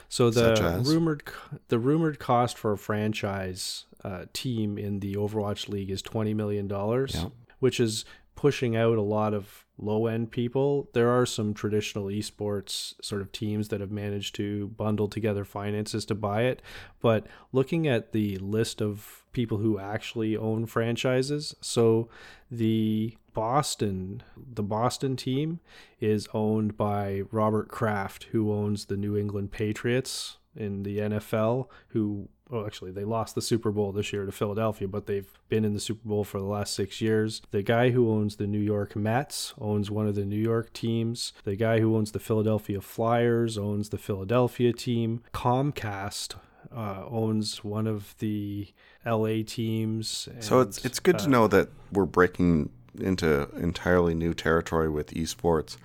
So 0.08 0.28
the 0.30 0.82
rumored 0.84 1.22
the 1.68 1.78
rumored 1.78 2.18
cost 2.18 2.58
for 2.58 2.72
a 2.72 2.78
franchise 2.78 3.84
uh, 4.04 4.24
team 4.32 4.76
in 4.76 5.00
the 5.00 5.14
Overwatch 5.14 5.68
League 5.68 5.90
is 5.90 6.02
twenty 6.02 6.34
million 6.34 6.66
dollars, 6.66 7.12
Yeah. 7.14 7.28
which 7.60 7.78
is 7.78 8.04
pushing 8.38 8.76
out 8.76 8.96
a 8.96 9.02
lot 9.02 9.34
of 9.34 9.66
low 9.78 10.06
end 10.06 10.30
people. 10.30 10.88
There 10.92 11.10
are 11.10 11.26
some 11.26 11.54
traditional 11.54 12.04
esports 12.04 12.94
sort 13.02 13.20
of 13.20 13.32
teams 13.32 13.66
that 13.66 13.80
have 13.80 13.90
managed 13.90 14.36
to 14.36 14.68
bundle 14.68 15.08
together 15.08 15.44
finances 15.44 16.04
to 16.04 16.14
buy 16.14 16.42
it, 16.42 16.62
but 17.00 17.26
looking 17.52 17.88
at 17.88 18.12
the 18.12 18.36
list 18.36 18.80
of 18.80 19.24
people 19.32 19.58
who 19.58 19.80
actually 19.80 20.36
own 20.36 20.66
franchises, 20.66 21.56
so 21.60 22.08
the 22.48 23.18
Boston, 23.34 24.22
the 24.36 24.62
Boston 24.62 25.16
team 25.16 25.58
is 25.98 26.28
owned 26.32 26.76
by 26.76 27.22
Robert 27.32 27.68
Kraft, 27.68 28.28
who 28.30 28.52
owns 28.52 28.84
the 28.84 28.96
New 28.96 29.16
England 29.16 29.50
Patriots 29.50 30.37
in 30.56 30.82
the 30.82 30.98
NFL, 30.98 31.68
who 31.88 32.28
well, 32.50 32.64
actually, 32.64 32.92
they 32.92 33.04
lost 33.04 33.34
the 33.34 33.42
Super 33.42 33.70
Bowl 33.70 33.92
this 33.92 34.12
year 34.12 34.24
to 34.24 34.32
Philadelphia, 34.32 34.88
but 34.88 35.06
they've 35.06 35.30
been 35.48 35.64
in 35.64 35.74
the 35.74 35.80
Super 35.80 36.08
Bowl 36.08 36.24
for 36.24 36.38
the 36.38 36.46
last 36.46 36.74
six 36.74 37.00
years. 37.00 37.42
The 37.50 37.62
guy 37.62 37.90
who 37.90 38.10
owns 38.10 38.36
the 38.36 38.46
New 38.46 38.60
York 38.60 38.96
Mets 38.96 39.52
owns 39.60 39.90
one 39.90 40.06
of 40.06 40.14
the 40.14 40.24
New 40.24 40.40
York 40.40 40.72
teams. 40.72 41.34
The 41.44 41.56
guy 41.56 41.80
who 41.80 41.94
owns 41.94 42.12
the 42.12 42.18
Philadelphia 42.18 42.80
Flyers 42.80 43.58
owns 43.58 43.90
the 43.90 43.98
Philadelphia 43.98 44.72
team. 44.72 45.22
Comcast 45.34 46.36
uh, 46.74 47.04
owns 47.08 47.62
one 47.62 47.86
of 47.86 48.14
the 48.18 48.68
LA 49.04 49.42
teams. 49.46 50.28
So 50.40 50.60
it's 50.60 50.84
it's 50.84 51.00
good 51.00 51.16
uh, 51.16 51.18
to 51.18 51.28
know 51.28 51.48
that 51.48 51.68
we're 51.92 52.06
breaking 52.06 52.70
into 52.98 53.48
entirely 53.56 54.14
new 54.14 54.32
territory 54.32 54.88
with 54.88 55.10
esports, 55.10 55.76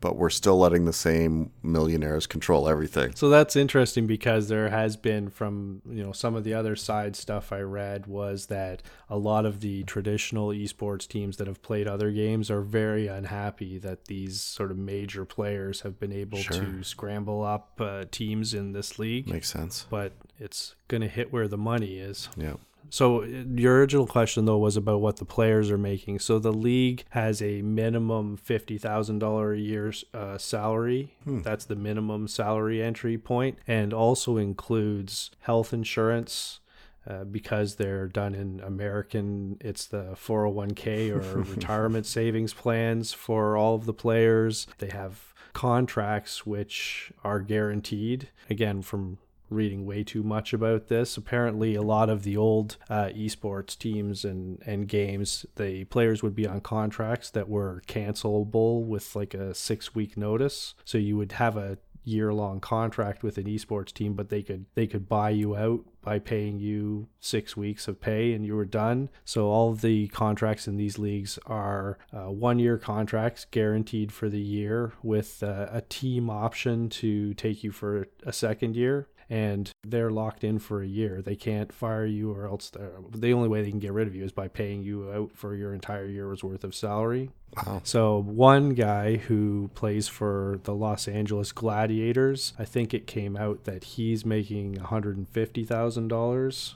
but 0.00 0.16
we're 0.16 0.30
still 0.30 0.58
letting 0.58 0.84
the 0.86 0.92
same 0.92 1.50
millionaires 1.62 2.26
control 2.26 2.68
everything. 2.68 3.14
So 3.14 3.28
that's 3.28 3.56
interesting 3.56 4.06
because 4.06 4.48
there 4.48 4.70
has 4.70 4.96
been 4.96 5.28
from 5.30 5.82
you 5.88 6.02
know 6.02 6.12
some 6.12 6.34
of 6.34 6.44
the 6.44 6.54
other 6.54 6.74
side 6.76 7.16
stuff 7.16 7.52
I 7.52 7.60
read 7.60 8.06
was 8.06 8.46
that 8.46 8.82
a 9.08 9.16
lot 9.18 9.44
of 9.46 9.60
the 9.60 9.82
traditional 9.84 10.48
esports 10.48 11.06
teams 11.06 11.36
that 11.36 11.46
have 11.46 11.62
played 11.62 11.86
other 11.86 12.10
games 12.10 12.50
are 12.50 12.62
very 12.62 13.06
unhappy 13.06 13.78
that 13.78 14.06
these 14.06 14.40
sort 14.40 14.70
of 14.70 14.78
major 14.78 15.24
players 15.24 15.82
have 15.82 15.98
been 16.00 16.12
able 16.12 16.38
Sure. 16.38 16.56
to 16.56 16.82
scramble 16.82 17.42
up 17.44 17.80
uh, 17.80 18.04
teams 18.10 18.54
in 18.54 18.72
this 18.72 18.98
league. 18.98 19.28
Makes 19.28 19.50
sense. 19.50 19.86
But 19.90 20.12
it's 20.38 20.74
going 20.88 21.02
to 21.02 21.08
hit 21.08 21.32
where 21.32 21.46
the 21.48 21.58
money 21.58 21.98
is. 21.98 22.28
Yeah. 22.36 22.54
So 22.88 23.22
your 23.22 23.78
original 23.78 24.06
question 24.06 24.44
though 24.46 24.58
was 24.58 24.76
about 24.76 25.00
what 25.00 25.16
the 25.16 25.24
players 25.24 25.70
are 25.70 25.78
making. 25.78 26.18
So 26.20 26.38
the 26.38 26.52
league 26.52 27.04
has 27.10 27.40
a 27.42 27.62
minimum 27.62 28.36
fifty 28.36 28.78
thousand 28.78 29.18
dollar 29.18 29.52
a 29.52 29.58
year 29.58 29.92
uh, 30.14 30.38
salary. 30.38 31.14
That's 31.26 31.64
the 31.64 31.76
minimum 31.76 32.28
salary 32.28 32.82
entry 32.82 33.18
point, 33.18 33.58
and 33.66 33.92
also 33.92 34.36
includes 34.36 35.30
health 35.40 35.72
insurance. 35.72 36.60
Uh, 37.08 37.24
because 37.24 37.76
they're 37.76 38.06
done 38.06 38.34
in 38.34 38.60
American, 38.60 39.56
it's 39.62 39.86
the 39.86 40.14
401k 40.22 41.10
or 41.10 41.38
retirement 41.54 42.04
savings 42.04 42.52
plans 42.52 43.14
for 43.14 43.56
all 43.56 43.74
of 43.74 43.86
the 43.86 43.94
players. 43.94 44.66
They 44.78 44.90
have 44.90 45.32
contracts 45.54 46.44
which 46.44 47.10
are 47.24 47.40
guaranteed. 47.40 48.28
Again, 48.50 48.82
from 48.82 49.16
reading 49.50 49.84
way 49.84 50.02
too 50.04 50.22
much 50.22 50.52
about 50.52 50.88
this. 50.88 51.16
Apparently, 51.16 51.74
a 51.74 51.82
lot 51.82 52.08
of 52.08 52.22
the 52.22 52.36
old 52.36 52.76
uh, 52.88 53.10
esports 53.14 53.76
teams 53.76 54.24
and, 54.24 54.62
and 54.64 54.88
games, 54.88 55.44
the 55.56 55.84
players 55.84 56.22
would 56.22 56.34
be 56.34 56.46
on 56.46 56.60
contracts 56.60 57.30
that 57.30 57.48
were 57.48 57.82
cancelable 57.86 58.84
with 58.84 59.14
like 59.14 59.34
a 59.34 59.54
six 59.54 59.94
week 59.94 60.16
notice. 60.16 60.74
So 60.84 60.98
you 60.98 61.16
would 61.16 61.32
have 61.32 61.56
a 61.56 61.78
year 62.04 62.32
long 62.32 62.60
contract 62.60 63.22
with 63.22 63.38
an 63.38 63.44
esports 63.44 63.92
team, 63.92 64.14
but 64.14 64.28
they 64.28 64.42
could 64.42 64.66
they 64.74 64.86
could 64.86 65.08
buy 65.08 65.30
you 65.30 65.56
out 65.56 65.84
by 66.02 66.18
paying 66.18 66.58
you 66.58 67.08
six 67.20 67.56
weeks 67.56 67.86
of 67.86 68.00
pay 68.00 68.32
and 68.32 68.46
you 68.46 68.56
were 68.56 68.64
done. 68.64 69.10
So 69.24 69.48
all 69.48 69.74
the 69.74 70.08
contracts 70.08 70.66
in 70.66 70.76
these 70.76 70.98
leagues 70.98 71.38
are 71.46 71.98
uh, 72.12 72.30
one 72.30 72.58
year 72.58 72.78
contracts 72.78 73.44
guaranteed 73.50 74.12
for 74.12 74.28
the 74.28 74.40
year 74.40 74.92
with 75.02 75.42
uh, 75.42 75.66
a 75.70 75.82
team 75.82 76.30
option 76.30 76.88
to 76.88 77.34
take 77.34 77.62
you 77.62 77.70
for 77.70 78.06
a 78.24 78.32
second 78.32 78.76
year 78.76 79.08
and 79.30 79.70
they're 79.86 80.10
locked 80.10 80.44
in 80.44 80.58
for 80.58 80.82
a 80.82 80.86
year. 80.86 81.22
They 81.22 81.36
can't 81.36 81.72
fire 81.72 82.04
you, 82.04 82.32
or 82.32 82.46
else 82.46 82.70
the 82.70 83.32
only 83.32 83.48
way 83.48 83.62
they 83.62 83.70
can 83.70 83.78
get 83.78 83.92
rid 83.92 84.08
of 84.08 84.14
you 84.14 84.24
is 84.24 84.32
by 84.32 84.48
paying 84.48 84.82
you 84.82 85.10
out 85.10 85.30
for 85.34 85.54
your 85.54 85.72
entire 85.72 86.06
year's 86.06 86.42
worth 86.44 86.64
of 86.64 86.74
salary. 86.74 87.30
Wow. 87.56 87.80
So 87.84 88.20
one 88.20 88.70
guy 88.70 89.16
who 89.16 89.70
plays 89.74 90.08
for 90.08 90.60
the 90.64 90.74
Los 90.74 91.08
Angeles 91.08 91.52
Gladiators, 91.52 92.52
I 92.58 92.64
think 92.64 92.92
it 92.92 93.06
came 93.06 93.36
out 93.36 93.64
that 93.64 93.84
he's 93.84 94.26
making 94.26 94.74
one 94.74 94.84
hundred 94.84 95.16
and 95.16 95.28
fifty 95.28 95.64
thousand 95.64 96.08
dollars. 96.08 96.74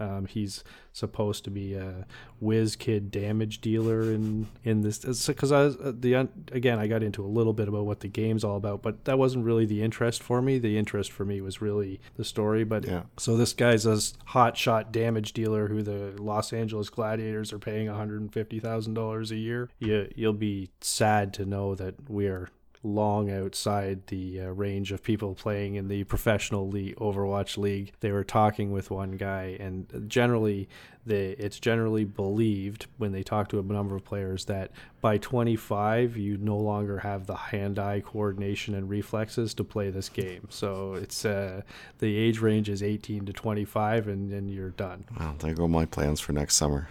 Um, 0.00 0.26
he's 0.26 0.64
supposed 0.92 1.44
to 1.44 1.50
be 1.50 1.74
a 1.74 2.06
whiz 2.40 2.74
kid 2.76 3.10
damage 3.10 3.60
dealer 3.60 4.02
in 4.12 4.48
in 4.64 4.80
this 4.82 4.98
because 5.26 5.52
I 5.52 5.62
was 5.64 5.76
uh, 5.76 5.92
the 5.94 6.14
again 6.52 6.78
I 6.78 6.86
got 6.88 7.02
into 7.02 7.24
a 7.24 7.28
little 7.28 7.52
bit 7.52 7.68
about 7.68 7.86
what 7.86 8.00
the 8.00 8.08
game's 8.08 8.42
all 8.44 8.56
about, 8.56 8.82
but 8.82 9.04
that 9.04 9.18
wasn't 9.18 9.44
really 9.44 9.66
the 9.66 9.82
interest 9.82 10.22
for 10.22 10.42
me. 10.42 10.58
The 10.58 10.76
interest 10.78 11.12
for 11.12 11.24
me 11.24 11.40
was 11.40 11.60
really 11.60 12.00
the 12.16 12.24
story. 12.24 12.64
But 12.64 12.86
Yeah. 12.86 13.02
so 13.18 13.36
this 13.36 13.52
guy's 13.52 13.86
a 13.86 13.98
hot 14.26 14.56
shot 14.56 14.90
damage 14.92 15.32
dealer 15.32 15.68
who 15.68 15.82
the 15.82 16.14
Los 16.20 16.52
Angeles 16.52 16.88
Gladiators 16.90 17.52
are 17.52 17.58
paying 17.58 17.86
one 17.86 17.96
hundred 17.96 18.20
and 18.20 18.32
fifty 18.32 18.58
thousand 18.58 18.94
dollars 18.94 19.30
a 19.30 19.36
year. 19.36 19.70
You 19.78 20.08
you'll 20.16 20.32
be 20.32 20.70
sad 20.80 21.32
to 21.34 21.46
know 21.46 21.74
that 21.76 22.10
we 22.10 22.26
are 22.26 22.48
long 22.84 23.30
outside 23.30 24.06
the 24.08 24.42
uh, 24.42 24.46
range 24.48 24.92
of 24.92 25.02
people 25.02 25.34
playing 25.34 25.74
in 25.74 25.88
the 25.88 26.04
professional 26.04 26.68
league 26.68 26.94
Overwatch 26.96 27.56
league. 27.56 27.92
They 28.00 28.12
were 28.12 28.24
talking 28.24 28.70
with 28.70 28.90
one 28.90 29.12
guy, 29.12 29.56
and 29.58 30.04
generally, 30.06 30.68
the 31.06 31.32
it's 31.44 31.58
generally 31.58 32.04
believed 32.04 32.86
when 32.98 33.12
they 33.12 33.22
talk 33.22 33.48
to 33.48 33.58
a 33.58 33.62
number 33.62 33.96
of 33.96 34.04
players 34.04 34.44
that 34.46 34.70
by 35.00 35.18
25 35.18 36.16
you 36.16 36.36
no 36.38 36.56
longer 36.56 36.98
have 36.98 37.26
the 37.26 37.34
hand-eye 37.34 38.00
coordination 38.00 38.74
and 38.74 38.88
reflexes 38.88 39.54
to 39.54 39.64
play 39.64 39.90
this 39.90 40.08
game. 40.08 40.46
So 40.50 40.94
it's 40.94 41.24
uh, 41.24 41.62
the 41.98 42.16
age 42.16 42.40
range 42.40 42.68
is 42.68 42.82
18 42.82 43.26
to 43.26 43.32
25, 43.32 44.08
and 44.08 44.30
then 44.30 44.48
you're 44.48 44.70
done. 44.70 45.04
Well, 45.18 45.36
there 45.38 45.54
go 45.54 45.68
my 45.68 45.86
plans 45.86 46.20
for 46.20 46.32
next 46.32 46.54
summer. 46.56 46.88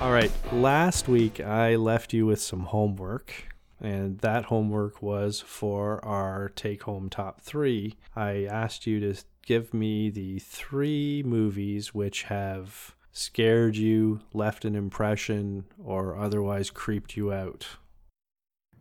All 0.00 0.12
right. 0.12 0.30
Last 0.52 1.08
week, 1.08 1.40
I 1.40 1.74
left 1.74 2.12
you 2.12 2.24
with 2.24 2.40
some 2.40 2.60
homework, 2.60 3.32
and 3.80 4.16
that 4.20 4.44
homework 4.44 5.02
was 5.02 5.40
for 5.40 6.02
our 6.04 6.50
take 6.50 6.84
home 6.84 7.10
top 7.10 7.40
three. 7.40 7.96
I 8.14 8.44
asked 8.44 8.86
you 8.86 9.00
to 9.00 9.20
give 9.44 9.74
me 9.74 10.08
the 10.08 10.38
three 10.38 11.24
movies 11.26 11.94
which 11.94 12.22
have 12.24 12.94
scared 13.10 13.74
you, 13.74 14.20
left 14.32 14.64
an 14.64 14.76
impression, 14.76 15.64
or 15.82 16.16
otherwise 16.16 16.70
creeped 16.70 17.16
you 17.16 17.32
out. 17.32 17.66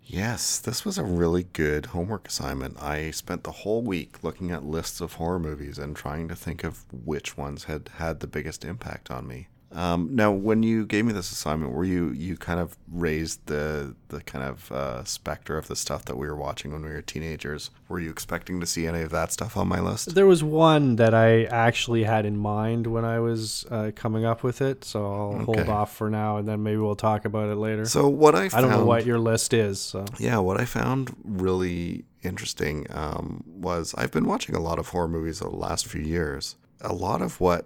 Yes, 0.04 0.60
this 0.60 0.86
was 0.86 1.00
a 1.00 1.04
really 1.04 1.44
good 1.44 1.88
homework 1.88 2.28
assignment. 2.28 2.82
I 2.82 3.10
spent 3.10 3.44
the 3.44 3.52
whole 3.52 3.82
week 3.82 4.24
looking 4.24 4.52
at 4.52 4.64
lists 4.64 5.02
of 5.02 5.14
horror 5.14 5.40
movies 5.40 5.80
and 5.80 5.96
trying 5.96 6.28
to 6.28 6.36
think 6.36 6.64
of 6.64 6.86
which 6.94 7.36
ones 7.36 7.64
had 7.64 7.90
had 7.96 8.20
the 8.20 8.28
biggest 8.28 8.64
impact 8.64 9.10
on 9.10 9.28
me. 9.28 9.48
Um, 9.72 10.16
now, 10.16 10.32
when 10.32 10.64
you 10.64 10.86
gave 10.86 11.06
me 11.06 11.14
this 11.14 11.32
assignment, 11.32 11.74
were 11.74 11.84
you 11.84 12.12
you 12.12 12.38
kind 12.38 12.60
of 12.60 12.78
raised 12.90 13.46
the 13.48 13.96
the 14.10 14.22
kind 14.22 14.46
of 14.46 14.72
uh, 14.72 15.04
specter 15.04 15.58
of 15.58 15.68
the 15.68 15.76
stuff 15.76 16.06
that 16.06 16.18
we 16.18 16.28
were 16.28 16.36
watching 16.36 16.72
when 16.72 16.84
we 16.84 16.90
were 16.90 17.02
teenagers? 17.02 17.70
Were 17.90 18.00
you 18.00 18.10
expecting 18.10 18.60
to 18.62 18.66
see 18.66 18.88
any 18.88 19.02
of 19.02 19.10
that 19.12 19.34
stuff 19.34 19.58
on 19.58 19.68
my 19.68 19.80
list? 19.80 20.16
There 20.16 20.26
was 20.26 20.44
one 20.44 20.96
that 20.96 21.14
I 21.14 21.44
actually 21.46 22.04
had 22.04 22.26
in 22.26 22.38
mind 22.38 22.88
when 22.88 23.04
I 23.04 23.20
was 23.20 23.66
uh, 23.70 23.92
coming 23.94 24.24
up 24.24 24.44
with 24.44 24.62
it, 24.62 24.86
so 24.86 25.06
I'll 25.06 25.40
hold 25.40 25.70
off 25.70 25.94
for 25.96 26.10
now, 26.10 26.38
and 26.38 26.48
then 26.48 26.64
maybe 26.64 26.78
we'll 26.78 26.96
talk 26.96 27.26
about 27.26 27.50
it 27.50 27.56
later. 27.56 27.86
So 27.86 28.08
what 28.08 28.36
I 28.36 28.46
I 28.46 28.62
don't 28.62 28.70
know 28.70 28.86
what 28.86 29.06
your 29.06 29.20
list 29.20 29.54
is, 29.54 29.80
so 29.82 30.06
Yeah, 30.18 30.38
what 30.38 30.60
I 30.60 30.66
found 30.66 31.14
really 31.24 32.06
interesting 32.24 32.88
um, 32.92 33.44
was 33.46 33.94
I've 33.98 34.12
been 34.12 34.26
watching 34.26 34.56
a 34.56 34.60
lot 34.60 34.80
of 34.80 34.90
horror 34.90 35.08
movies 35.08 35.42
over 35.42 35.52
the 35.52 35.58
last 35.58 35.88
few 35.88 36.02
years. 36.02 36.56
A 36.82 36.94
lot 36.94 37.22
of 37.22 37.42
what 37.42 37.66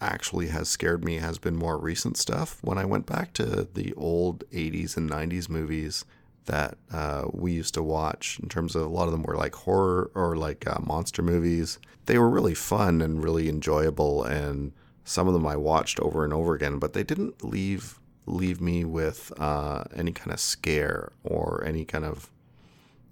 actually 0.00 0.48
has 0.48 0.68
scared 0.68 1.04
me 1.04 1.16
has 1.16 1.38
been 1.38 1.56
more 1.56 1.78
recent 1.78 2.16
stuff. 2.16 2.58
When 2.62 2.78
I 2.78 2.84
went 2.84 3.06
back 3.06 3.32
to 3.34 3.68
the 3.72 3.92
old 3.94 4.44
80s 4.50 4.96
and 4.96 5.10
90s 5.10 5.48
movies 5.48 6.04
that 6.46 6.78
uh, 6.92 7.26
we 7.32 7.52
used 7.52 7.74
to 7.74 7.82
watch, 7.82 8.38
in 8.42 8.48
terms 8.48 8.74
of 8.74 8.82
a 8.82 8.88
lot 8.88 9.06
of 9.06 9.12
them 9.12 9.22
were 9.22 9.36
like 9.36 9.54
horror 9.54 10.10
or 10.14 10.36
like 10.36 10.66
uh, 10.66 10.78
monster 10.80 11.22
movies, 11.22 11.78
they 12.06 12.18
were 12.18 12.30
really 12.30 12.54
fun 12.54 13.00
and 13.02 13.22
really 13.22 13.48
enjoyable. 13.48 14.24
And 14.24 14.72
some 15.04 15.26
of 15.26 15.34
them 15.34 15.46
I 15.46 15.56
watched 15.56 16.00
over 16.00 16.24
and 16.24 16.32
over 16.32 16.54
again, 16.54 16.78
but 16.78 16.92
they 16.92 17.02
didn't 17.02 17.44
leave 17.44 17.98
leave 18.26 18.60
me 18.60 18.84
with 18.84 19.32
uh, 19.38 19.84
any 19.96 20.12
kind 20.12 20.32
of 20.32 20.38
scare 20.38 21.12
or 21.24 21.64
any 21.64 21.84
kind 21.84 22.04
of 22.04 22.30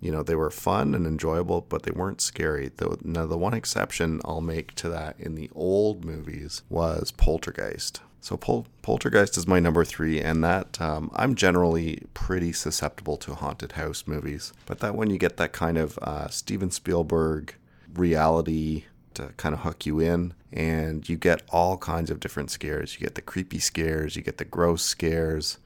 you 0.00 0.10
know 0.10 0.22
they 0.22 0.34
were 0.34 0.50
fun 0.50 0.94
and 0.94 1.06
enjoyable 1.06 1.62
but 1.62 1.82
they 1.82 1.90
weren't 1.90 2.20
scary. 2.20 2.70
The, 2.76 2.98
now 3.02 3.26
the 3.26 3.38
one 3.38 3.54
exception 3.54 4.20
i'll 4.24 4.40
make 4.40 4.74
to 4.76 4.88
that 4.88 5.18
in 5.18 5.34
the 5.34 5.50
old 5.54 6.04
movies 6.04 6.62
was 6.68 7.12
poltergeist. 7.12 8.00
So 8.20 8.36
Pol- 8.36 8.66
poltergeist 8.82 9.36
is 9.36 9.46
my 9.46 9.60
number 9.60 9.84
three 9.84 10.20
and 10.20 10.42
that 10.42 10.80
um, 10.80 11.10
i'm 11.14 11.34
generally 11.34 12.02
pretty 12.14 12.52
susceptible 12.52 13.16
to 13.18 13.34
haunted 13.34 13.72
house 13.72 14.04
movies. 14.06 14.52
But 14.66 14.80
that 14.80 14.94
one, 14.96 15.10
you 15.10 15.18
get 15.18 15.36
that 15.36 15.52
kind 15.52 15.78
of 15.78 15.98
uh, 16.02 16.28
steven 16.28 16.70
spielberg 16.70 17.54
reality 17.94 18.84
to 19.14 19.28
kind 19.36 19.54
of 19.54 19.60
hook 19.60 19.86
you 19.86 20.00
in 20.00 20.34
and 20.52 21.08
you 21.08 21.16
get 21.16 21.42
all 21.50 21.78
kinds 21.78 22.10
of 22.10 22.20
different 22.20 22.50
scares. 22.50 22.94
You 22.94 23.00
get 23.06 23.14
the 23.14 23.22
creepy 23.22 23.58
scares 23.58 24.16
you 24.16 24.22
get 24.22 24.38
the 24.38 24.44
gross 24.44 24.82
scares 24.82 25.58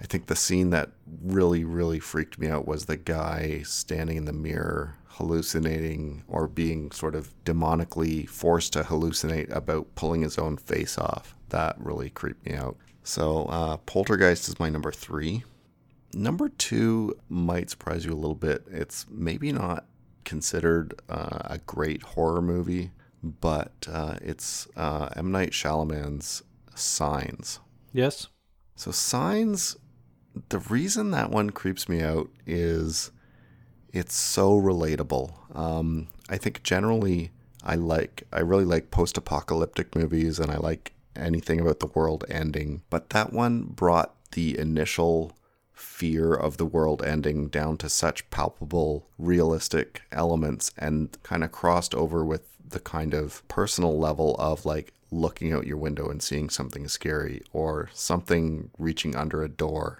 I 0.00 0.04
think 0.06 0.26
the 0.26 0.36
scene 0.36 0.70
that 0.70 0.90
really, 1.22 1.64
really 1.64 1.98
freaked 1.98 2.38
me 2.38 2.48
out 2.48 2.66
was 2.68 2.84
the 2.84 2.96
guy 2.96 3.62
standing 3.64 4.16
in 4.16 4.24
the 4.24 4.32
mirror 4.32 4.94
hallucinating 5.06 6.22
or 6.28 6.46
being 6.46 6.92
sort 6.92 7.16
of 7.16 7.34
demonically 7.44 8.28
forced 8.28 8.72
to 8.74 8.84
hallucinate 8.84 9.50
about 9.54 9.92
pulling 9.96 10.22
his 10.22 10.38
own 10.38 10.56
face 10.56 10.96
off. 10.96 11.34
That 11.48 11.76
really 11.80 12.10
creeped 12.10 12.46
me 12.46 12.54
out. 12.54 12.76
So, 13.02 13.46
uh, 13.46 13.78
Poltergeist 13.78 14.48
is 14.48 14.60
my 14.60 14.68
number 14.68 14.92
three. 14.92 15.42
Number 16.14 16.48
two 16.48 17.18
might 17.28 17.70
surprise 17.70 18.04
you 18.04 18.12
a 18.12 18.14
little 18.14 18.36
bit. 18.36 18.64
It's 18.70 19.06
maybe 19.10 19.50
not 19.50 19.86
considered 20.24 20.94
uh, 21.08 21.38
a 21.44 21.58
great 21.58 22.02
horror 22.02 22.40
movie, 22.42 22.92
but 23.22 23.88
uh, 23.90 24.16
it's 24.22 24.68
uh, 24.76 25.08
M. 25.16 25.32
Night 25.32 25.50
Shyamalan's 25.50 26.42
Signs. 26.74 27.58
yes. 27.92 28.28
So 28.76 28.92
signs, 28.92 29.76
the 30.48 30.58
reason 30.58 31.10
that 31.12 31.30
one 31.30 31.50
creeps 31.50 31.88
me 31.88 32.02
out 32.02 32.28
is 32.46 33.10
it's 33.92 34.14
so 34.14 34.60
relatable. 34.60 35.56
Um, 35.56 36.08
I 36.28 36.36
think 36.36 36.62
generally 36.62 37.30
I 37.62 37.74
like, 37.74 38.24
I 38.32 38.40
really 38.40 38.64
like 38.64 38.90
post-apocalyptic 38.90 39.94
movies, 39.94 40.38
and 40.38 40.50
I 40.50 40.56
like 40.56 40.92
anything 41.16 41.60
about 41.60 41.80
the 41.80 41.86
world 41.86 42.24
ending. 42.28 42.82
But 42.90 43.10
that 43.10 43.32
one 43.32 43.62
brought 43.64 44.14
the 44.32 44.58
initial 44.58 45.36
fear 45.72 46.34
of 46.34 46.56
the 46.56 46.66
world 46.66 47.02
ending 47.02 47.48
down 47.48 47.76
to 47.78 47.88
such 47.88 48.28
palpable, 48.30 49.08
realistic 49.18 50.02
elements, 50.12 50.72
and 50.76 51.16
kind 51.22 51.44
of 51.44 51.52
crossed 51.52 51.94
over 51.94 52.24
with 52.24 52.42
the 52.66 52.80
kind 52.80 53.14
of 53.14 53.46
personal 53.48 53.98
level 53.98 54.36
of 54.38 54.66
like 54.66 54.92
looking 55.10 55.52
out 55.52 55.66
your 55.66 55.76
window 55.78 56.10
and 56.10 56.22
seeing 56.22 56.50
something 56.50 56.86
scary 56.86 57.42
or 57.52 57.88
something 57.94 58.70
reaching 58.78 59.16
under 59.16 59.42
a 59.42 59.48
door 59.48 59.98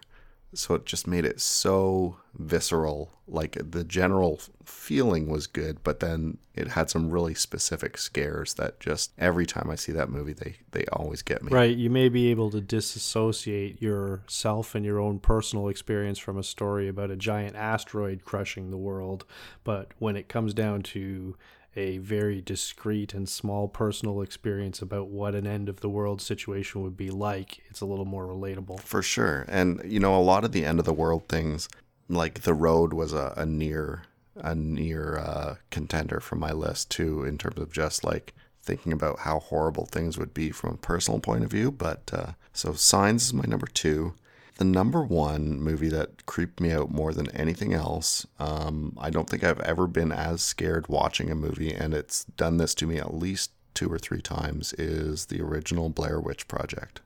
So 0.54 0.74
it 0.74 0.86
just 0.86 1.06
made 1.06 1.24
it 1.24 1.40
so 1.40 2.16
visceral. 2.34 3.12
Like 3.26 3.58
the 3.60 3.84
general 3.84 4.40
feeling 4.64 5.28
was 5.28 5.46
good, 5.46 5.82
but 5.84 6.00
then 6.00 6.38
it 6.54 6.68
had 6.68 6.88
some 6.88 7.10
really 7.10 7.34
specific 7.34 7.98
scares 7.98 8.54
that 8.54 8.80
just 8.80 9.12
every 9.18 9.44
time 9.44 9.70
I 9.70 9.74
see 9.74 9.92
that 9.92 10.08
movie, 10.08 10.32
they 10.32 10.56
they 10.70 10.86
always 10.92 11.20
get 11.20 11.42
me. 11.42 11.52
Right, 11.52 11.76
you 11.76 11.90
may 11.90 12.08
be 12.08 12.30
able 12.30 12.50
to 12.50 12.60
disassociate 12.60 13.82
yourself 13.82 14.74
and 14.74 14.84
your 14.84 14.98
own 14.98 15.18
personal 15.18 15.68
experience 15.68 16.18
from 16.18 16.38
a 16.38 16.42
story 16.42 16.88
about 16.88 17.10
a 17.10 17.16
giant 17.16 17.54
asteroid 17.54 18.24
crushing 18.24 18.70
the 18.70 18.78
world, 18.78 19.26
but 19.64 19.92
when 19.98 20.16
it 20.16 20.28
comes 20.28 20.54
down 20.54 20.82
to 20.84 21.36
a 21.78 21.98
very 21.98 22.40
discreet 22.40 23.14
and 23.14 23.28
small 23.28 23.68
personal 23.68 24.20
experience 24.20 24.82
about 24.82 25.06
what 25.06 25.36
an 25.36 25.46
end 25.46 25.68
of 25.68 25.80
the 25.80 25.88
world 25.88 26.20
situation 26.20 26.82
would 26.82 26.96
be 26.96 27.08
like, 27.08 27.62
it's 27.70 27.80
a 27.80 27.86
little 27.86 28.04
more 28.04 28.26
relatable. 28.26 28.80
For 28.80 29.00
sure. 29.00 29.44
And 29.48 29.80
you 29.84 30.00
know, 30.00 30.18
a 30.18 30.20
lot 30.20 30.44
of 30.44 30.50
the 30.50 30.64
end 30.64 30.80
of 30.80 30.84
the 30.84 30.92
world 30.92 31.28
things, 31.28 31.68
like 32.08 32.40
the 32.40 32.52
road 32.52 32.92
was 32.92 33.12
a, 33.12 33.32
a 33.36 33.46
near 33.46 34.02
a 34.34 34.54
near 34.54 35.18
uh, 35.18 35.56
contender 35.70 36.20
for 36.20 36.36
my 36.36 36.52
list 36.52 36.90
too, 36.90 37.24
in 37.24 37.38
terms 37.38 37.58
of 37.58 37.72
just 37.72 38.04
like 38.04 38.34
thinking 38.60 38.92
about 38.92 39.20
how 39.20 39.38
horrible 39.38 39.86
things 39.86 40.18
would 40.18 40.34
be 40.34 40.50
from 40.50 40.74
a 40.74 40.78
personal 40.78 41.20
point 41.20 41.44
of 41.44 41.50
view. 41.50 41.70
But 41.70 42.10
uh, 42.12 42.32
so 42.52 42.72
Signs 42.72 43.26
is 43.26 43.34
my 43.34 43.44
number 43.46 43.66
two. 43.66 44.14
The 44.58 44.64
number 44.64 45.02
one 45.02 45.60
movie 45.60 45.88
that 45.88 46.26
creeped 46.26 46.60
me 46.60 46.72
out 46.72 46.90
more 46.90 47.12
than 47.14 47.30
anything 47.30 47.72
else, 47.72 48.26
um, 48.40 48.96
I 49.00 49.08
don't 49.08 49.30
think 49.30 49.44
I've 49.44 49.60
ever 49.60 49.86
been 49.86 50.12
as 50.12 50.42
scared 50.42 50.88
watching 50.88 51.30
a 51.30 51.34
movie, 51.36 51.72
and 51.72 51.94
it's 51.94 52.24
done 52.24 52.56
this 52.56 52.74
to 52.76 52.86
me 52.86 52.98
at 52.98 53.14
least 53.14 53.52
two 53.74 53.88
or 53.90 53.98
three 53.98 54.20
times, 54.20 54.72
is 54.74 55.26
the 55.26 55.40
original 55.40 55.88
Blair 55.90 56.20
Witch 56.20 56.48
Project 56.48 57.00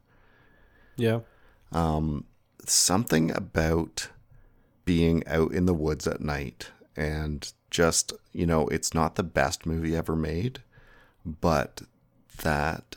Yeah. 0.97 1.21
something 2.67 3.31
about 3.37 4.09
being 4.85 5.27
out 5.27 5.53
in 5.53 5.67
the 5.67 5.75
woods 5.75 6.07
at 6.07 6.21
night 6.21 6.71
and 6.97 7.53
just 7.71 8.13
you 8.33 8.47
know 8.47 8.67
it's 8.69 8.93
not 8.95 9.15
the 9.15 9.23
best 9.23 9.65
movie 9.67 9.97
ever 9.97 10.15
made 10.17 10.61
but 11.25 11.83
that 12.43 12.97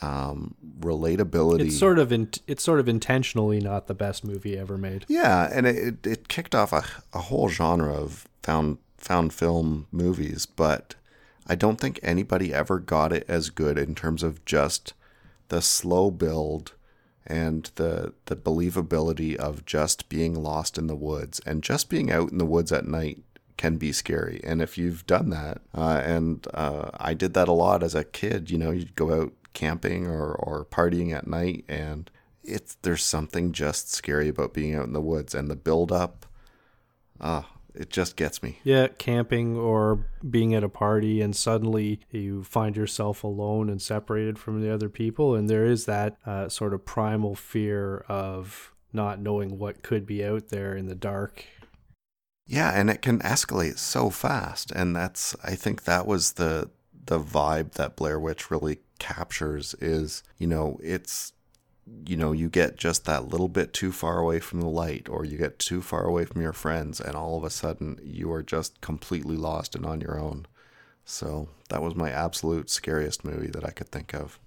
um 0.00 0.54
relatability. 0.80 1.66
It's 1.66 1.78
sort 1.78 1.98
of 1.98 2.12
in, 2.12 2.30
it's 2.46 2.62
sort 2.62 2.80
of 2.80 2.88
intentionally 2.88 3.60
not 3.60 3.86
the 3.86 3.94
best 3.94 4.24
movie 4.24 4.56
ever 4.56 4.78
made. 4.78 5.04
yeah 5.08 5.48
and 5.52 5.66
it, 5.66 6.06
it, 6.06 6.28
kicked 6.28 6.54
off 6.54 6.72
a, 6.72 6.84
a 7.12 7.22
whole 7.22 7.48
genre 7.48 7.92
of 7.92 8.28
found 8.42 8.78
found 8.96 9.32
film 9.32 9.86
movies 9.90 10.46
but 10.46 10.94
i 11.46 11.54
don't 11.54 11.80
think 11.80 11.98
anybody 12.02 12.52
ever 12.54 12.78
got 12.78 13.12
it 13.12 13.24
as 13.28 13.50
good 13.50 13.76
in 13.78 13.94
terms 13.94 14.22
of 14.22 14.44
just 14.44 14.92
the 15.48 15.62
slow 15.62 16.10
build 16.10 16.72
and 17.26 17.70
the 17.74 18.14
the 18.24 18.36
believability 18.36 19.36
of 19.36 19.66
just 19.66 20.08
being 20.08 20.34
lost 20.42 20.78
in 20.78 20.86
the 20.86 20.96
woods. 20.96 21.40
And 21.44 21.62
just 21.62 21.88
being 21.90 22.10
out 22.10 22.32
in 22.32 22.38
the 22.38 22.46
woods 22.46 22.72
at 22.72 22.86
night 22.88 23.18
can 23.58 23.76
be 23.76 23.92
scary. 23.92 24.40
And 24.44 24.62
if 24.62 24.78
you've 24.78 25.06
done 25.06 25.30
that 25.30 25.60
uh, 25.74 26.00
and 26.04 26.46
uh, 26.54 26.90
i 26.98 27.12
did 27.14 27.34
that 27.34 27.48
a 27.48 27.52
lot 27.52 27.82
as 27.82 27.94
a 27.94 28.04
kid 28.04 28.50
you 28.50 28.58
know 28.58 28.70
you'd 28.70 28.94
go 28.94 29.22
out 29.22 29.32
camping 29.52 30.06
or, 30.06 30.32
or 30.32 30.64
partying 30.64 31.14
at 31.14 31.26
night 31.26 31.64
and 31.68 32.10
it's 32.44 32.76
there's 32.82 33.02
something 33.02 33.52
just 33.52 33.92
scary 33.92 34.28
about 34.28 34.54
being 34.54 34.74
out 34.74 34.86
in 34.86 34.92
the 34.92 35.00
woods 35.00 35.34
and 35.34 35.50
the 35.50 35.56
build 35.56 35.92
up 35.92 36.26
ah 37.20 37.48
it 37.74 37.90
just 37.90 38.16
gets 38.16 38.42
me 38.42 38.58
Yeah, 38.64 38.88
camping 38.88 39.56
or 39.56 40.06
being 40.28 40.52
at 40.54 40.64
a 40.64 40.68
party 40.68 41.20
and 41.20 41.34
suddenly 41.36 42.00
you 42.10 42.42
find 42.42 42.76
yourself 42.76 43.22
alone 43.22 43.70
and 43.70 43.80
separated 43.80 44.36
from 44.38 44.60
the 44.60 44.72
other 44.72 44.88
people. 44.88 45.36
And 45.36 45.48
there 45.48 45.64
is 45.64 45.84
that 45.84 46.16
uh, 46.26 46.48
sort 46.48 46.74
of 46.74 46.84
primal 46.84 47.36
fear 47.36 47.98
of 48.08 48.72
not 48.92 49.20
knowing 49.20 49.58
what 49.58 49.82
could 49.82 50.06
be 50.06 50.24
out 50.24 50.48
there 50.48 50.74
in 50.74 50.86
the 50.86 50.96
dark. 50.96 51.44
Yeah, 52.46 52.72
and 52.74 52.88
it 52.90 53.02
can 53.02 53.18
escalate 53.20 53.78
so 53.78 54.10
fast, 54.10 54.72
and 54.72 54.96
that's 54.96 55.36
I 55.44 55.54
think 55.54 55.84
that 55.84 56.06
was 56.06 56.32
the 56.32 56.70
the 57.08 57.18
vibe 57.18 57.72
that 57.72 57.96
Blair 57.96 58.20
Witch 58.20 58.50
really 58.50 58.78
captures 58.98 59.74
is, 59.80 60.22
you 60.38 60.46
know, 60.46 60.78
it's 60.82 61.32
you 62.04 62.18
know, 62.18 62.32
you 62.32 62.50
get 62.50 62.76
just 62.76 63.06
that 63.06 63.28
little 63.28 63.48
bit 63.48 63.72
too 63.72 63.92
far 63.92 64.18
away 64.18 64.40
from 64.40 64.60
the 64.60 64.68
light 64.68 65.08
or 65.08 65.24
you 65.24 65.38
get 65.38 65.58
too 65.58 65.80
far 65.80 66.04
away 66.04 66.26
from 66.26 66.42
your 66.42 66.52
friends 66.52 67.00
and 67.00 67.14
all 67.14 67.38
of 67.38 67.44
a 67.44 67.50
sudden 67.50 67.98
you 68.02 68.30
are 68.30 68.42
just 68.42 68.78
completely 68.82 69.36
lost 69.36 69.74
and 69.74 69.86
on 69.86 70.02
your 70.02 70.20
own. 70.20 70.46
So, 71.06 71.48
that 71.70 71.80
was 71.80 71.94
my 71.94 72.10
absolute 72.10 72.68
scariest 72.68 73.24
movie 73.24 73.46
that 73.48 73.64
I 73.64 73.70
could 73.70 73.88
think 73.88 74.12
of. 74.14 74.38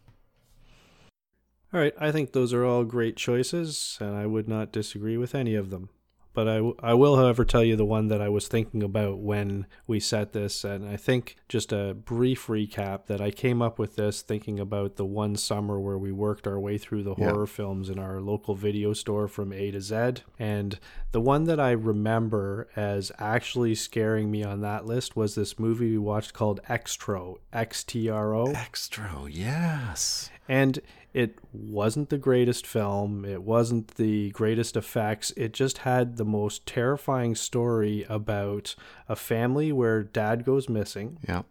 All 1.73 1.79
right, 1.79 1.95
I 1.99 2.11
think 2.11 2.33
those 2.33 2.53
are 2.53 2.63
all 2.63 2.83
great 2.83 3.15
choices, 3.15 3.97
and 3.99 4.15
I 4.15 4.27
would 4.27 4.47
not 4.47 4.71
disagree 4.71 5.17
with 5.17 5.33
any 5.33 5.55
of 5.55 5.71
them. 5.71 5.89
But 6.33 6.47
I, 6.47 6.71
I 6.79 6.93
will, 6.93 7.17
however, 7.17 7.43
tell 7.43 7.63
you 7.63 7.75
the 7.75 7.85
one 7.85 8.07
that 8.07 8.21
I 8.21 8.29
was 8.29 8.47
thinking 8.47 8.81
about 8.83 9.19
when 9.19 9.65
we 9.85 9.99
set 9.99 10.31
this. 10.31 10.63
And 10.63 10.87
I 10.87 10.95
think 10.95 11.35
just 11.49 11.73
a 11.73 11.93
brief 11.93 12.47
recap 12.47 13.07
that 13.07 13.19
I 13.19 13.31
came 13.31 13.61
up 13.61 13.77
with 13.77 13.97
this 13.97 14.21
thinking 14.21 14.59
about 14.59 14.95
the 14.95 15.05
one 15.05 15.35
summer 15.35 15.79
where 15.79 15.97
we 15.97 16.11
worked 16.11 16.47
our 16.47 16.59
way 16.59 16.77
through 16.77 17.03
the 17.03 17.15
Yeah. 17.17 17.31
horror 17.31 17.47
films 17.47 17.89
in 17.89 17.99
our 17.99 18.21
local 18.21 18.55
video 18.55 18.93
store 18.93 19.27
from 19.27 19.51
A 19.51 19.71
to 19.71 19.81
Z. 19.81 20.23
And 20.39 20.79
the 21.11 21.19
one 21.21 21.43
that 21.45 21.59
I 21.59 21.71
remember 21.71 22.69
as 22.75 23.11
actually 23.19 23.75
scaring 23.75 24.31
me 24.31 24.43
on 24.43 24.61
that 24.61 24.85
list 24.85 25.15
was 25.17 25.35
this 25.35 25.59
movie 25.59 25.91
we 25.91 25.97
watched 25.97 26.33
called 26.33 26.61
Xtro, 26.69 27.37
X 27.51 27.83
T 27.83 28.09
R 28.09 28.33
O. 28.33 28.47
Xtro, 28.47 29.27
yes. 29.29 30.29
And 30.47 30.79
it 31.13 31.37
wasn't 31.51 32.09
the 32.09 32.17
greatest 32.17 32.65
film. 32.65 33.25
It 33.25 33.43
wasn't 33.43 33.95
the 33.95 34.29
greatest 34.31 34.77
effects. 34.77 35.31
It 35.35 35.53
just 35.53 35.79
had 35.79 36.17
the 36.17 36.25
most 36.25 36.65
terrifying 36.65 37.35
story 37.35 38.05
about 38.07 38.75
a 39.09 39.15
family 39.15 39.71
where 39.71 40.03
dad 40.03 40.45
goes 40.45 40.69
missing 40.69 41.17
Yeah. 41.27 41.43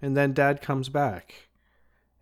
and 0.00 0.16
then 0.16 0.32
dad 0.32 0.60
comes 0.62 0.88
back. 0.88 1.48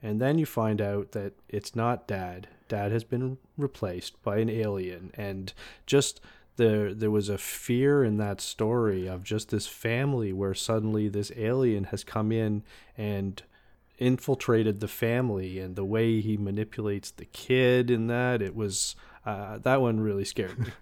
And 0.03 0.21
then 0.21 0.39
you 0.39 0.47
find 0.47 0.81
out 0.81 1.13
that 1.13 1.35
it's 1.51 1.77
not 1.77 2.09
dad. 2.09 2.49
Dad 2.69 2.91
has 2.93 3.05
been 3.05 3.37
replaced 3.59 4.23
by 4.23 4.39
an 4.39 4.49
alien 4.49 5.11
and 5.15 5.53
just 5.87 6.21
there 6.57 6.93
there 6.95 7.11
was 7.11 7.29
a 7.29 7.39
fear 7.39 8.03
in 8.05 8.17
that 8.19 8.41
story 8.41 9.07
of 9.07 9.23
just 9.25 9.51
this 9.51 9.67
family 9.67 10.33
where 10.33 10.55
suddenly 10.55 11.09
this 11.09 11.33
alien 11.37 11.85
has 11.85 12.05
come 12.05 12.33
in 12.33 12.63
and 12.97 13.43
infiltrated 14.01 14.81
the 14.81 14.89
family 14.89 15.59
and 15.59 15.77
the 15.77 15.85
way 15.85 16.21
he 16.21 16.37
manipulates 16.37 17.11
the 17.13 17.27
kid 17.27 17.91
in 17.91 18.07
that 18.09 18.43
it 18.43 18.57
was 18.57 18.97
uh, 19.27 19.59
that 19.59 19.81
one 19.81 20.01
really 20.01 20.25
scared 20.25 20.59
me 20.59 20.67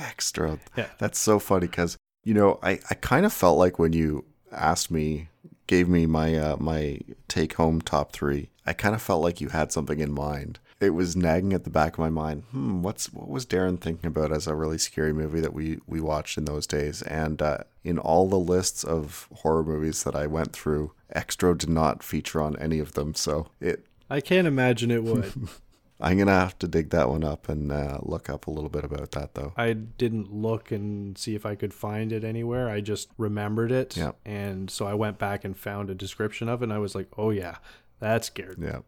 Xtro. 0.00 0.58
Yeah. 0.76 0.88
That's 0.98 1.18
so 1.18 1.38
funny 1.38 1.66
because 1.66 1.96
you 2.24 2.34
know 2.34 2.58
I, 2.62 2.80
I 2.90 2.94
kind 2.94 3.26
of 3.26 3.32
felt 3.32 3.58
like 3.58 3.78
when 3.78 3.92
you 3.92 4.24
asked 4.52 4.90
me, 4.90 5.28
gave 5.66 5.88
me 5.88 6.06
my 6.06 6.34
uh, 6.36 6.56
my 6.58 7.00
take 7.28 7.54
home 7.54 7.80
top 7.80 8.12
three, 8.12 8.50
I 8.66 8.72
kind 8.72 8.94
of 8.94 9.02
felt 9.02 9.22
like 9.22 9.40
you 9.40 9.48
had 9.48 9.72
something 9.72 10.00
in 10.00 10.12
mind. 10.12 10.58
It 10.80 10.90
was 10.90 11.14
nagging 11.14 11.52
at 11.52 11.64
the 11.64 11.70
back 11.70 11.94
of 11.94 11.98
my 11.98 12.08
mind. 12.08 12.44
Hmm, 12.50 12.82
what's 12.82 13.12
what 13.12 13.28
was 13.28 13.44
Darren 13.44 13.78
thinking 13.78 14.06
about 14.06 14.32
as 14.32 14.46
a 14.46 14.54
really 14.54 14.78
scary 14.78 15.12
movie 15.12 15.40
that 15.40 15.52
we 15.52 15.78
we 15.86 16.00
watched 16.00 16.38
in 16.38 16.46
those 16.46 16.66
days? 16.66 17.02
And 17.02 17.42
uh, 17.42 17.58
in 17.84 17.98
all 17.98 18.28
the 18.28 18.38
lists 18.38 18.82
of 18.82 19.28
horror 19.36 19.62
movies 19.62 20.04
that 20.04 20.16
I 20.16 20.26
went 20.26 20.52
through, 20.52 20.92
Xtro 21.14 21.56
did 21.56 21.68
not 21.68 22.02
feature 22.02 22.40
on 22.40 22.56
any 22.58 22.78
of 22.78 22.94
them. 22.94 23.14
So 23.14 23.48
it 23.60 23.86
i 24.12 24.20
can't 24.20 24.48
imagine 24.48 24.90
it 24.90 25.04
would 25.04 25.32
I'm 26.00 26.16
gonna 26.16 26.32
have 26.32 26.58
to 26.60 26.68
dig 26.68 26.90
that 26.90 27.10
one 27.10 27.24
up 27.24 27.48
and 27.48 27.70
uh, 27.70 27.98
look 28.00 28.30
up 28.30 28.46
a 28.46 28.50
little 28.50 28.70
bit 28.70 28.84
about 28.84 29.10
that 29.12 29.34
though. 29.34 29.52
I 29.56 29.74
didn't 29.74 30.32
look 30.32 30.72
and 30.72 31.16
see 31.18 31.34
if 31.34 31.44
I 31.44 31.54
could 31.54 31.74
find 31.74 32.10
it 32.10 32.24
anywhere. 32.24 32.70
I 32.70 32.80
just 32.80 33.10
remembered 33.18 33.70
it. 33.70 33.96
Yep. 33.96 34.16
And 34.24 34.70
so 34.70 34.86
I 34.86 34.94
went 34.94 35.18
back 35.18 35.44
and 35.44 35.56
found 35.56 35.90
a 35.90 35.94
description 35.94 36.48
of 36.48 36.62
it 36.62 36.64
and 36.64 36.72
I 36.72 36.78
was 36.78 36.94
like, 36.94 37.08
oh 37.18 37.30
yeah, 37.30 37.56
that 37.98 38.24
scared 38.24 38.58
me. 38.58 38.68
Yeah. 38.68 38.78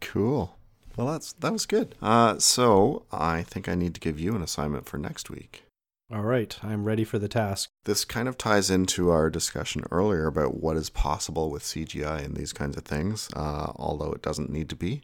Cool. 0.00 0.56
Well, 0.96 1.06
that's 1.06 1.32
that 1.34 1.52
was 1.52 1.66
good. 1.66 1.94
Uh, 2.02 2.38
so 2.38 3.04
I 3.10 3.42
think 3.42 3.68
I 3.68 3.74
need 3.74 3.94
to 3.94 4.00
give 4.00 4.20
you 4.20 4.34
an 4.34 4.42
assignment 4.42 4.86
for 4.86 4.98
next 4.98 5.30
week. 5.30 5.64
All 6.12 6.22
right, 6.22 6.54
I'm 6.62 6.84
ready 6.84 7.04
for 7.04 7.18
the 7.18 7.28
task. 7.28 7.70
This 7.84 8.04
kind 8.04 8.28
of 8.28 8.36
ties 8.36 8.68
into 8.68 9.08
our 9.08 9.30
discussion 9.30 9.84
earlier 9.90 10.26
about 10.26 10.60
what 10.60 10.76
is 10.76 10.90
possible 10.90 11.50
with 11.50 11.62
CGI 11.62 12.22
and 12.22 12.36
these 12.36 12.52
kinds 12.52 12.76
of 12.76 12.84
things, 12.84 13.30
uh, 13.34 13.72
although 13.76 14.12
it 14.12 14.20
doesn't 14.20 14.50
need 14.50 14.68
to 14.68 14.76
be. 14.76 15.00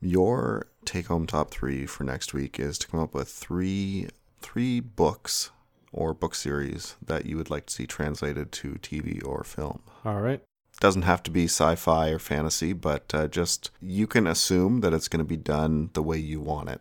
Your 0.00 0.66
take-home 0.84 1.28
top 1.28 1.52
three 1.52 1.86
for 1.86 2.02
next 2.02 2.34
week 2.34 2.58
is 2.58 2.76
to 2.78 2.88
come 2.88 2.98
up 2.98 3.14
with 3.14 3.28
three 3.28 4.08
three 4.40 4.80
books 4.80 5.50
or 5.92 6.14
book 6.14 6.34
series 6.34 6.96
that 7.04 7.26
you 7.26 7.36
would 7.36 7.50
like 7.50 7.66
to 7.66 7.74
see 7.74 7.86
translated 7.86 8.52
to 8.52 8.74
TV 8.74 9.24
or 9.24 9.44
film. 9.44 9.80
All 10.04 10.20
right. 10.20 10.42
Doesn't 10.80 11.02
have 11.02 11.22
to 11.24 11.30
be 11.30 11.44
sci-fi 11.44 12.08
or 12.10 12.18
fantasy, 12.18 12.72
but 12.72 13.14
uh, 13.14 13.28
just 13.28 13.70
you 13.80 14.06
can 14.06 14.26
assume 14.26 14.80
that 14.80 14.92
it's 14.92 15.08
going 15.08 15.18
to 15.18 15.24
be 15.24 15.36
done 15.36 15.90
the 15.92 16.02
way 16.02 16.18
you 16.18 16.40
want 16.40 16.70
it. 16.70 16.80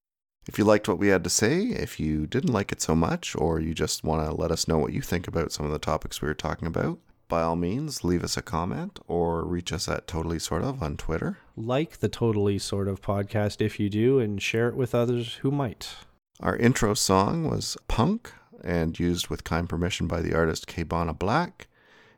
If 0.49 0.59
you 0.59 0.65
liked 0.65 0.89
what 0.89 0.99
we 0.99 1.09
had 1.09 1.23
to 1.25 1.31
say, 1.31 1.67
if 1.67 2.01
you 2.01 2.27
didn't 2.27 2.53
like 2.53 2.73
it 2.73 2.83
so 2.83 2.97
much, 2.97 3.37
or 3.37 3.61
you 3.61 3.75
just 3.75 4.03
want 4.03 4.27
to 4.27 4.35
let 4.35 4.51
us 4.51 4.67
know 4.67 4.77
what 4.77 4.93
you 4.93 5.01
think 5.01 5.29
about 5.29 5.53
some 5.53 5.65
of 5.65 5.73
the 5.73 5.79
topics 5.79 6.21
we 6.21 6.27
were 6.27 6.35
talking 6.35 6.67
about, 6.67 6.99
by 7.29 7.43
all 7.43 7.57
means, 7.57 8.05
leave 8.05 8.25
us 8.25 8.37
a 8.37 8.43
comment 8.43 8.99
or 9.07 9.45
reach 9.45 9.73
us 9.73 9.89
at 9.89 10.07
Totally 10.07 10.39
Sort 10.39 10.63
of 10.63 10.83
on 10.83 10.97
Twitter. 10.97 11.39
Like 11.57 11.99
the 11.99 12.09
Totally 12.09 12.59
Sort 12.59 12.89
of 12.89 13.01
podcast 13.01 13.61
if 13.61 13.79
you 13.79 13.89
do, 13.89 14.19
and 14.19 14.43
share 14.43 14.69
it 14.69 14.77
with 14.77 14.95
others 14.95 15.37
who 15.37 15.51
might. 15.51 15.95
Our 16.41 16.57
intro 16.57 16.95
song 16.95 17.49
was 17.49 17.77
Punk 17.87 18.33
and 18.65 18.99
used 18.99 19.29
with 19.29 19.45
kind 19.45 19.69
permission 19.69 20.09
by 20.09 20.21
the 20.21 20.35
artist 20.35 20.67
Kbana 20.67 21.19
Black. 21.19 21.69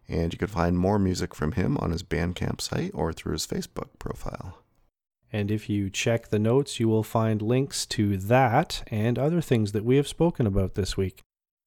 And 0.08 0.32
you 0.32 0.38
can 0.38 0.48
find 0.48 0.78
more 0.78 0.98
music 0.98 1.34
from 1.34 1.52
him 1.52 1.76
on 1.78 1.90
his 1.90 2.02
Bandcamp 2.02 2.60
site 2.60 2.90
or 2.94 3.12
through 3.12 3.34
his 3.34 3.46
Facebook 3.46 3.90
profile. 3.98 4.63
And 5.34 5.50
if 5.50 5.68
you 5.68 5.90
check 5.90 6.28
the 6.28 6.38
notes, 6.38 6.78
you 6.78 6.86
will 6.86 7.02
find 7.02 7.42
links 7.42 7.86
to 7.86 8.16
that 8.18 8.84
and 8.86 9.18
other 9.18 9.40
things 9.40 9.72
that 9.72 9.84
we 9.84 9.96
have 9.96 10.06
spoken 10.06 10.46
about 10.46 10.74
this 10.76 10.96
week. 10.96 11.22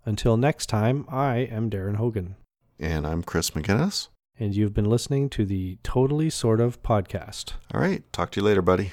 Until 0.06 0.38
next 0.38 0.68
time, 0.68 1.06
I 1.10 1.40
am 1.40 1.70
Darren 1.70 1.98
Hogan, 1.98 2.38
And 2.80 3.06
I'm 3.06 3.24
Chris 3.24 3.50
McGinnis. 3.52 4.08
and 4.40 4.56
you've 4.56 4.74
been 4.74 4.90
listening 4.90 5.30
to 5.32 5.46
the 5.46 5.80
Totally 5.84 6.30
Sort 6.30 6.62
of 6.62 6.82
podcast. 6.82 7.56
All 7.74 7.82
right, 7.82 8.04
talk 8.14 8.32
to 8.32 8.40
you 8.40 8.46
later, 8.46 8.62
buddy. 8.62 8.92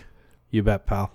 You 0.50 0.64
bet, 0.64 0.86
pal. 0.86 1.12